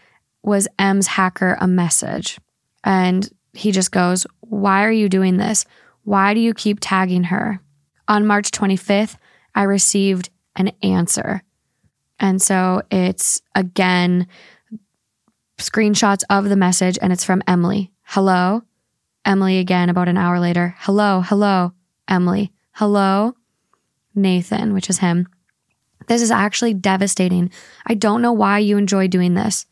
[0.44, 2.40] was M's hacker a message.
[2.84, 5.66] And he just goes, Why are you doing this?
[6.04, 7.60] Why do you keep tagging her?
[8.08, 9.18] On March 25th,
[9.56, 11.42] I received an answer.
[12.20, 14.28] And so it's again
[15.58, 17.92] screenshots of the message, and it's from Emily.
[18.04, 18.64] Hello.
[19.24, 20.76] Emily again about an hour later.
[20.80, 21.74] Hello, hello,
[22.08, 22.52] Emily.
[22.74, 23.36] Hello,
[24.14, 25.28] Nathan, which is him.
[26.08, 27.52] This is actually devastating.
[27.86, 29.66] I don't know why you enjoy doing this.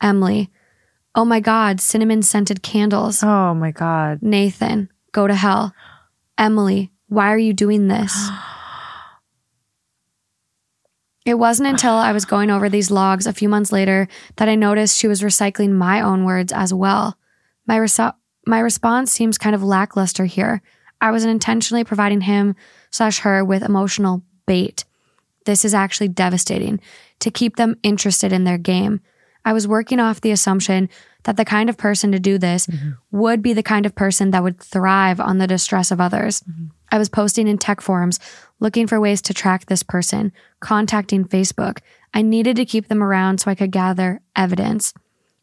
[0.00, 0.50] Emily.
[1.14, 3.22] Oh my God, cinnamon scented candles.
[3.22, 4.20] Oh my God.
[4.22, 5.74] Nathan, go to hell.
[6.38, 8.30] Emily, why are you doing this?
[11.24, 14.56] It wasn't until I was going over these logs a few months later that I
[14.56, 17.16] noticed she was recycling my own words as well.
[17.64, 18.14] My, reso-
[18.44, 20.62] my response seems kind of lackluster here.
[21.00, 22.56] I was intentionally providing him
[22.90, 24.84] slash her with emotional bait.
[25.44, 26.80] This is actually devastating
[27.20, 29.00] to keep them interested in their game.
[29.44, 30.88] I was working off the assumption
[31.24, 32.90] that the kind of person to do this mm-hmm.
[33.10, 36.40] would be the kind of person that would thrive on the distress of others.
[36.40, 36.66] Mm-hmm.
[36.90, 38.20] I was posting in tech forums
[38.60, 41.78] looking for ways to track this person, contacting Facebook.
[42.14, 44.92] I needed to keep them around so I could gather evidence.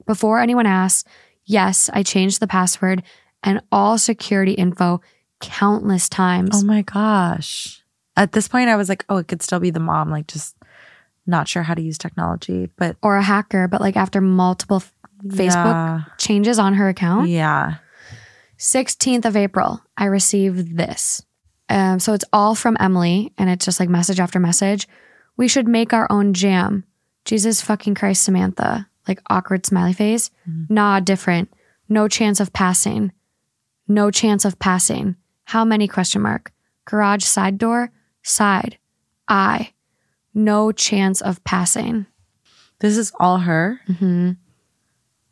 [0.05, 1.09] Before anyone asks,
[1.45, 3.03] yes, I changed the password
[3.43, 5.01] and all security info
[5.41, 6.61] countless times.
[6.61, 7.83] Oh my gosh.
[8.19, 10.55] At this point, I was like, oh, it could still be the mom, like just
[11.25, 12.69] not sure how to use technology.
[12.75, 14.93] But or a hacker, but like after multiple f-
[15.25, 16.01] Facebook Yeah.
[16.17, 17.29] changes on her account.
[17.29, 17.75] yeah.
[18.57, 21.21] 16th of April, I received this.
[21.69, 24.87] Um, so it's all from Emily, and it's just like message after message.
[25.37, 26.83] We should make our own jam.
[27.25, 28.87] Jesus fucking Christ, Samantha.
[29.07, 30.29] Like awkward smiley face.
[30.67, 31.53] Nah, different.
[31.87, 33.11] No chance of passing.
[33.87, 35.15] No chance of passing.
[35.45, 36.51] How many question mark?
[36.85, 37.91] Garage side door,
[38.29, 38.77] side,
[39.27, 39.73] I.
[40.33, 42.05] No chance of passing.
[42.79, 43.81] This is all her.
[43.87, 44.31] hmm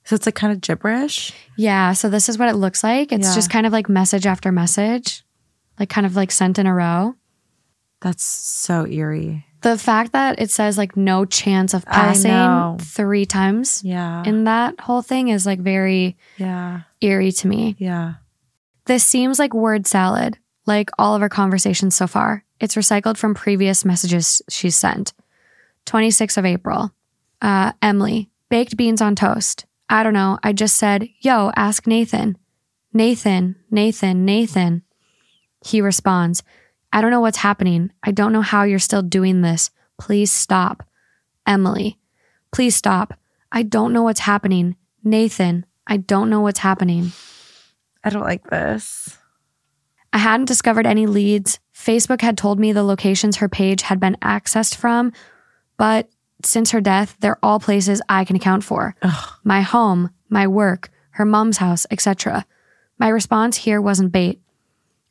[0.04, 1.34] So it's like kind of gibberish.
[1.56, 3.12] Yeah, so this is what it looks like.
[3.12, 3.36] It's Yeah.
[3.36, 5.24] just kind of like message after message,
[5.80, 7.16] like kind of like sent in a row.
[8.02, 9.46] That's so eerie.
[9.62, 14.24] The fact that it says like no chance of passing three times Yeah.
[14.26, 16.82] in that whole thing is like very yeah.
[17.02, 17.76] eerie to me.
[17.80, 18.16] Yeah.
[18.86, 22.44] This seems like word salad, like all of our conversations so far.
[22.60, 25.14] It's recycled from previous messages she's sent.
[25.86, 26.92] 26th of April.
[27.42, 29.66] Uh, Emily, baked beans on toast.
[29.90, 30.40] I don't know.
[30.44, 32.38] I just said, yo, ask Nathan.
[32.94, 34.82] Nathan, Nathan, Nathan.
[35.66, 36.44] He responds,
[36.92, 37.92] I don't know what's happening.
[38.04, 39.70] I don't know how you're still doing this.
[40.00, 40.84] Please stop.
[41.46, 42.00] Emily,
[42.52, 43.14] please stop.
[43.52, 44.76] I don't know what's happening.
[45.04, 47.12] Nathan, I don't know what's happening.
[48.04, 49.18] I don't like this.
[50.12, 51.60] I hadn't discovered any leads.
[51.88, 55.14] Facebook had told me the locations her page had been accessed from,
[55.78, 56.10] but
[56.44, 58.96] since her death, they're all places I can account for.
[59.02, 59.34] Ugh.
[59.46, 62.46] My home, my work, her mom's house, etc.
[63.00, 64.42] My response here wasn't bait.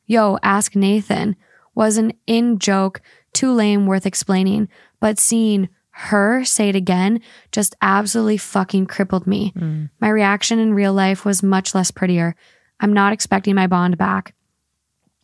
[0.04, 1.34] Yo, ask Nathan
[1.74, 3.00] was an in joke,
[3.32, 4.68] too lame, worth explaining,
[5.00, 7.22] but seeing her say it again
[7.52, 9.52] just absolutely fucking crippled me.
[9.56, 9.88] Mm.
[9.98, 12.36] My reaction in real life was much less prettier.
[12.80, 14.34] I'm not expecting my bond back.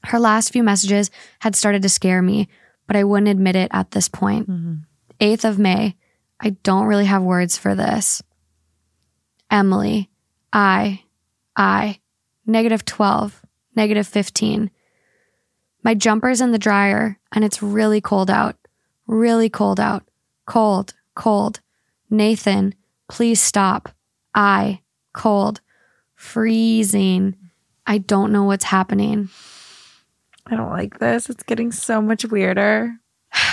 [0.04, 1.10] Her last few messages
[1.40, 2.48] had started to scare me,
[2.86, 4.48] but I wouldn't admit it at this point.
[4.50, 4.74] Mm-hmm.
[5.20, 5.96] 8th of May.
[6.40, 8.20] I don't really have words for this.
[9.50, 10.10] Emily,
[10.52, 11.04] I,
[11.56, 12.00] I,
[12.46, 13.42] negative 12,
[13.76, 14.70] negative 15.
[15.84, 18.56] My jumper's in the dryer and it's really cold out.
[19.06, 20.04] Really cold out.
[20.46, 21.60] Cold, cold.
[22.10, 22.74] Nathan,
[23.08, 23.90] please stop.
[24.34, 24.80] I,
[25.12, 25.60] cold.
[26.14, 27.36] Freezing.
[27.86, 29.28] I don't know what's happening.
[30.46, 31.30] I don't like this.
[31.30, 32.94] It's getting so much weirder.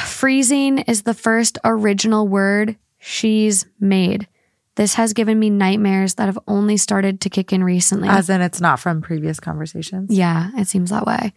[0.06, 4.28] Freezing is the first original word she's made.
[4.76, 8.10] This has given me nightmares that have only started to kick in recently.
[8.10, 10.10] As in, it's not from previous conversations.
[10.11, 11.34] yeah, it seems that way.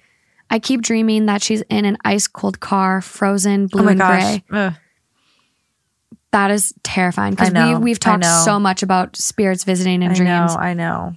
[0.50, 3.90] I keep dreaming that she's in an ice cold car, frozen, oh blue Oh my
[3.92, 4.22] and gosh.
[4.22, 4.44] gray.
[4.52, 4.74] Ugh.
[6.32, 10.54] That is terrifying because we, we've talked so much about spirits visiting in I dreams.
[10.54, 10.60] know.
[10.60, 11.14] I know.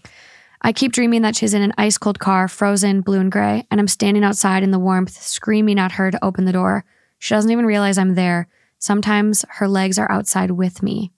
[0.65, 3.79] I keep dreaming that she's in an ice cold car, frozen, blue and gray, and
[3.79, 6.83] I'm standing outside in the warmth, screaming at her to open the door.
[7.19, 8.47] She doesn't even realize I'm there.
[8.79, 11.11] Sometimes her legs are outside with me.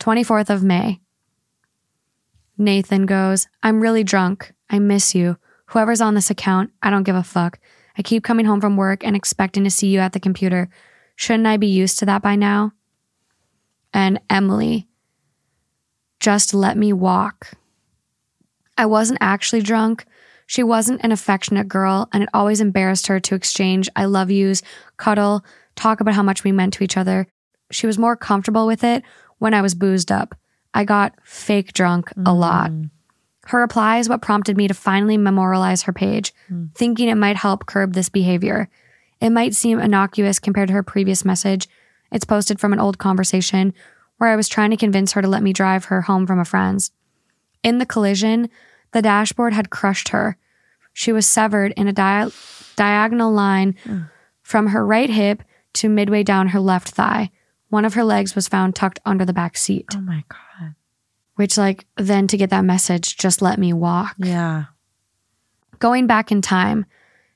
[0.00, 1.00] 24th of May.
[2.56, 4.52] Nathan goes, I'm really drunk.
[4.68, 5.36] I miss you.
[5.66, 7.60] Whoever's on this account, I don't give a fuck.
[7.96, 10.68] I keep coming home from work and expecting to see you at the computer.
[11.14, 12.72] Shouldn't I be used to that by now?
[13.94, 14.88] And Emily,
[16.18, 17.52] just let me walk.
[18.78, 20.06] I wasn't actually drunk.
[20.46, 24.62] She wasn't an affectionate girl, and it always embarrassed her to exchange I love yous,
[24.96, 25.44] cuddle,
[25.76, 27.26] talk about how much we meant to each other.
[27.70, 29.02] She was more comfortable with it
[29.38, 30.34] when I was boozed up.
[30.72, 32.38] I got fake drunk a mm.
[32.38, 32.70] lot.
[33.46, 36.66] Her reply is what prompted me to finally memorialize her page, hmm.
[36.74, 38.68] thinking it might help curb this behavior.
[39.22, 41.66] It might seem innocuous compared to her previous message.
[42.12, 43.72] It's posted from an old conversation
[44.18, 46.44] where I was trying to convince her to let me drive her home from a
[46.44, 46.90] friend's.
[47.62, 48.50] In the collision,
[48.92, 50.36] the dashboard had crushed her.
[50.92, 52.30] She was severed in a dia-
[52.76, 53.74] diagonal line
[54.42, 55.42] from her right hip
[55.74, 57.30] to midway down her left thigh.
[57.68, 60.74] One of her legs was found tucked under the back seat, Oh my God.
[61.34, 64.16] which, like, then to get that message, just let me walk.
[64.18, 64.64] Yeah.
[65.78, 66.86] Going back in time,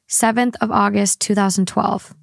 [0.09, 2.15] 7th of August 2012.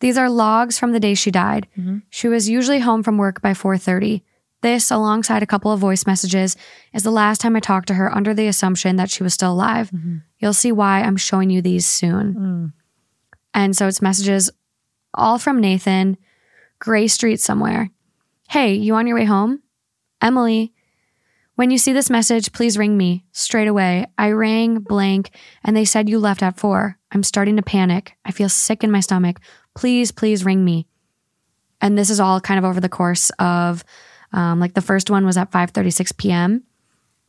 [0.00, 1.68] These are logs from the day she died.
[1.78, 2.02] Mhm.
[2.10, 4.22] She was usually home from work by 4:30.
[4.62, 6.56] This, alongside a couple of voice messages,
[6.94, 9.52] is the last time I talked to her under the assumption that she was still
[9.52, 9.90] alive.
[10.38, 12.34] You'll see why I'm showing you these soon.
[12.34, 12.72] Mm.
[13.54, 14.50] And so it's messages
[15.14, 16.16] all from Nathan,
[16.78, 17.90] Gray Street somewhere.
[18.48, 19.62] Hey, you on your way home?
[20.20, 20.72] Emily,
[21.56, 24.06] when you see this message, please ring me straight away.
[24.16, 25.30] I rang blank
[25.62, 26.98] and they said you left at four.
[27.10, 28.14] I'm starting to panic.
[28.24, 29.40] I feel sick in my stomach.
[29.74, 30.86] Please, please ring me.
[31.80, 33.84] And this is all kind of over the course of
[34.32, 36.62] um, like the first one was at 5:36 p.m.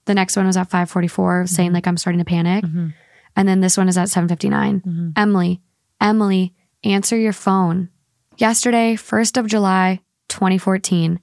[0.05, 1.45] The next one was at 5:44 mm-hmm.
[1.45, 2.63] saying like I'm starting to panic.
[2.65, 2.89] Mm-hmm.
[3.35, 4.83] And then this one is at 7:59.
[4.83, 5.09] Mm-hmm.
[5.15, 5.61] Emily,
[5.99, 6.53] Emily,
[6.83, 7.89] answer your phone.
[8.37, 11.19] Yesterday, 1st of July, 2014.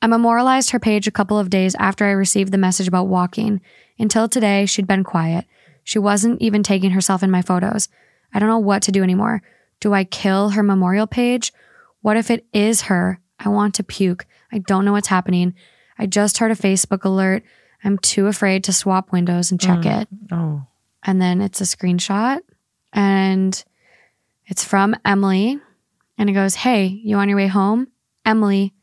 [0.00, 3.60] I memorialized her page a couple of days after I received the message about walking.
[3.98, 5.44] Until today, she'd been quiet.
[5.82, 7.88] She wasn't even taking herself in my photos.
[8.32, 9.42] I don't know what to do anymore.
[9.80, 11.52] Do I kill her memorial page?
[12.02, 13.20] What if it is her?
[13.40, 14.26] I want to puke.
[14.52, 15.54] I don't know what's happening.
[15.98, 17.42] I just heard a Facebook alert.
[17.84, 20.02] I'm too afraid to swap windows and check mm.
[20.02, 20.08] it.
[20.32, 20.66] Oh.
[21.04, 22.40] And then it's a screenshot.
[22.92, 23.62] And
[24.46, 25.58] it's from Emily.
[26.16, 27.88] And it goes, Hey, you on your way home?
[28.24, 28.74] Emily,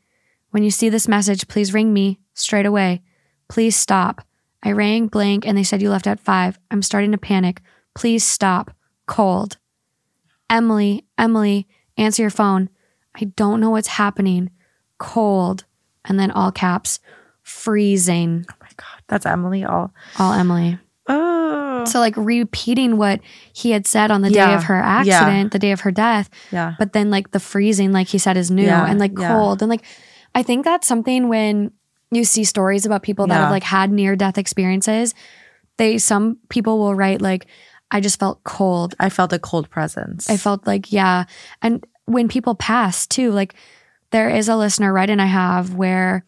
[0.50, 3.02] when you see this message, please ring me straight away.
[3.48, 4.26] Please stop.
[4.62, 6.58] I rang blank and they said you left at five.
[6.70, 7.60] I'm starting to panic.
[7.94, 8.74] Please stop.
[9.06, 9.58] Cold.
[10.50, 12.68] Emily, Emily, answer your phone.
[13.14, 14.50] I don't know what's happening.
[14.98, 15.64] Cold.
[16.04, 17.00] And then all caps,
[17.42, 18.46] freezing.
[18.50, 19.02] Oh my God.
[19.08, 19.92] That's Emily all.
[20.18, 20.78] All Emily.
[21.08, 21.84] Oh.
[21.84, 23.20] So, like, repeating what
[23.52, 24.84] he had said on the day of her Yeah.
[25.20, 26.74] accident, the day of her death, Yeah.
[26.78, 29.32] but then, like, the freezing, like he said, is new Yeah, and like yeah.
[29.32, 29.62] cold.
[29.62, 29.84] And, like,
[30.34, 31.70] I think that's something when
[32.10, 33.42] you see stories about people that Yeah.
[33.42, 35.14] have like had near death experiences,
[35.76, 37.46] they, some people will write, like,
[37.90, 38.94] I just felt cold.
[38.98, 40.28] I felt a cold presence.
[40.28, 41.24] I felt like, yeah.
[41.62, 43.54] And when people pass too, like
[44.16, 46.24] there is a listener right and I have where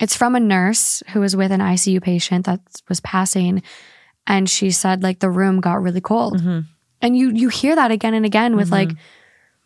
[0.00, 3.62] it's from a nurse who was with an ICU patient that was passing
[4.26, 6.38] and she said like the room got really cold.
[6.40, 6.60] Mm-hmm.
[7.02, 8.88] And you you hear that again and again with like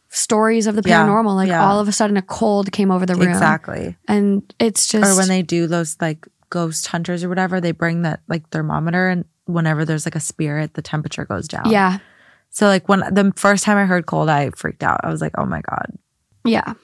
[0.09, 1.65] stories of the Yeah, paranormal like yeah.
[1.65, 3.29] all of a sudden a cold came over the room.
[3.29, 3.97] Exactly.
[4.09, 8.03] And it's just Or when they do those like ghost hunters or whatever, they bring
[8.03, 11.71] that like thermometer and whenever there's like a spirit, the temperature goes down.
[11.71, 11.99] Yeah.
[12.51, 15.01] So like when the first time I heard cold, I freaked out.
[15.05, 15.87] I was like, oh my God.
[16.45, 16.75] Yeah.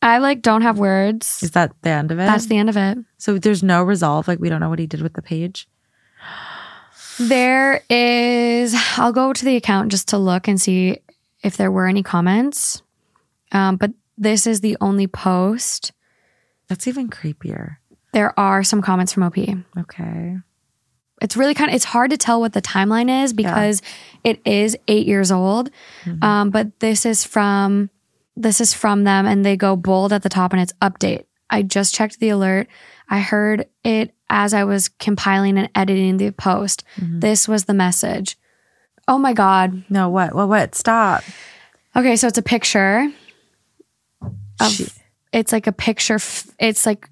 [0.00, 1.42] I like don't have words.
[1.42, 2.26] Is that the end of it?
[2.26, 2.98] That's the end of it.
[3.18, 4.28] so there's no resolve.
[4.28, 5.68] Like we don't know what he did with the page.
[7.18, 10.98] There is, I'll go to the account just to look and see
[11.42, 12.82] if there were any comments.
[13.50, 15.92] Um, but this is the only post.
[16.68, 17.78] That's even creepier.
[18.12, 19.36] There are some comments from OP.
[19.78, 20.36] Okay.
[21.20, 23.82] It's really kind of, it's hard to tell what the timeline is because
[24.22, 25.70] it is eight years old.
[26.22, 27.90] Um, but this is from,
[28.40, 31.24] this is from them and they go bold at the top and it's update.
[31.50, 32.68] I just checked the alert.
[33.08, 36.84] I heard it as I was compiling and editing the post.
[37.00, 37.20] Mm-hmm.
[37.20, 38.36] This was the message.
[39.06, 39.84] Oh my God.
[39.88, 40.34] No, what?
[40.34, 40.48] What?
[40.48, 40.74] What?
[40.74, 41.24] Stop.
[41.96, 43.10] Okay, so it's a picture
[44.60, 44.88] of She-
[45.32, 47.08] it's like a picture f- it's like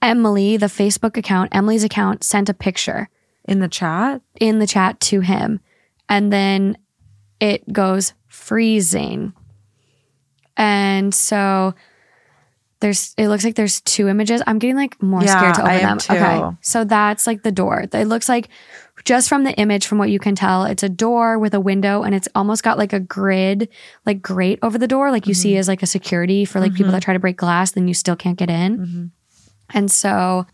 [0.00, 3.08] Emily, the Facebook account, Emily's account sent a picture
[3.46, 4.20] In the chat?
[4.40, 5.60] in the chat to him
[6.08, 6.76] and then
[7.40, 9.32] it goes freezing.
[10.58, 11.74] And so
[12.80, 14.42] there's it looks like there's two images.
[14.46, 15.98] I'm getting like more Yeah, scared to open them.
[15.98, 16.12] too.
[16.14, 16.56] Okay.
[16.60, 17.84] So that's like the door.
[17.92, 18.48] It looks like
[19.04, 22.02] just from the image from what you can tell, it's a door with a window
[22.02, 23.68] and it's almost got like a grid
[24.04, 25.58] like grate over the door like you see Mm-hmm.
[25.60, 28.16] as like a security for like people that try to break glass then you still
[28.16, 28.78] can't get in.
[28.78, 29.06] Mm-hmm.
[29.74, 30.46] And so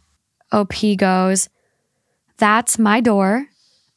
[0.53, 1.49] OP goes,
[2.39, 3.47] "That's my door.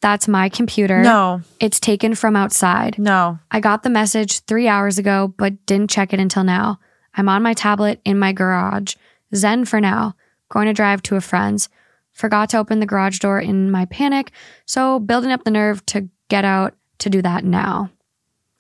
[0.02, 1.02] That's my computer.
[1.02, 2.98] No, It's taken from outside.
[3.00, 3.40] no.
[3.50, 6.80] I got the message three hours ago, but didn't check it until now.
[7.16, 8.96] I'm on my tablet in my garage.
[9.36, 10.16] Zen for now.
[10.50, 11.68] Going to drive to a friend's.
[12.14, 14.32] Forgot to open the garage door in my panic,
[14.66, 17.90] so building up the nerve to get out to do that now.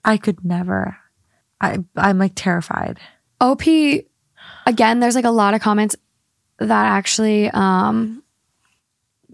[0.03, 0.97] I could never.
[1.61, 2.99] I I'm like terrified.
[3.41, 3.61] OP,
[4.65, 5.95] again, there's like a lot of comments
[6.59, 8.21] that actually, um,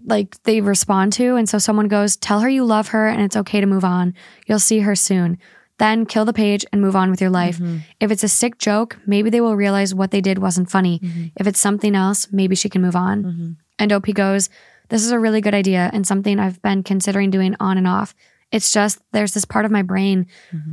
[0.04, 1.36] like they respond to.
[1.36, 4.14] And so someone goes, Tell her you love her and it's okay to move on.
[4.46, 5.38] You'll see her soon.
[5.78, 7.58] Then kill the page and move on with your life.
[7.58, 7.78] Mm-hmm.
[7.98, 11.00] If it's a sick joke, maybe they will realize what they did wasn't funny.
[11.00, 11.26] Mm-hmm.
[11.36, 13.24] If it's something else, maybe she can move on.
[13.24, 13.52] Mm-hmm.
[13.80, 14.50] And OP goes,
[14.88, 18.14] This is a really good idea and something I've been considering doing on and off.
[18.52, 20.26] It's just there's this part of my brain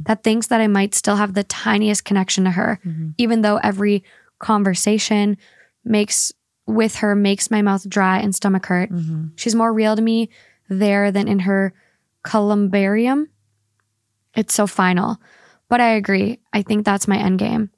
[0.04, 2.80] that thinks that I might still have the tiniest connection to her,
[3.18, 4.04] even though every
[4.38, 5.38] conversation
[5.84, 6.32] makes
[6.68, 8.92] with her makes my mouth dry and stomach hurt.
[8.92, 9.28] Mm-hmm.
[9.36, 10.30] She's more real to me
[10.70, 11.74] there than in her
[12.24, 13.30] columbarium.
[14.36, 15.18] It's so final.
[15.70, 16.40] But I agree.
[16.54, 17.70] I think that's my end game.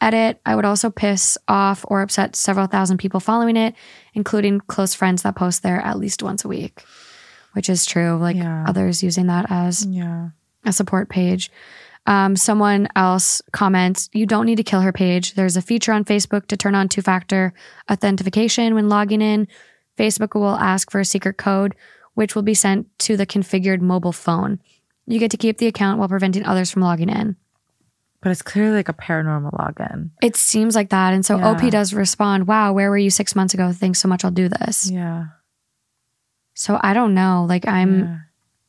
[0.00, 3.74] Edit, I would also piss off or upset several thousand people following it,
[4.12, 6.82] including close friends that post there at least once a week,
[7.52, 8.16] which is true.
[8.16, 8.64] Like Yeah.
[8.66, 10.30] others using that as Yeah.
[10.64, 11.50] a support page.
[12.06, 15.34] Um, someone else comments, you don't need to kill her page.
[15.34, 17.54] There's a feature on Facebook to turn on two factor
[17.90, 19.48] authentication when logging in.
[19.96, 21.74] Facebook will ask for a secret code,
[22.14, 24.60] which will be sent to the configured mobile phone.
[25.06, 27.36] You get to keep the account while preventing others from logging in.
[28.20, 30.10] But it's clearly like a paranormal login.
[30.22, 31.12] It seems like that.
[31.14, 31.50] And so Yeah.
[31.52, 33.70] OP does respond, Wow, where were you six months ago?
[33.72, 34.24] Thanks so much.
[34.24, 34.90] I'll do this.
[34.90, 35.26] Yeah.
[36.54, 37.44] So I don't know.
[37.48, 38.20] Like, I'm,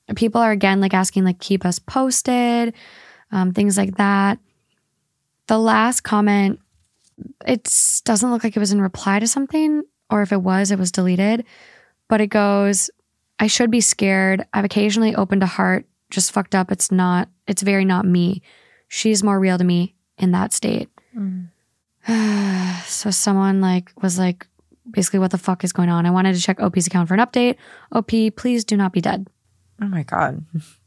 [0.09, 0.13] Yeah.
[0.15, 2.73] people are again like asking like keep us posted
[3.31, 4.39] um, things like that.
[5.47, 6.59] The last comment
[7.45, 7.63] it
[8.03, 10.91] doesn't look like it was in reply to something or if it was it was
[10.91, 11.45] deleted.
[12.07, 12.89] But it goes
[13.37, 14.45] i should be scared.
[14.53, 16.71] I've occasionally opened a heart just fucked up.
[16.71, 18.41] It's not it's very not me.
[18.87, 20.89] She's more real to me in that state.
[22.85, 24.47] So someone like was like
[24.91, 26.05] basically what the fuck is going on?
[26.05, 27.55] I wanted to check op's account for an update.
[27.91, 29.27] Op please do not be dead.
[29.81, 30.45] Oh my god.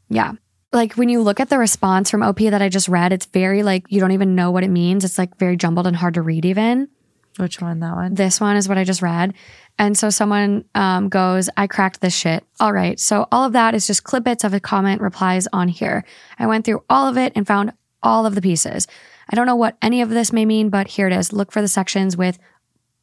[0.09, 0.33] yeah.
[0.71, 3.63] Like when you look at the response from OP that I just read, it's very
[3.63, 5.03] like you don't even know what it means.
[5.03, 6.89] It's like very jumbled and hard to read even.
[7.37, 7.79] Which one?
[7.79, 8.15] That one?
[8.15, 9.33] This one is what I just read.
[9.77, 12.43] And so someone um, goes, I cracked this shit.
[12.59, 12.99] All right.
[12.99, 16.03] So all of that is just clippets of a comment replies on here.
[16.37, 17.71] I went through all of it and found
[18.03, 18.87] all of the pieces.
[19.29, 21.31] I don't know what any of this may mean, but here it is.
[21.31, 22.39] Look for the sections with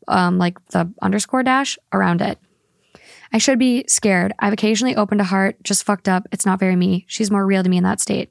[0.09, 2.38] um, like the underscore dash around it.
[3.32, 4.32] I should be scared.
[4.39, 6.27] I've occasionally opened a heart, just fucked up.
[6.32, 7.05] It's not very me.
[7.09, 8.31] She's more real to me in that state.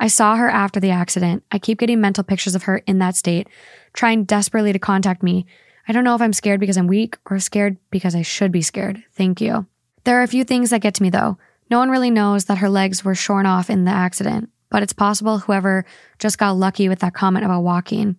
[0.00, 1.44] I saw her after the accident.
[1.52, 3.48] I keep getting mental pictures of her in that state,
[3.92, 5.46] trying desperately to contact me.
[5.86, 8.62] I don't know if I'm scared because I'm weak or scared because I should be
[8.62, 9.02] scared.
[9.12, 9.66] Thank you.
[10.04, 11.38] There are a few things that get to me though.
[11.70, 14.92] No one really knows that her legs were shorn off in the accident, but it's
[14.92, 15.84] possible whoever
[16.18, 18.16] just got lucky with that comment about walking.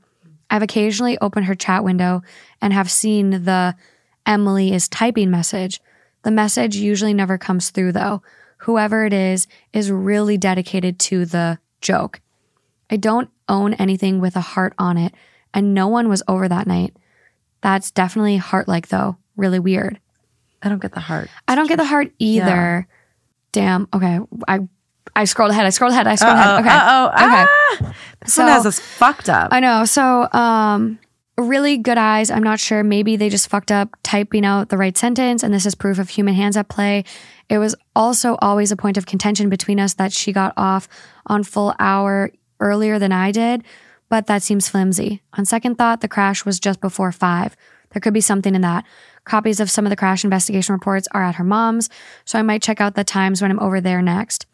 [0.50, 2.22] I've occasionally opened her chat window
[2.62, 3.76] and have seen the
[4.26, 5.80] Emily is typing message.
[6.26, 8.22] The message usually never comes through though.
[8.60, 12.20] Whoever it is is really dedicated to the joke.
[12.90, 15.14] I don't own anything with a heart on it,
[15.54, 16.96] and no one was over that night.
[17.62, 19.18] That's definitely heart like though.
[19.38, 20.00] Really weird.
[20.64, 21.30] I don't get the heart.
[21.48, 22.88] I don't get the heart either.
[23.52, 23.88] Damn.
[23.94, 24.20] Okay.
[24.48, 24.62] I
[25.16, 25.66] I scrolled ahead.
[25.68, 26.08] I scrolled ahead.
[26.08, 26.60] I scrolled Uh-oh, ahead.
[26.66, 26.70] Okay.
[26.76, 27.46] uh-oh, Okay.
[27.88, 27.96] ah!
[28.24, 29.50] This So- one has us fucked up.
[29.54, 29.86] I know.
[29.86, 30.98] So, um,
[31.38, 32.32] really good eyes.
[32.32, 32.84] I'm not sure.
[32.84, 36.10] Maybe they just fucked up typing out the right sentence, and this is proof of
[36.10, 37.04] human hands at play.
[37.50, 40.88] It was also always a point of contention between us that she got off
[41.28, 43.64] on full hour earlier than I did,
[44.10, 45.22] but that seems flimsy.
[45.34, 47.56] On second thought, the crash was just before five.
[47.92, 48.86] There could be something in that.
[49.26, 51.90] Copies of some of the crash investigation reports are at her mom's,
[52.24, 54.46] so I might check out the times when I'm over there next.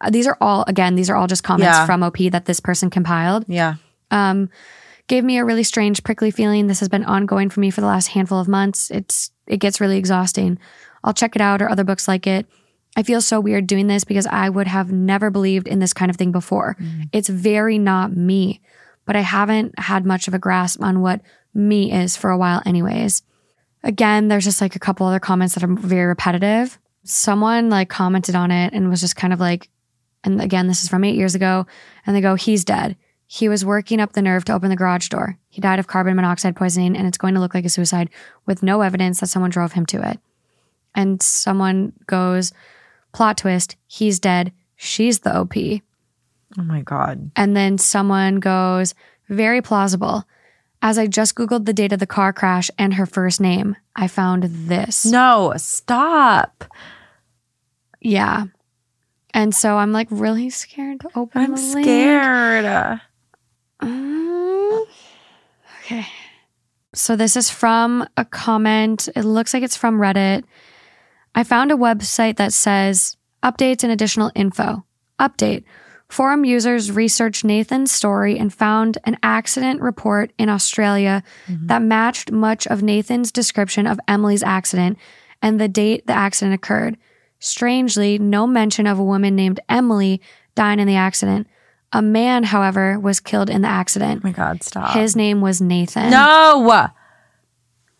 [0.00, 1.86] Uh, These are all, again, these are all just comments Yeah.
[1.86, 3.74] from OP that this person compiled yeah.
[4.10, 4.48] um,
[5.08, 6.66] gave me a really strange prickly feeling.
[6.66, 8.90] This has been ongoing for me for the last handful of months.
[8.90, 10.58] It's it gets really exhausting.
[11.04, 12.46] I'll check it out or other books like it.
[12.96, 16.10] I feel so weird doing this because I would have never believed in this kind
[16.10, 16.76] of thing before.
[16.80, 17.10] Mm.
[17.12, 18.62] It's very not me,
[19.04, 21.20] but I haven't had much of a grasp on what
[21.54, 23.22] me is for a while, anyways.
[23.84, 26.78] Again, there's just like a couple other comments that are very repetitive.
[27.04, 29.68] Someone like commented on it and was just kind of like,
[30.24, 31.66] and again, this is from eight years ago,
[32.04, 32.96] and they go, he's dead.
[33.26, 35.38] He was working up the nerve to open the garage door.
[35.48, 38.08] He died of carbon monoxide poisoning, and it's going to look like a suicide
[38.46, 40.20] with no evidence that someone drove him to it.
[40.94, 42.52] And someone goes,
[43.12, 44.52] plot twist, he's dead.
[44.76, 45.56] She's the OP.
[45.56, 47.30] Oh my God.
[47.34, 48.94] And then someone goes,
[49.28, 50.24] very plausible.
[50.82, 54.06] As I just Googled the date of the car crash and her first name, I
[54.06, 55.04] found this.
[55.04, 56.64] No, stop.
[58.00, 58.44] Yeah.
[59.34, 61.84] And so I'm like really scared to open I'm the link.
[61.84, 63.00] scared.
[65.86, 66.06] Okay.
[66.94, 69.08] So this is from a comment.
[69.14, 70.42] It looks like it's from Reddit.
[71.34, 74.84] I found a website that says updates and additional info.
[75.20, 75.62] Update.
[76.08, 81.66] Forum users researched Nathan's story and found an accident report in Australia mm-hmm.
[81.68, 84.98] that matched much of Nathan's description of Emily's accident
[85.40, 86.96] and the date the accident occurred.
[87.38, 90.20] Strangely, no mention of a woman named Emily
[90.54, 91.46] dying in the accident.
[91.92, 94.20] A man, however, was killed in the accident.
[94.24, 94.92] Oh my God, stop.
[94.94, 96.10] His name was Nathan.
[96.10, 96.88] no.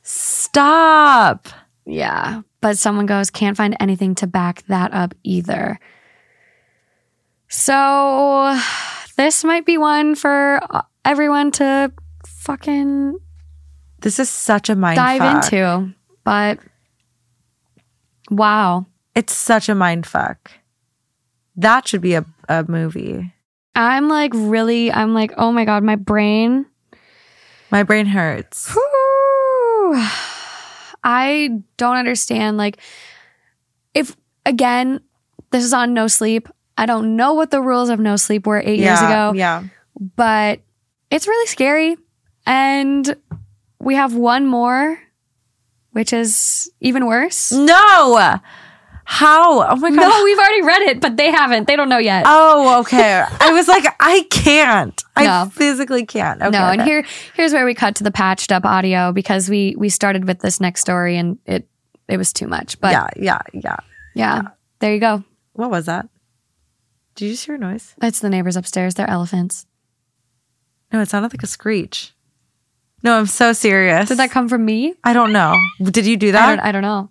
[0.02, 1.48] Stop.
[1.84, 2.42] Yeah.
[2.60, 5.78] But someone goes, can't find anything to back that up either.
[7.48, 8.58] So
[9.16, 11.92] this might be one for uh, everyone to
[12.26, 13.18] fucking
[14.00, 15.44] This is such a mind dive fuck.
[15.44, 15.94] into.
[16.24, 16.58] But
[18.30, 18.86] wow.
[19.14, 20.50] It's such a mind fuck.
[21.56, 23.32] That should be a, a movie.
[23.76, 26.66] I'm like really, I'm like, oh my God, my brain.
[27.70, 28.72] My brain hurts.
[28.72, 29.94] Whew.
[31.04, 32.56] I don't understand.
[32.56, 32.78] Like,
[33.94, 35.00] if again,
[35.50, 36.48] this is on No Sleep.
[36.78, 39.64] I don't know what the rules of No Sleep were eight years ago, Yeah.
[40.16, 40.60] but
[41.10, 41.96] it's really scary.
[42.44, 43.16] And
[43.78, 44.98] we have one more,
[45.92, 47.52] which is even worse.
[47.52, 48.38] No.
[49.08, 49.62] How?
[49.68, 49.96] Oh my God.
[49.96, 51.68] No, we've already read it, but they haven't.
[51.68, 52.24] They don't know yet.
[52.26, 53.24] Oh, okay.
[53.40, 55.00] I was like, I can't.
[55.14, 55.50] I No.
[55.50, 56.42] physically can't.
[56.42, 56.90] Okay, no, and okay.
[56.90, 60.40] here here's where we cut to the patched up audio because we we started with
[60.40, 61.68] this next story and it
[62.08, 62.80] it was too much.
[62.80, 63.76] But yeah, yeah, yeah.
[64.14, 64.42] yeah,
[64.80, 65.22] there you go.
[65.52, 66.08] What was that?
[67.14, 67.94] Did you just hear a noise?
[68.02, 68.94] It's the neighbors upstairs.
[68.94, 69.66] They're elephants.
[70.92, 72.12] No, it sounded like a screech.
[73.02, 74.08] No, I'm so serious.
[74.08, 74.94] Did that come from me?
[75.04, 75.54] I don't know.
[75.80, 76.56] Did you do I that?
[76.56, 77.08] don't, I don't know.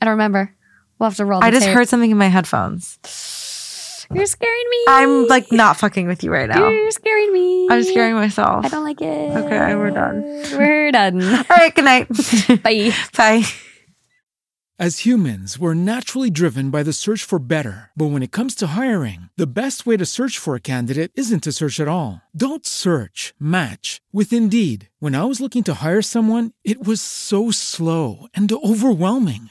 [0.00, 0.54] I don't remember.
[0.98, 1.40] We'll have to roll.
[1.40, 1.74] The I just tape.
[1.74, 2.98] heard something in my headphones.
[4.12, 4.84] You're scaring me.
[4.88, 6.66] I'm like not fucking with you right now.
[6.68, 7.68] You're scaring me.
[7.70, 8.64] I'm scaring myself.
[8.64, 9.36] I don't like it.
[9.36, 10.22] Okay, we're done.
[10.56, 11.22] We're done.
[11.34, 12.08] All right, good night.
[12.62, 12.92] Bye.
[13.16, 13.42] Bye.
[14.80, 17.90] As humans, we're naturally driven by the search for better.
[17.96, 21.42] But when it comes to hiring, the best way to search for a candidate isn't
[21.42, 22.22] to search at all.
[22.34, 24.88] Don't search, match with Indeed.
[25.00, 29.50] When I was looking to hire someone, it was so slow and overwhelming.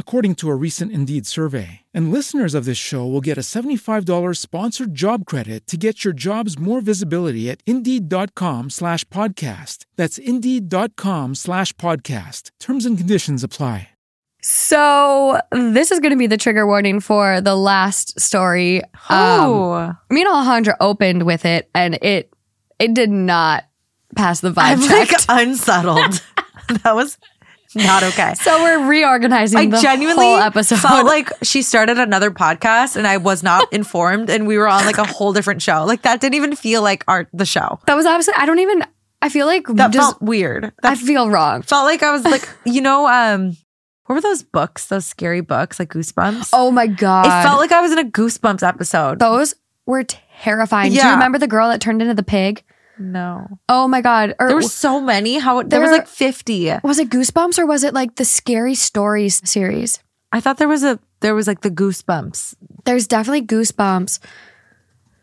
[0.00, 1.82] according to a recent Indeed survey.
[1.94, 6.12] And listeners of this show will get a $75 sponsored job credit to get your
[6.12, 9.84] jobs more visibility at Indeed.com slash podcast.
[9.94, 12.50] That's Indeed.com slash podcast.
[12.58, 13.90] Terms and conditions apply.
[14.42, 18.82] So this is going to be the trigger warning for the last story.
[18.82, 22.32] Um, Oh, me and Alejandra opened with it, and it
[22.78, 23.64] it did not
[24.16, 25.12] pass the vibe I'm check.
[25.12, 26.22] like unsettled.
[26.84, 27.18] that was
[27.74, 28.34] not okay.
[28.34, 30.78] so we're reorganizing I the genuinely whole episode.
[30.80, 34.84] felt like she started another podcast and I was not informed and we were on
[34.86, 35.84] like a whole different show.
[35.84, 37.78] Like that didn't even feel like our the show.
[37.86, 38.34] that was obviously.
[38.36, 38.84] I don't even.
[39.22, 40.12] I feel like That just.
[40.18, 40.72] felt weird.
[40.82, 41.62] That I feel wrong.
[41.62, 43.56] felt like I was like, you know, um,
[44.06, 44.86] what were those books?
[44.86, 46.50] Those scary books, like Goosebumps.
[46.52, 47.26] Oh my god!
[47.26, 49.18] it felt like I was in a Goosebumps episode.
[49.18, 49.54] those
[49.86, 50.90] were terrifying.
[50.90, 51.12] Do you Yeah.
[51.12, 52.64] remember the girl that turned into the pig?
[53.00, 54.34] No, Oh my god!
[54.38, 55.38] Or there were so many.
[55.38, 56.70] How there, was like fifty.
[56.84, 59.98] was it Goosebumps or was it like the Scary Stories series?
[60.32, 62.54] I thought there was a there was like the Goosebumps.
[62.84, 64.20] There's definitely Goosebumps,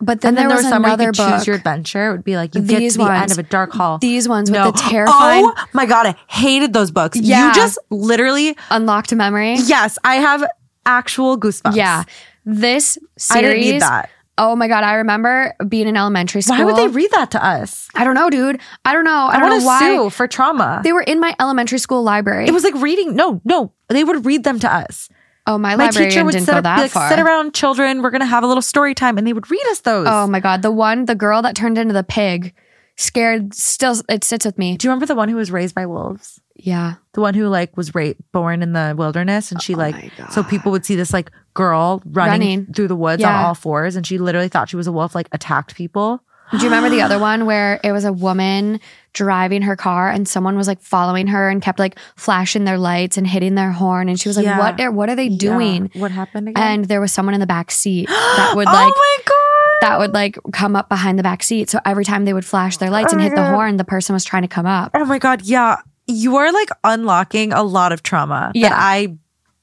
[0.01, 1.37] but then, And then there was, some where you another book.
[1.37, 2.09] choose your adventure.
[2.09, 3.97] It would be like you get to the end of a dark hall.
[3.99, 7.19] These ones with the terrifying Oh my god, I hated those books.
[7.19, 7.47] Yeah.
[7.47, 9.55] You just literally unlocked a memory.
[9.55, 10.43] yes, I have
[10.85, 11.75] actual goosebumps.
[11.75, 12.03] Yeah,
[12.45, 13.31] this series.
[13.37, 14.09] I didn't need that.
[14.37, 14.83] Oh my god!
[14.83, 16.57] I remember being in elementary school.
[16.57, 17.87] Why would they read that to us?
[17.95, 18.59] I don't know, dude.
[18.85, 19.11] I don't know.
[19.11, 20.81] I, I, don't want know to why sue for trauma.
[20.83, 22.47] they were in my elementary school library.
[22.47, 23.15] it was like reading.
[23.15, 25.09] No, no, they would read them to us.
[25.47, 28.01] oh my, My teacher would sit, go up, that be like, sit around, children.
[28.01, 30.07] We're gonna have a little story time, and they would read us those.
[30.07, 32.53] Oh my god, the one, the girl that turned into the pig,
[32.95, 33.53] scared.
[33.55, 34.77] Still, it sits with me.
[34.77, 36.39] Do you remember the one who was raised by wolves?
[36.55, 36.95] Yeah.
[37.13, 40.43] The one who like was raped, born in the wilderness, and she Oh like so
[40.43, 42.65] people would see this like girl running, Running.
[42.73, 43.37] through the woods Yeah.
[43.39, 46.21] on all fours, and she literally thought she was a wolf, like attacked people.
[46.51, 48.79] Do you remember the other one where it was a woman
[49.11, 53.17] driving her car and someone was like following her and kept like flashing their lights
[53.17, 54.57] and hitting their horn and she was like, Yeah.
[54.59, 54.79] "What?
[54.79, 56.01] Are, what are they doing?" Yeah.
[56.01, 56.63] What happened again?
[56.63, 58.07] And there was someone in the back seat
[58.37, 61.43] that would like, oh like my god, that would like come up behind the back
[61.43, 61.69] seat.
[61.69, 64.13] So every time they would flash their lights Oh and hit the horn, the person
[64.13, 64.91] was trying to come up.
[64.93, 65.77] Oh my god, yeah.
[66.07, 68.69] You are like unlocking a lot of trauma Yeah.
[68.69, 69.17] that I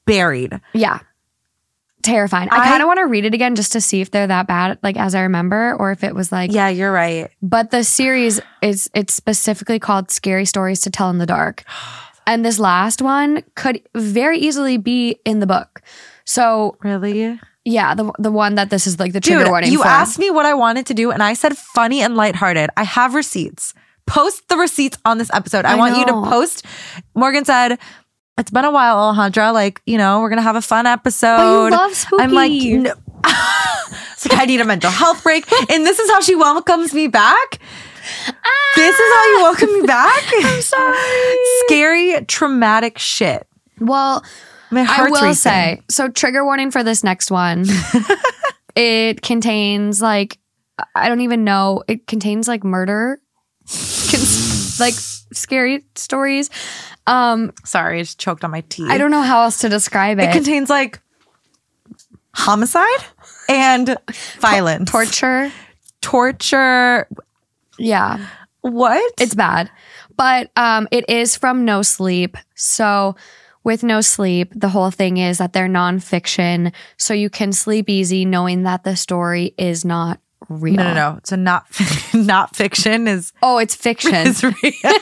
[0.05, 0.59] buried.
[0.73, 0.99] Yeah.
[2.05, 2.47] Terrifying.
[2.51, 4.47] I, I- kind of want to read it again just to see if they're that
[4.47, 7.29] bad, like as I remember, or if it was like Yeah, you're right.
[7.41, 11.63] But the series is it's specifically called Scary Stories to Tell in the Dark.
[12.27, 15.83] And this last one could very easily be in the book.
[16.25, 17.39] So Really?
[17.65, 19.87] yeah, the the one that this is like the trigger Dude, warning you for.
[19.87, 22.71] asked me what I wanted to do, and I said funny and lighthearted.
[22.77, 23.75] I have receipts.
[24.07, 25.65] Post the receipts on this episode.
[25.65, 26.65] I, I want you to post.
[27.13, 27.77] Morgan said,
[28.37, 29.53] It's been a while, Alejandra.
[29.53, 31.37] Like, you know, we're gonna have a fun episode.
[31.37, 32.23] But you love spooky.
[32.23, 32.93] I'm like, no.
[34.11, 35.49] it's like I need a mental health break.
[35.71, 37.59] And this is how she welcomes me back.
[38.75, 39.41] This is how you ah!
[39.41, 40.23] welcome me back.
[40.33, 41.37] I'm sorry.
[41.65, 43.47] Scary, traumatic shit.
[43.79, 44.23] well,
[44.69, 45.33] My I will racing.
[45.35, 47.65] say, so trigger warning for this next one.
[48.75, 50.37] it contains like
[50.93, 51.83] I don't even know.
[51.87, 53.21] It contains like murder,
[53.65, 56.49] Cons- like scary stories.
[57.07, 58.87] Um, Sorry, I just choked on my tea.
[58.89, 60.29] I don't know how else to describe it.
[60.29, 60.99] It contains like
[62.33, 63.05] homicide
[63.49, 63.95] and
[64.39, 65.51] violence, torture.
[66.01, 67.07] torture.
[67.77, 68.25] Yeah.
[68.61, 69.13] What?
[69.19, 69.69] It's bad.
[70.17, 72.37] But um it is from No Sleep.
[72.55, 73.15] So
[73.63, 76.71] with No Sleep, the whole thing is that they're nonfiction.
[76.97, 80.19] So you can sleep easy knowing that the story is not
[80.49, 80.75] real.
[80.75, 81.19] no, no, no.
[81.23, 81.65] So not
[82.13, 84.33] not fiction is Oh, it's fiction.
[84.63, 84.93] real.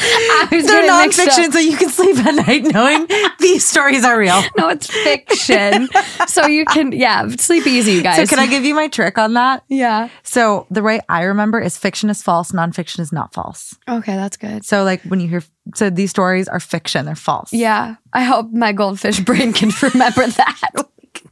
[0.00, 3.06] I They're nonfiction, so you can sleep at night knowing
[3.40, 4.40] these stories are real.
[4.56, 5.88] No, it's fiction.
[6.28, 8.16] so you can, yeah, sleep easy, you guys.
[8.16, 9.64] So can I give you my trick on that?
[9.68, 10.08] Yeah.
[10.22, 13.76] So the way I remember is fiction is false, nonfiction is not false.
[13.88, 14.64] Okay, that's good.
[14.64, 15.42] So like when you hear
[15.74, 17.52] so these stories are fiction, they're false.
[17.52, 17.96] Yeah.
[18.12, 20.70] I hope my goldfish brain can remember that.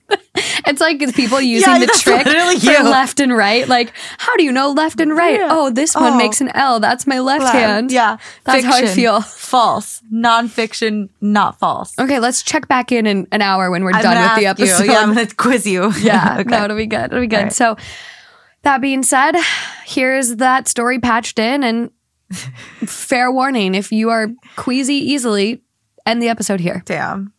[0.68, 2.82] It's like people using Yeah, the trick for you.
[2.82, 3.66] left and right.
[3.68, 5.38] Like, how do you know left and right?
[5.38, 5.48] Yeah.
[5.50, 6.16] Oh, this one Oh.
[6.18, 6.80] makes an L.
[6.80, 7.92] That's my left hand.
[7.92, 8.16] Yeah.
[8.44, 9.20] That's how I feel.
[9.46, 10.02] False.
[10.12, 11.96] Nonfiction, not false.
[11.98, 14.58] Okay, let's check back in in an hour when we're I'm done with the ask
[14.58, 14.64] you.
[14.66, 14.86] episode.
[14.86, 15.92] Yeah, I'm gonna quiz you.
[16.00, 16.50] Yeah, okay.
[16.50, 17.04] no, it'll be good.
[17.12, 17.36] It'll be good.
[17.44, 17.52] Right.
[17.52, 17.76] So,
[18.62, 19.36] that being said,
[19.84, 21.62] here's that story patched in.
[21.62, 21.90] And
[22.86, 25.62] fair warning if you are queasy easily,
[26.04, 26.82] end the episode here.
[26.84, 27.32] Damn.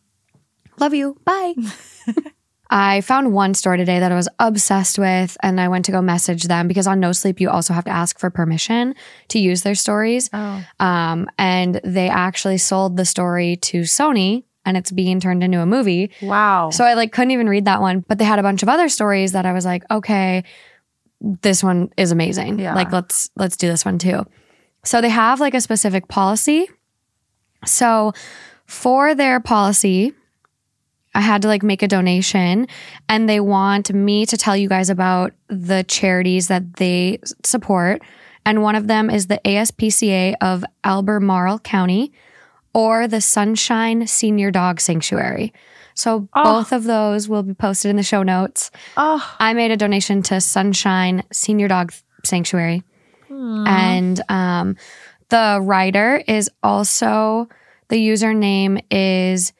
[0.78, 1.16] Love you.
[1.24, 1.54] Bye.
[2.70, 6.02] I found one store today that I was obsessed with, and I went to go
[6.02, 8.94] message them because on No Sleep, you also have to ask for permission
[9.28, 10.28] to use their stories.
[10.32, 10.64] Oh.
[10.78, 15.66] Um, and they actually sold the story to Sony, and it's being turned into a
[15.66, 16.10] movie.
[16.20, 16.68] Wow.
[16.70, 18.90] So I like couldn't even read that one, but they had a bunch of other
[18.90, 20.44] stories that I was like, okay,
[21.20, 22.58] this one is amazing.
[22.58, 22.74] Yeah.
[22.74, 24.26] Like let's let's do this one too.
[24.84, 26.68] So they have like a specific policy.
[27.64, 28.12] So
[28.66, 30.12] for their policy,
[31.14, 32.66] I had to like make a donation
[33.08, 38.02] and they want me to tell you guys about the charities that they support.
[38.44, 42.12] And one of them is the ASPCA of Albemarle County
[42.72, 45.52] or the Sunshine Senior Dog Sanctuary.
[45.94, 46.44] So Oh.
[46.44, 48.70] both of those will be posted in the show notes.
[48.96, 49.36] oh.
[49.40, 51.92] I made a donation to Sunshine Senior Dog
[52.24, 52.84] Sanctuary.
[53.30, 54.76] And um,
[55.28, 57.48] the writer is also,
[57.88, 59.52] the username is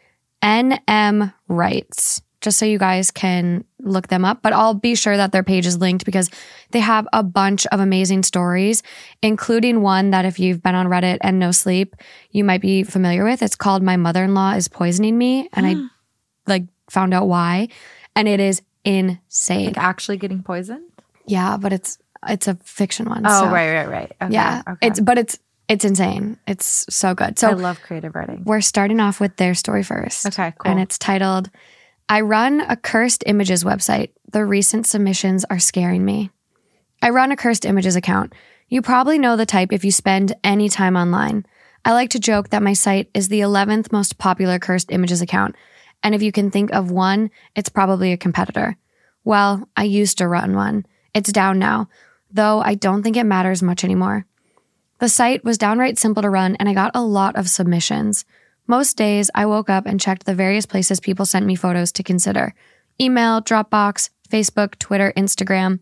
[0.42, 4.42] NM Writes, just so you guys can look them up.
[4.42, 6.30] But I'll be sure that their page is linked because
[6.70, 8.82] they have a bunch of amazing stories,
[9.22, 11.96] including one that if you've been on Reddit and no sleep,
[12.30, 13.42] you might be familiar with.
[13.42, 15.48] It's called My Mother in Law is Poisoning Me.
[15.52, 15.74] And I
[16.46, 17.68] like found out why.
[18.14, 19.66] And it is insane.
[19.66, 20.90] Like actually getting poisoned?
[21.26, 21.98] Yeah, but it's
[22.28, 23.22] it's a fiction one.
[23.24, 24.12] Oh, so- right, right, right.
[24.22, 24.62] Okay, Yeah.
[24.68, 24.86] Okay.
[24.86, 25.38] It's but it's
[25.68, 26.38] it's insane.
[26.46, 27.38] It's so good.
[27.38, 28.42] So I love creative writing.
[28.44, 30.26] we're starting off with their story first.
[30.26, 30.70] Okay, cool.
[30.70, 31.50] And it's titled
[32.08, 34.12] I run a cursed images website.
[34.32, 36.30] The recent submissions are scaring me.
[37.02, 38.32] I run a cursed images account.
[38.68, 41.44] You probably know the type if you spend any time online.
[41.84, 45.54] I like to joke that my site is the 11th most popular cursed images account.
[46.02, 48.76] And if you can think of one, it's probably a competitor.
[49.24, 50.86] Well, I used to run one.
[51.12, 51.88] It's down now,
[52.30, 54.26] though I don't think it matters much anymore.
[54.98, 58.24] The site was downright simple to run, and I got a lot of submissions.
[58.66, 62.02] Most days, I woke up and checked the various places people sent me photos to
[62.02, 62.54] consider
[63.00, 65.78] email, Dropbox, Facebook, Twitter, Instagram.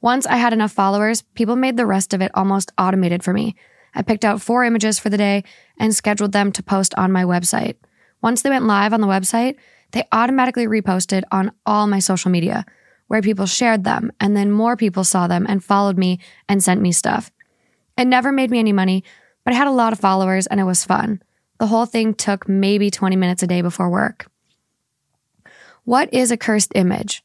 [0.00, 3.54] Once I had enough followers, people made the rest of it almost automated for me.
[3.94, 5.44] I picked out four images for the day
[5.78, 7.76] and scheduled them to post on my website.
[8.20, 9.56] Once they went live on the website,
[9.92, 12.66] they automatically reposted on all my social media,
[13.06, 16.80] where people shared them, and then more people saw them and followed me and sent
[16.80, 17.30] me stuff.
[17.96, 19.04] It never made me any money,
[19.44, 21.22] but I had a lot of followers and it was fun.
[21.58, 24.26] The whole thing took maybe 20 minutes a day before work.
[25.84, 27.24] What is a cursed image?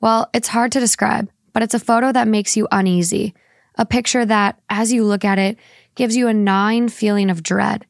[0.00, 3.34] Well, it's hard to describe, but it's a photo that makes you uneasy.
[3.76, 5.56] A picture that, as you look at it,
[5.94, 7.86] gives you a gnawing feeling of dread.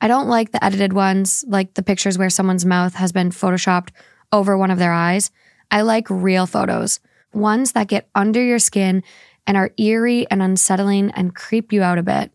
[0.00, 3.90] I don't like the edited ones, like the pictures where someone's mouth has been photoshopped
[4.32, 5.30] over one of their eyes.
[5.70, 7.00] I like real photos,
[7.32, 9.02] ones that get under your skin
[9.46, 12.30] and are eerie and unsettling and creep you out a bit.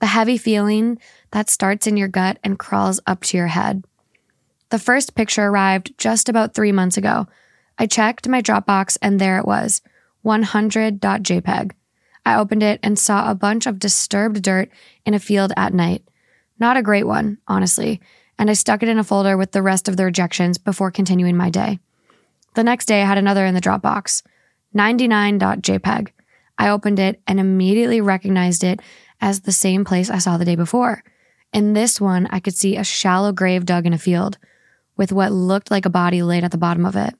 [0.00, 0.98] The heavy feeling
[1.30, 3.84] that starts in your gut and crawls up to your head.
[4.70, 7.26] The first picture arrived just about three months ago.
[7.78, 9.82] I checked my Dropbox and there it was
[10.24, 11.72] 100.jpg.
[12.24, 14.68] I opened it and saw a bunch of disturbed dirt
[15.04, 16.02] in a field at night.
[16.58, 18.00] Not a great one, honestly,
[18.38, 21.36] and I stuck it in a folder with the rest of the rejections before continuing
[21.36, 21.78] my day.
[22.54, 24.22] The next day, I had another in the Dropbox
[24.74, 26.08] 99.jpg.
[26.58, 28.80] I opened it and immediately recognized it
[29.20, 31.02] as the same place I saw the day before.
[31.52, 34.38] In this one, I could see a shallow grave dug in a field
[34.96, 37.14] with what looked like a body laid at the bottom of it.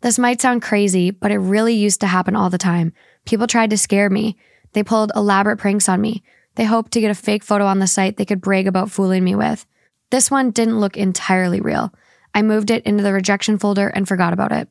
[0.00, 2.92] This might sound crazy, but it really used to happen all the time.
[3.24, 4.36] People tried to scare me.
[4.72, 6.22] They pulled elaborate pranks on me.
[6.54, 9.24] They hoped to get a fake photo on the site they could brag about fooling
[9.24, 9.66] me with.
[10.10, 11.92] This one didn't look entirely real.
[12.34, 14.68] I moved it into the rejection folder and forgot about it.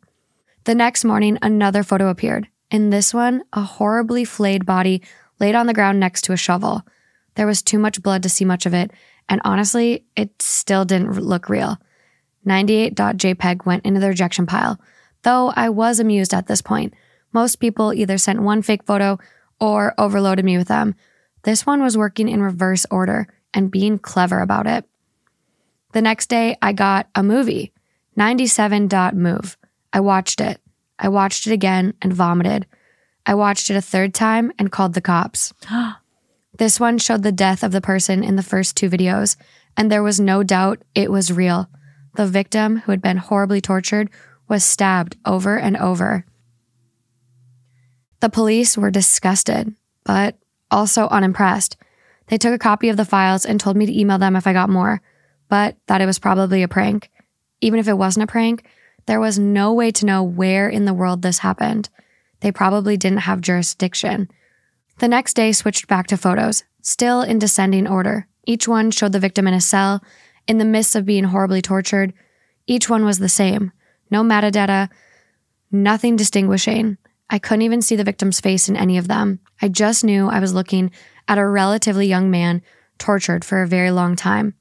[0.63, 2.47] The next morning, another photo appeared.
[2.75, 5.01] In this one, a horribly flayed body
[5.39, 6.83] laid on the ground next to a shovel.
[7.35, 8.91] There was too much blood to see much of it,
[9.29, 11.77] and honestly, it still didn't look real.
[12.45, 14.77] 98.jpg went into the rejection pile,
[15.21, 16.93] though I was amused at this point.
[17.31, 19.19] Most people either sent one fake photo
[19.57, 20.95] or overloaded me with them.
[21.43, 24.83] This one was working in reverse order and being clever about it.
[25.93, 27.71] The next day, I got a movie,
[28.17, 29.55] 97.mov.
[29.93, 30.59] I watched it.
[30.97, 32.65] I watched it again and vomited.
[33.25, 35.53] I watched it a third time and called the cops.
[36.57, 39.35] this one showed the death of the person in the first two videos,
[39.75, 41.69] and there was no doubt it was real.
[42.15, 44.09] the victim who had been horribly tortured
[44.47, 46.25] was stabbed over and over.
[48.21, 50.37] The police were disgusted, but
[50.71, 51.75] also unimpressed.
[52.27, 54.53] They took a copy of the files and told me to email them if I
[54.53, 55.01] got more,
[55.49, 57.11] but that it was probably a prank.
[57.61, 58.65] Even if it wasn't a prank,
[59.05, 61.89] there was no way to know where in the world this happened.
[62.39, 64.29] They probably didn't have jurisdiction.
[64.99, 68.27] The next day switched back to photos, still in descending order.
[68.45, 70.03] Each one showed the victim in a cell,
[70.47, 72.13] in the midst of being horribly tortured.
[72.67, 73.71] Each one was the same.
[74.11, 74.89] No metadata,
[75.71, 76.97] nothing distinguishing.
[77.29, 79.39] I couldn't even see the victim's face in any of them.
[79.61, 80.91] I just knew I was looking
[81.27, 82.61] at a relatively young man
[82.97, 84.53] tortured for a very long time.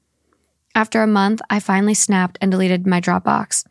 [0.73, 3.65] After a month, I finally snapped and deleted my Dropbox.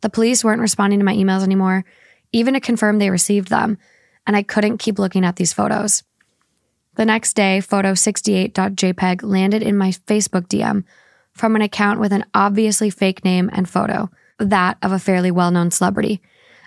[0.00, 1.84] The police weren't responding to my emails anymore,
[2.32, 3.78] even to confirm they received them,
[4.26, 6.02] and I couldn't keep looking at these photos.
[6.96, 10.84] The next day, photo68.jpg landed in my Facebook DM
[11.32, 15.50] from an account with an obviously fake name and photo, that of a fairly well
[15.50, 16.22] known celebrity.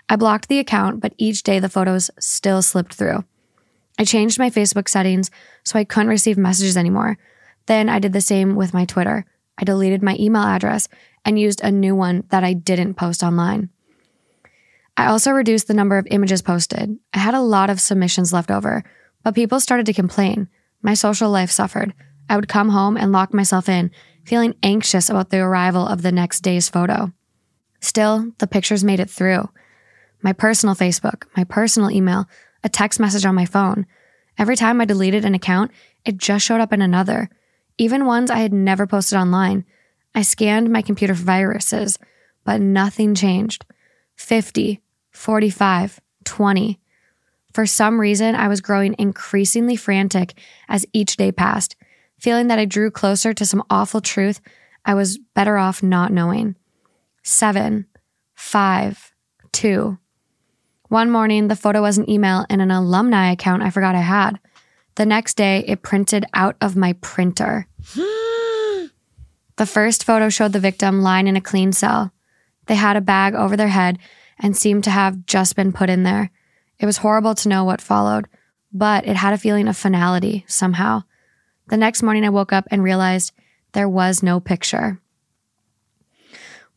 [0.07, 3.23] I blocked the account, but each day the photos still slipped through.
[3.97, 5.29] I changed my Facebook settings
[5.63, 7.17] so I couldn't receive messages anymore.
[7.65, 9.25] Then I did the same with my Twitter.
[9.57, 10.87] I deleted my email address
[11.25, 13.69] and used a new one that I didn't post online.
[14.97, 16.97] I also reduced the number of images posted.
[17.13, 18.83] I had a lot of submissions left over,
[19.23, 20.49] but people started to complain.
[20.81, 21.93] My social life suffered.
[22.29, 23.91] I would come home and lock myself in,
[24.25, 27.11] feeling anxious about the arrival of the next day's photo.
[27.79, 29.49] Still, the pictures made it through.
[30.21, 32.27] My personal Facebook, my personal email,
[32.63, 33.85] a text message on my phone.
[34.37, 35.71] Every time I deleted an account,
[36.05, 37.29] it just showed up in another,
[37.77, 39.65] even ones I had never posted online.
[40.15, 41.97] I scanned my computer for viruses,
[42.43, 43.65] but nothing changed.
[44.15, 44.81] 50,
[45.11, 46.79] 45, 20.
[47.53, 50.33] For some reason, I was growing increasingly frantic
[50.67, 51.75] as each day passed,
[52.17, 54.41] feeling that I drew closer to some awful truth
[54.85, 56.55] I was better off not knowing.
[57.23, 57.85] Seven,
[58.33, 59.13] five,
[59.51, 59.99] two.
[60.87, 64.39] One morning, the photo was an email in an alumni account I forgot I had.
[64.95, 67.67] The next day, it printed out of my printer.
[69.59, 72.13] the first photo showed the victim lying in a clean cell.
[72.67, 73.99] They had a bag over their head
[74.39, 76.31] and seemed to have just been put in there.
[76.79, 78.29] It was horrible to know what followed,
[78.71, 81.03] but it had a feeling of finality somehow.
[81.67, 83.33] The next morning, I woke up and realized
[83.73, 85.01] there was no picture.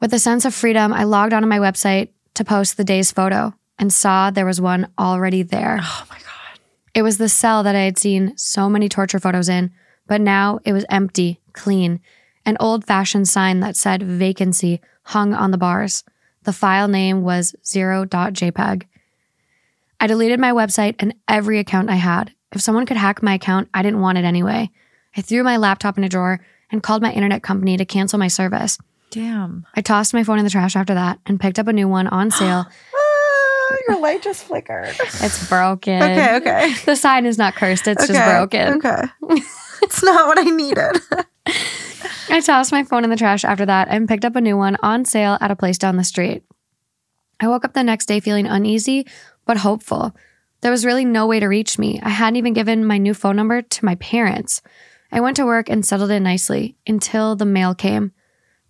[0.01, 3.55] With a sense of freedom, I logged onto my website to post the day's photo
[3.79, 5.79] and saw there was one already there.
[5.81, 6.59] Oh my God.
[6.95, 9.71] It was the cell that I had seen so many torture photos in,
[10.09, 12.01] but now it was empty, clean.
[12.45, 16.05] An old fashioned sign that said vacancy hung on the bars.
[16.45, 18.83] The file name was 0.jpg.
[20.01, 22.33] I deleted my website and every account I had.
[22.51, 24.71] If someone could hack my account, I didn't want it anyway.
[25.17, 28.29] I threw my laptop in a drawer and called my internet company to cancel my
[28.29, 28.79] service.
[29.11, 29.67] Damn.
[29.75, 32.07] I tossed my phone in the trash after that and picked up a new one
[32.09, 34.95] on sale Ah, your light just flickered.
[34.99, 36.03] It's broken.
[36.03, 36.75] Okay, okay.
[36.85, 38.75] The sign is not cursed, it's just broken.
[38.79, 39.03] Okay.
[39.83, 41.01] it's not what I needed.
[42.33, 44.77] I tossed my phone in the trash after that and picked up a new one
[44.83, 46.43] on sale at a place down the street.
[47.39, 49.07] I woke up the next day feeling uneasy,
[49.45, 50.17] but hopeful.
[50.63, 52.01] There was really no way to reach me.
[52.03, 54.63] I hadn't even given my new phone number to my parents.
[55.11, 58.13] I went to work and settled in nicely until the mail came.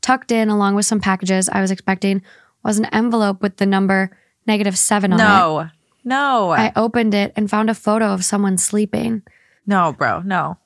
[0.01, 2.23] Tucked in, along with some packages I was expecting,
[2.65, 4.17] was an envelope with the number
[4.47, 5.23] negative seven on it.
[5.23, 5.69] no.
[6.05, 6.51] No.
[6.51, 9.23] I opened it and found a photo of someone sleeping.
[9.67, 10.21] no, bro.
[10.23, 10.57] No.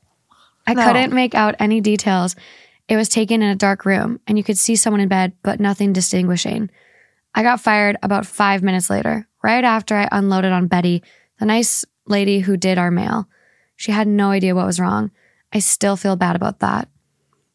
[0.67, 0.85] I No.
[0.87, 2.35] couldn't make out any details.
[2.89, 5.61] It was taken in a dark room, and you could see someone in bed, but
[5.61, 6.71] nothing distinguishing.
[7.35, 11.03] I got fired about five minutes later, right after I unloaded on Betty,
[11.39, 13.29] the nice lady who did our mail.
[13.75, 15.11] She had no idea what was wrong.
[15.53, 16.89] I still feel bad about that.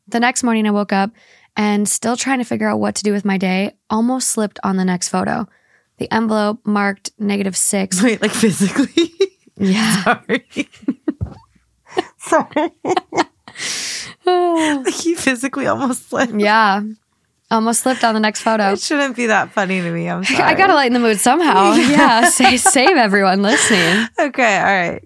[0.08, 1.12] The next morning, I woke up
[1.56, 4.78] and, still trying to figure out what to do with my day, almost slipped on
[4.78, 5.48] the next photo.
[5.98, 8.02] The envelope marked negative six.
[8.04, 9.12] Wait, like physically?
[9.58, 10.04] Yeah.
[10.04, 10.46] Sorry.
[12.18, 12.72] Sorry.
[14.86, 16.34] like you physically almost slipped.
[16.34, 16.82] yeah.
[17.50, 18.72] Almost slipped on the next photo.
[18.72, 20.08] It shouldn't be that funny to me.
[20.10, 20.42] I'm sorry.
[20.44, 21.74] I gotta lighten the mood somehow.
[21.76, 24.08] Yeah, say, save everyone listening.
[24.18, 25.04] Okay, all right.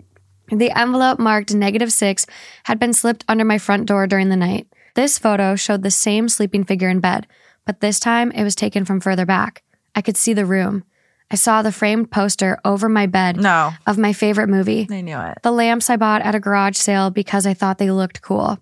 [0.51, 2.27] The envelope marked negative six
[2.65, 4.67] had been slipped under my front door during the night.
[4.93, 7.25] This photo showed the same sleeping figure in bed,
[7.65, 9.63] but this time it was taken from further back.
[9.95, 10.83] I could see the room.
[11.31, 14.87] I saw the framed poster over my bed No, of my favorite movie.
[14.91, 15.39] I knew it.
[15.41, 18.59] The lamps I bought at a garage sale because I thought they looked cool.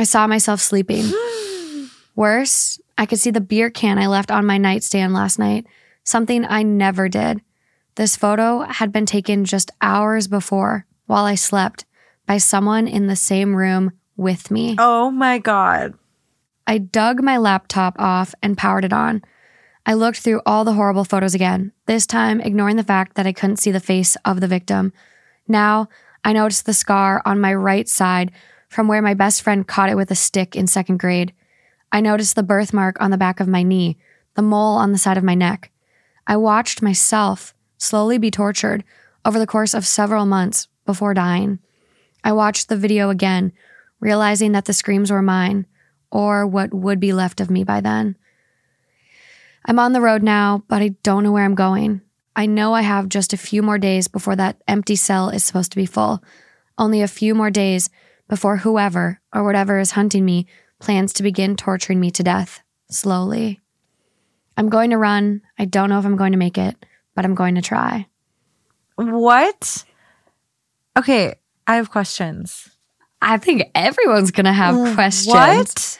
[0.00, 1.12] I saw myself sleeping.
[2.16, 5.66] Worse, I could see the beer can I left on my nightstand last night,
[6.04, 7.42] something I never did.
[7.96, 11.84] This photo had been taken just hours before while I slept
[12.24, 14.74] by someone in the same room with me.
[14.78, 15.92] Oh my god.
[16.66, 19.20] I dug my laptop off and powered it on.
[19.84, 23.34] I looked through all the horrible photos again, this time ignoring the fact that I
[23.34, 24.94] couldn't see the face of the victim.
[25.46, 25.90] Now,
[26.24, 28.32] I noticed the scar on my right side
[28.70, 31.34] from where my best friend caught it with a stick in second grade.
[31.90, 33.98] I noticed the birthmark on the back of my knee,
[34.36, 35.72] the mole on the side of my neck.
[36.24, 38.84] I watched myself slowly be tortured
[39.24, 41.58] over the course of several months before dying.
[42.22, 43.52] I watched the video again,
[43.98, 45.66] realizing that the screams were mine,
[46.12, 48.16] or what would be left of me by then.
[49.64, 52.02] I'm on the road now, but I don't know where I'm going.
[52.36, 55.72] I know I have just a few more days before that empty cell is supposed
[55.72, 56.22] to be full.
[56.78, 57.90] Only a few more days
[58.30, 60.46] before whoever or whatever is hunting me
[60.78, 63.60] plans to begin torturing me to death, slowly.
[64.56, 65.42] I'm going to run.
[65.58, 66.74] I don't know if I'm going to make it,
[67.14, 68.06] but I'm going to try.
[68.94, 69.84] What?
[70.96, 71.34] Okay,
[71.66, 72.70] I have questions.
[73.20, 75.34] I think everyone's going to have questions.
[75.34, 75.98] What?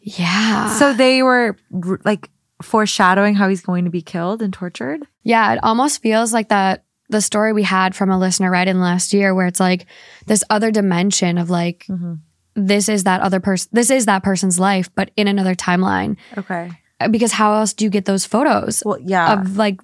[0.00, 0.70] Yeah.
[0.78, 1.56] So they were
[2.04, 2.30] like
[2.62, 5.06] foreshadowing how he's going to be killed and tortured?
[5.22, 6.84] Yeah, it almost feels like that
[7.14, 9.86] the story we had from a listener right in last year where it's like
[10.26, 12.14] this other dimension of like mm-hmm.
[12.54, 16.70] this is that other person this is that person's life but in another timeline Okay.
[17.00, 19.40] Uh, because how else do you get those photos Well, yeah.
[19.40, 19.80] of like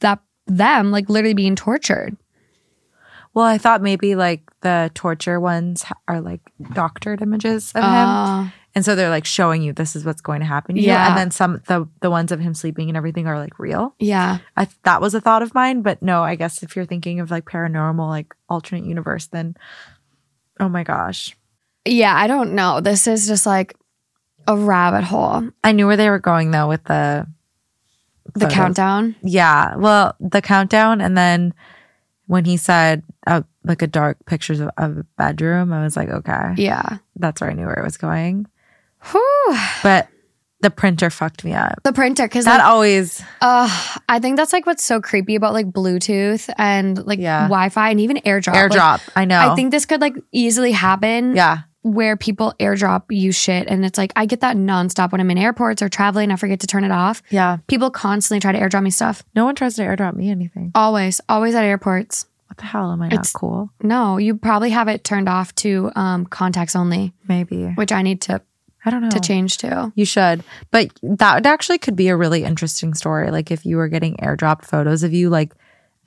[0.00, 2.16] that them like literally being tortured
[3.34, 6.40] well, I thought maybe like the torture ones are like
[6.72, 7.90] doctored images of him.
[7.92, 8.50] Oh.
[8.76, 10.86] And so they're like showing you this is what's going to happen to you.
[10.88, 11.08] Yeah.
[11.08, 13.94] And then some the the ones of him sleeping and everything are like real.
[13.98, 17.18] yeah I that was a thought of mine, but no, I guess if you're thinking
[17.18, 19.56] of like paranormal, like alternate universe, then
[20.60, 21.36] oh my gosh.
[21.84, 23.74] yeah i don't know this is just like
[24.46, 27.26] a rabbit hole I knew where they were going though with the
[28.34, 28.54] the photos.
[28.54, 29.76] countdown Yeah.
[29.76, 31.54] Well, the countdown and then
[32.26, 36.08] when he said uh, like a dark pictures of, of a bedroom, I was like,
[36.08, 38.46] okay, yeah that's where I knew where it was going.
[39.12, 39.56] Whew.
[39.82, 40.08] But
[40.60, 41.80] the printer fucked me up.
[41.84, 43.68] the printer because That always Uh,
[44.08, 47.42] I think that's like what's so creepy about like Bluetooth and like Yeah.
[47.42, 48.52] Wi-Fi and even AirDrop.
[48.54, 49.00] Like, airdrop.
[49.14, 49.38] I know.
[49.38, 51.36] I think this could like easily happen.
[51.36, 51.58] yeah.
[51.82, 55.38] Where people airdrop you shit, and it's like I get that nonstop when I'm in
[55.38, 56.32] airports or traveling.
[56.32, 57.22] I forget to turn it off.
[57.30, 57.58] Yeah.
[57.68, 59.22] People constantly try to airdrop me stuff.
[59.36, 60.72] No one tries to airdrop me anything.
[60.74, 62.26] Always, always at airports.
[62.48, 62.90] What the hell?
[62.90, 63.70] Am I not It's- cool?
[63.84, 67.66] No, you probably have it turned off to um, contacts only, Maybe.
[67.76, 68.40] which I need to
[68.86, 69.08] I don't know.
[69.10, 69.92] to change to.
[69.94, 70.44] You should.
[70.70, 73.30] But that actually could be a really interesting story.
[73.30, 75.52] Like if you were getting airdropped photos of you like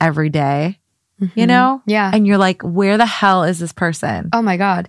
[0.00, 0.78] every day,
[1.34, 1.80] you know?
[1.82, 1.90] Mm-hmm.
[1.90, 2.10] Yeah.
[2.12, 4.30] And you're like, where the hell is this person?
[4.32, 4.88] Oh my god.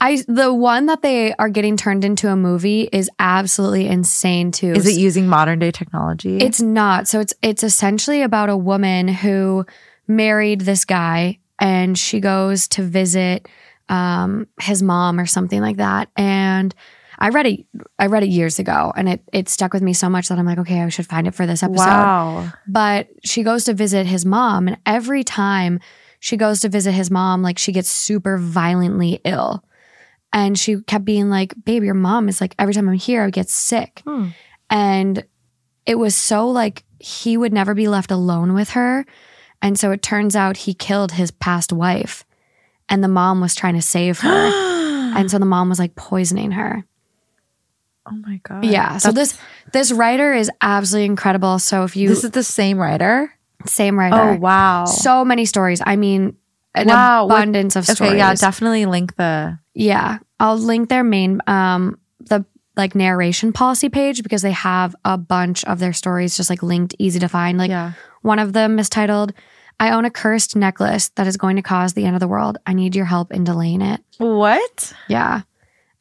[0.00, 4.72] I the one that they are getting turned into a movie is absolutely insane too.
[4.72, 6.38] Is it using modern day technology?
[6.38, 7.06] It's not.
[7.06, 9.66] So it's it's essentially about a woman who
[10.08, 13.46] married this guy and she goes to visit
[13.90, 16.08] um, his mom or something like that.
[16.16, 16.74] And
[17.20, 17.66] I read it
[17.98, 20.46] I read it years ago and it it stuck with me so much that I'm
[20.46, 21.84] like, okay, I should find it for this episode.
[21.84, 22.52] wow.
[22.66, 25.80] But she goes to visit his mom and every time
[26.18, 29.64] she goes to visit his mom, like she gets super violently ill.
[30.32, 33.30] And she kept being like, babe, your mom is like every time I'm here, I
[33.30, 34.02] get sick.
[34.06, 34.28] Hmm.
[34.68, 35.24] And
[35.86, 39.04] it was so like he would never be left alone with her.
[39.60, 42.24] And so it turns out he killed his past wife.
[42.88, 44.28] And the mom was trying to save her.
[45.16, 46.84] and so the mom was like poisoning her.
[48.10, 48.64] Oh my god.
[48.64, 48.96] Yeah.
[48.98, 49.40] So That's- this
[49.72, 51.58] this writer is absolutely incredible.
[51.58, 53.32] So if you this is the same writer.
[53.66, 54.16] same writer.
[54.16, 54.84] Oh wow.
[54.86, 55.80] So many stories.
[55.84, 56.36] I mean,
[56.74, 58.12] an Wow, what- abundance of stories.
[58.12, 60.18] okay, yeah, definitely link the Yeah.
[60.38, 62.44] I'll link their main um the
[62.76, 66.94] like narration policy page because they have a bunch of their stories just like linked
[66.98, 67.58] easy to find.
[67.58, 67.92] Like yeah.
[68.22, 69.32] one of them is titled
[69.78, 72.58] I own a cursed necklace that is going to cause the end of the world.
[72.66, 74.02] I need your help in delaying it.
[74.18, 74.92] What?
[75.08, 75.40] Yeah.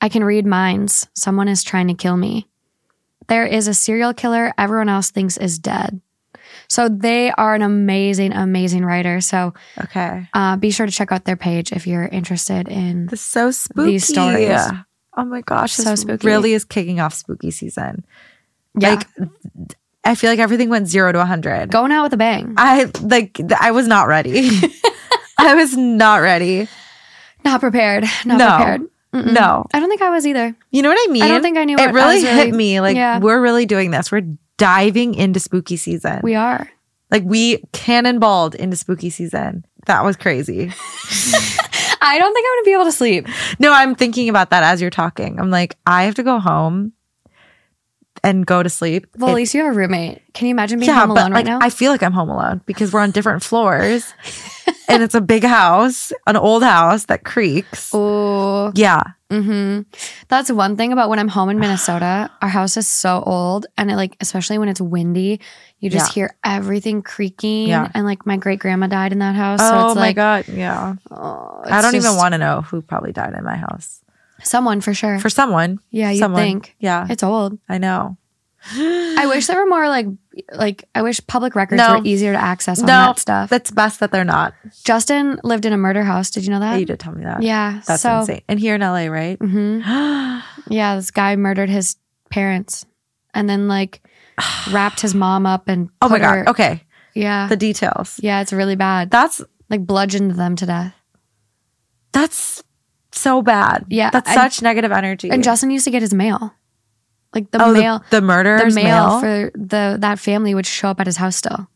[0.02, 1.08] I can read minds.
[1.14, 2.48] Someone is trying to kill me.
[3.28, 6.02] There is a serial killer everyone else thinks is dead.
[6.68, 9.22] So they are an amazing, amazing writer.
[9.22, 9.54] So
[9.84, 10.28] Okay.
[10.34, 13.08] uh, be sure to check out their page if you're interested in.
[13.08, 13.92] This so spooky.
[13.92, 14.60] These stories.
[15.18, 15.74] Oh my gosh.
[15.74, 16.26] So spooky.
[16.28, 18.06] Really is kicking off spooky season.
[18.80, 19.08] Yeah, Like
[20.04, 21.72] I feel like everything went zero to 100.
[21.72, 22.54] going out with a bang.
[22.58, 24.50] I like I was not ready.
[25.40, 26.68] I was not ready.
[27.44, 28.06] Not prepared.
[28.26, 28.56] Not No.
[28.58, 28.82] prepared.
[29.14, 29.34] Mm-mm.
[29.34, 29.66] No.
[29.74, 30.56] I don't think I was either.
[30.72, 31.24] You know what I mean?
[31.24, 33.20] I don't think I knew It what I really hit really- me like Yeah.
[33.20, 34.12] we're really doing this.
[34.12, 34.28] We're
[34.58, 36.20] diving into spooky season.
[36.24, 36.70] We are.
[37.12, 39.66] like we cannonballed into spooky season.
[39.88, 40.72] That was crazy.
[42.02, 43.28] I don't think I'm going to be able to sleep.
[43.60, 45.40] No, I'm thinking about that as you're talking.
[45.40, 46.94] I'm like, I have to go home.
[48.24, 49.08] And go to sleep.
[49.18, 50.22] Well, at least you have a roommate.
[50.34, 51.60] Can you imagine being yeah, home but alone like right now?
[51.62, 54.14] I feel like I'm home alone because we're on different floors,
[54.88, 57.92] and it's a big house, an old house that creaks.
[57.94, 59.02] oh, Yeah,
[59.32, 59.82] hmm
[60.28, 62.30] That's one thing about when I'm home in Minnesota.
[62.42, 65.40] Our house is so old, and it like, especially when it's windy,
[65.80, 66.14] you just Yeah.
[66.28, 67.68] hear everything creaking.
[67.68, 67.90] Yeah.
[67.94, 70.46] And like, my great grandma died in that house, so oh it's my like, god,
[70.48, 70.96] yeah.
[71.12, 74.02] oh, I don't even want to know who probably died in my house.
[74.44, 75.20] Someone for sure.
[75.20, 77.58] For someone, yeah, you think Yeah, it's old.
[77.68, 78.18] I know.
[78.76, 80.06] I wish there were more like,
[80.54, 81.98] like I wish public records No.
[82.00, 83.50] were easier to access on No, that stuff.
[83.50, 84.54] That's best that they're not.
[84.84, 86.30] Justin lived in a murder house.
[86.30, 86.78] Did you know that?
[86.78, 87.42] you did tell me that.
[87.42, 88.42] Yeah, that's so, insane.
[88.50, 89.38] And here in LA, right?
[89.40, 89.80] hmm
[90.70, 91.96] Yeah, this guy murdered his
[92.30, 92.86] parents,
[93.34, 94.02] and then like
[94.72, 96.36] wrapped his mom up and oh my god.
[96.40, 96.84] her- Okay,
[97.16, 98.20] yeah, the details.
[98.22, 99.10] yeah, it's really bad.
[99.10, 100.94] That's like bludgeoned them to death.
[102.12, 102.62] that's
[103.12, 103.86] so bad.
[103.90, 105.30] Yeah, that's such negative energy.
[105.30, 106.54] And Justin used to get his mail,
[107.34, 109.20] like the oh, mail, the, the murderer's the mail, mail.
[109.20, 111.68] for the that family would show up at his house still.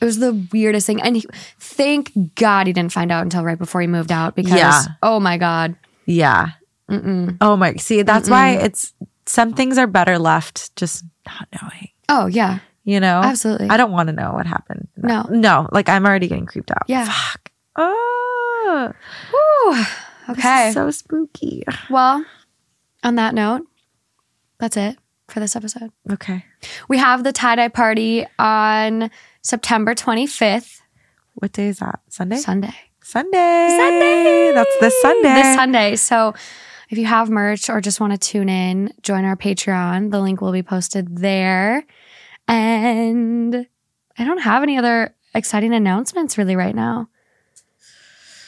[0.00, 1.26] It was the weirdest thing, and he,
[1.58, 4.82] thank God he didn't find out until right before he moved out because Yeah.
[5.02, 5.76] oh my God,
[6.06, 6.52] yeah.
[6.90, 7.36] Mm-mm.
[7.40, 7.74] Oh my.
[7.74, 8.92] See, that's why it's
[9.26, 11.88] some things are better left just not knowing.
[12.08, 13.68] oh yeah, You know, Absolutely.
[13.68, 14.88] I don't want to know what happened.
[14.96, 15.22] No.
[15.30, 15.68] no.
[15.70, 16.82] Like I'm already getting creeped out.
[16.88, 17.04] Yeah.
[17.04, 17.52] Fuck.
[17.76, 18.92] Oh,
[19.30, 19.84] Whew.
[20.30, 20.70] Okay.
[20.72, 21.64] so spooky.
[21.90, 22.24] well,
[23.02, 23.62] on that note,
[24.58, 24.98] that's it
[25.28, 25.90] for this episode.
[26.10, 26.44] Okay.
[26.88, 29.10] We have the tie dye party on
[29.42, 30.80] September 25th,
[31.34, 32.00] What day is that?
[32.08, 32.36] Sunday.
[32.36, 32.74] Sunday.
[33.02, 33.76] Sunday.
[33.78, 34.52] Sunday.
[34.54, 35.34] That's this Sunday.
[35.34, 35.96] This Sunday.
[35.96, 36.34] So
[36.90, 40.10] if you have merch or just want to tune in, join our Patreon.
[40.10, 41.84] The link will be posted there.
[42.48, 43.66] And
[44.18, 47.08] I don't have any other exciting announcements really right now.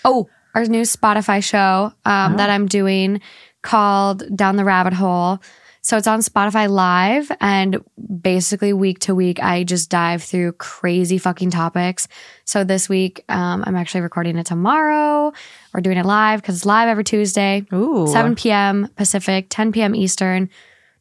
[0.05, 2.37] Oh, our new Spotify show um, Oh.
[2.37, 3.21] that I'm doing
[3.63, 5.41] called Down the Rabbit Hole.
[5.85, 7.83] So it's on Spotify Live, and
[8.21, 12.07] basically week to week, I just dive through crazy fucking topics.
[12.45, 15.33] So this week, um, I'm actually recording it tomorrow.
[15.75, 18.07] We're doing it live because it's live every Tuesday, Ooh.
[18.07, 18.89] 7 p.m.
[18.95, 19.97] Pacific, 10 p.m.
[19.97, 20.51] Eastern.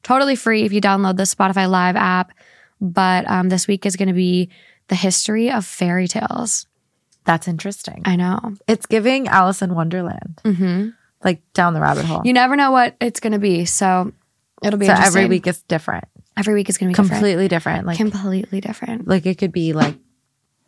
[0.01, 2.31] Totally free if you download the Spotify Live app.
[2.79, 4.49] But um, this week is going to be
[4.87, 6.65] the history of fairy tales.
[7.25, 8.01] That's interesting.
[8.05, 8.55] I know.
[8.67, 10.89] It's giving Alice in Wonderland, hmm
[11.23, 12.21] like down the rabbit hole.
[12.25, 13.65] You never know what it's going to be.
[13.65, 14.11] So
[14.63, 17.19] it'll be so every week is different, Every week is going to be different.
[17.21, 17.85] completely different.
[17.85, 19.07] Like, completely different.
[19.07, 19.95] like it could be like,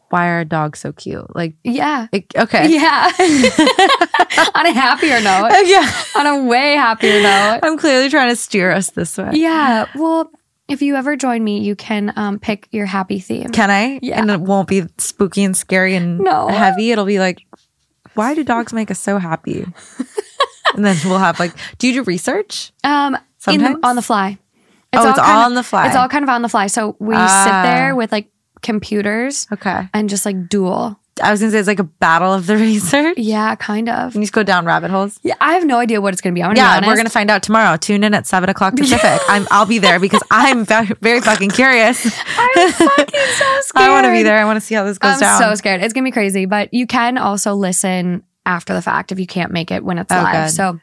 [0.10, 1.36] why are dogs so cute?
[1.36, 2.06] Like, Yeah.
[2.12, 3.10] it, okay, Yeah.
[4.56, 5.50] On a happier note.
[5.66, 5.92] yeah.
[6.18, 7.62] On a way happier note.
[7.64, 9.32] I'm clearly trying to steer us this way.
[9.34, 9.86] Yeah.
[9.96, 10.30] Well,
[10.74, 13.50] if you ever join me, you can um, pick your happy theme.
[13.50, 14.00] Can I?
[14.02, 14.20] Yeah.
[14.20, 16.48] And it won't be spooky and scary and No.
[16.50, 16.92] heavy.
[16.92, 17.46] It'll be like,
[18.16, 19.64] why do dogs make us so happy?
[20.76, 22.72] and then we'll have like, do you do research?
[22.84, 23.18] Um,
[23.48, 24.38] in the, on the fly.
[24.94, 25.88] Oh, it's all kind of- on the fly.
[25.88, 26.68] It's all kind of on the fly.
[26.68, 27.44] So we Ah.
[27.46, 28.30] sit there with like
[28.62, 29.90] computers Okay.
[29.94, 31.00] and just like duel.
[31.22, 33.18] I was gonna say it's like a battle of the research.
[33.18, 34.16] Yeah, kind of.
[34.16, 35.20] You just go down rabbit holes.
[35.24, 36.42] Yeah, I have no idea what it's going to be.
[36.42, 37.78] I'm gonna Yeah, be we're gonna find out tomorrow.
[37.78, 39.22] Tune in at seven o'clock Pacific.
[39.30, 42.06] I'm I'll be there because I'm very, very fucking curious.
[42.06, 43.86] I'm fucking so scared.
[43.86, 44.38] I want to be there.
[44.40, 45.34] I want to see how this goes down.
[45.36, 45.52] I'm down.
[45.52, 45.82] so scared.
[45.84, 46.46] It's gonna be crazy.
[46.46, 50.12] But you can also listen after the fact if you can't make it when it's
[50.12, 50.48] Oh, live.
[50.48, 50.56] good.
[50.56, 50.80] So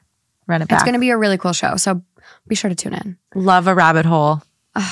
[0.47, 0.77] Run it back.
[0.79, 1.77] it's gonna be a really cool show.
[1.77, 2.03] So
[2.47, 3.19] be sure to tune in.
[3.35, 4.43] Love a rabbit hole.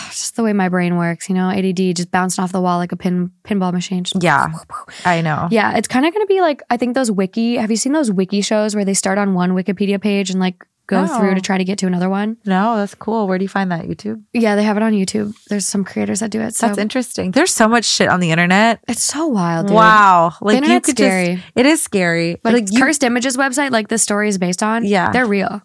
[0.09, 2.79] It's just the way my brain works, you know, ADD just bouncing off the wall
[2.79, 4.05] like a pin pinball machine.
[4.05, 4.47] Just- Yeah,
[5.05, 5.49] I know.
[5.51, 7.57] Yeah, it's kind of going to be like I think those wiki.
[7.57, 10.65] Have you seen those wiki shows where they start on one Wikipedia page and like
[10.87, 12.39] go through to try to get to another one?
[12.47, 13.29] No, that's cool.
[13.29, 13.85] Where do you find that?
[13.85, 14.23] YouTube.
[14.33, 15.35] Yeah, they have it on YouTube.
[15.49, 16.55] There's some creators that do it.
[16.55, 17.33] So That's interesting.
[17.33, 18.81] There's so much shit on the internet.
[18.89, 19.77] it's so wild, dude.
[19.77, 21.35] Wow, like you internet's could scary.
[21.37, 21.47] just.
[21.57, 24.63] It is scary, But like like you, Cursed Images website, like this story is based
[24.63, 25.11] on, Yeah.
[25.13, 25.61] they're real.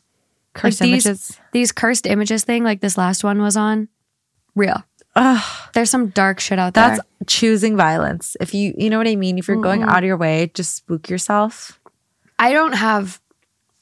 [0.53, 1.39] cursed like these- images.
[1.53, 3.87] These cursed images thing, like this last one was on,
[4.55, 4.83] real.
[5.15, 7.05] Ugh, There's some dark shit out that's there.
[7.19, 8.35] That's choosing violence.
[8.41, 9.37] If you, you know what I mean.
[9.37, 9.89] If you're going Mm-mm.
[9.89, 11.79] out of your way, just spook yourself.
[12.39, 13.21] I don't have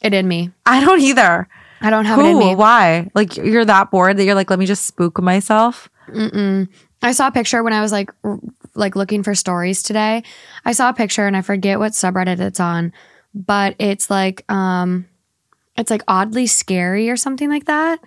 [0.02, 0.52] it in me.
[0.66, 1.48] I don't either.
[1.80, 2.40] I don't have it in Who?
[2.40, 2.56] me.
[2.56, 3.10] Why?
[3.16, 5.90] Like you're that bored that you're like, let me just spook myself.
[6.10, 6.68] Mm-mm.
[7.02, 8.40] I saw a picture when I was like r-
[8.76, 10.24] like looking for stories today.
[10.66, 12.92] I saw a picture and I forget what subreddit it's on,
[13.34, 15.08] but it's like um
[15.78, 18.00] it's like oddly scary or something like that.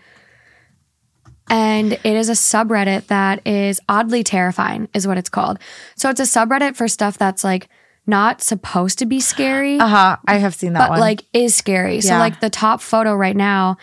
[1.50, 5.58] And it is a subreddit that is oddly terrifying is what it's called.
[5.96, 7.68] So it's a subreddit for stuff that's like
[8.06, 10.16] not supposed to be scary Uh huh.
[10.26, 11.00] I have seen that but one.
[11.00, 12.00] like is scary.
[12.00, 12.18] So Yeah.
[12.18, 13.76] like the top photo right now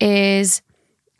[0.00, 0.62] is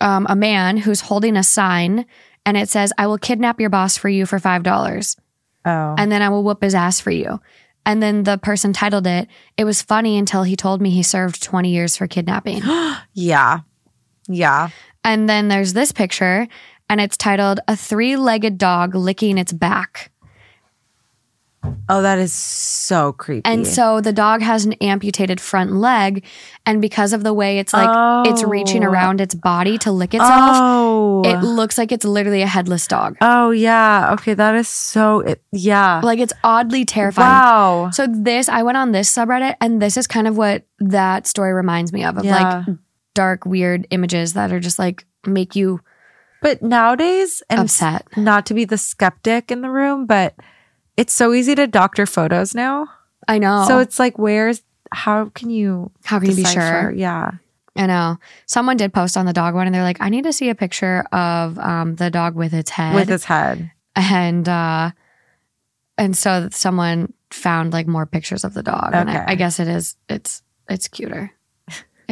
[0.01, 2.07] um, a man who's holding a sign
[2.45, 5.17] and it says, "I will kidnap your boss for you for five dollars,
[5.65, 7.41] oh, and then I will whoop his ass for you."
[7.87, 11.41] And then the person titled it, "It was funny until he told me he served
[11.41, 12.63] twenty years for kidnapping."
[13.15, 13.61] yeah,
[14.29, 14.71] yeah.
[15.05, 16.47] And then there's this picture,
[16.89, 20.11] and it's titled A Three Legged Dog Licking Its Back.
[21.89, 23.43] Oh, that is so creepy.
[23.45, 26.25] And so the dog has an amputated front leg,
[26.67, 27.89] and because of the way it's like
[28.29, 28.49] it's oh.
[28.49, 28.89] reaching Oh.
[28.89, 33.17] around its body to lick itself, oh, it looks like it's literally a headless dog.
[33.21, 34.11] oh yeah.
[34.15, 35.21] Okay, that is so.
[35.21, 36.01] It, yeah.
[36.03, 37.29] Like it's oddly terrifying.
[37.29, 37.91] wow.
[37.93, 41.53] So this, I went on this subreddit, and this is kind of what that story
[41.53, 42.65] reminds me of, of Yeah.
[42.67, 42.77] like
[43.15, 45.81] dark, weird images that are just like make you
[46.41, 48.07] But nowadays, and upset.
[48.17, 50.35] not to be the skeptic in the room, but
[50.97, 52.87] it's so easy to doctor photos now.
[53.29, 53.65] I know.
[53.69, 54.63] So it's like, where's
[54.93, 55.91] how can you?
[56.05, 56.91] how can you be sure?
[56.91, 57.31] Yeah.
[57.75, 58.19] I know.
[58.45, 60.55] Someone did post on the dog one, and they're like, "I need to see a
[60.55, 63.71] picture of um, the dog with its head." With its head.
[63.97, 64.91] and uh,
[65.97, 69.69] and so someone found like more pictures of the dog, and I, I guess it
[69.69, 71.33] is it's it's cuter.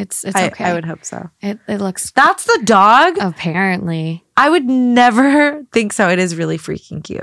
[0.00, 0.64] It's it's I, okay.
[0.64, 1.30] I would hope so.
[1.40, 3.18] It it looks That's the dog.
[3.20, 6.08] apparently I would never think so.
[6.08, 7.22] It is really freaking cute.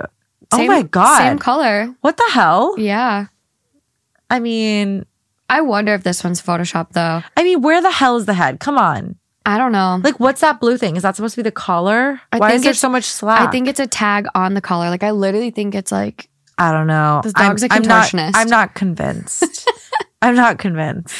[0.51, 1.17] oh my god.
[1.17, 1.95] same color.
[2.01, 2.75] what the hell?
[2.77, 3.27] Yeah.
[4.29, 5.05] I mean,
[5.49, 7.23] I wonder if this one's Photoshop though.
[7.35, 8.59] I mean, where the hell is the head?
[8.59, 9.15] Come on.
[9.45, 10.01] I don't know.
[10.03, 10.97] Like, what's that blue thing?
[10.97, 12.19] Is that supposed to be the collar?
[12.33, 13.47] I Why think is there so much slack?
[13.47, 14.89] I think it's a tag on the collar.
[14.89, 17.21] Like I literally think it's like I don't know.
[17.23, 18.31] This dog's a I'm not, contortionist.
[18.35, 19.69] I'm not convinced.
[20.21, 21.15] I'm not convinced.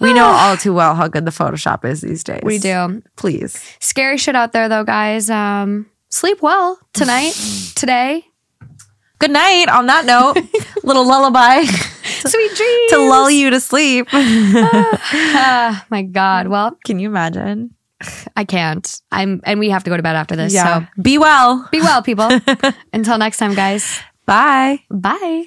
[0.00, 2.40] We know all too well how good the Photoshop is these days.
[2.42, 3.02] we do.
[3.16, 3.58] Please.
[3.80, 5.30] Scary shit out there though, guys.
[5.30, 7.32] Um sleep well tonight,
[7.74, 8.24] today.
[9.18, 9.68] Good night.
[9.68, 10.36] On that note,
[10.82, 12.90] little lullaby Sweet dreams.
[12.90, 14.08] to lull you to sleep.
[15.32, 16.48] Ah, my God.
[16.48, 17.74] Well, Can you imagine?
[18.36, 19.00] I can't.
[19.12, 20.54] I'm and we have to go to bed after this.
[20.54, 21.68] So Be well.
[21.70, 22.28] be well, people.
[22.92, 24.00] Until next time, guys.
[24.26, 24.80] Bye.
[24.90, 25.46] Bye.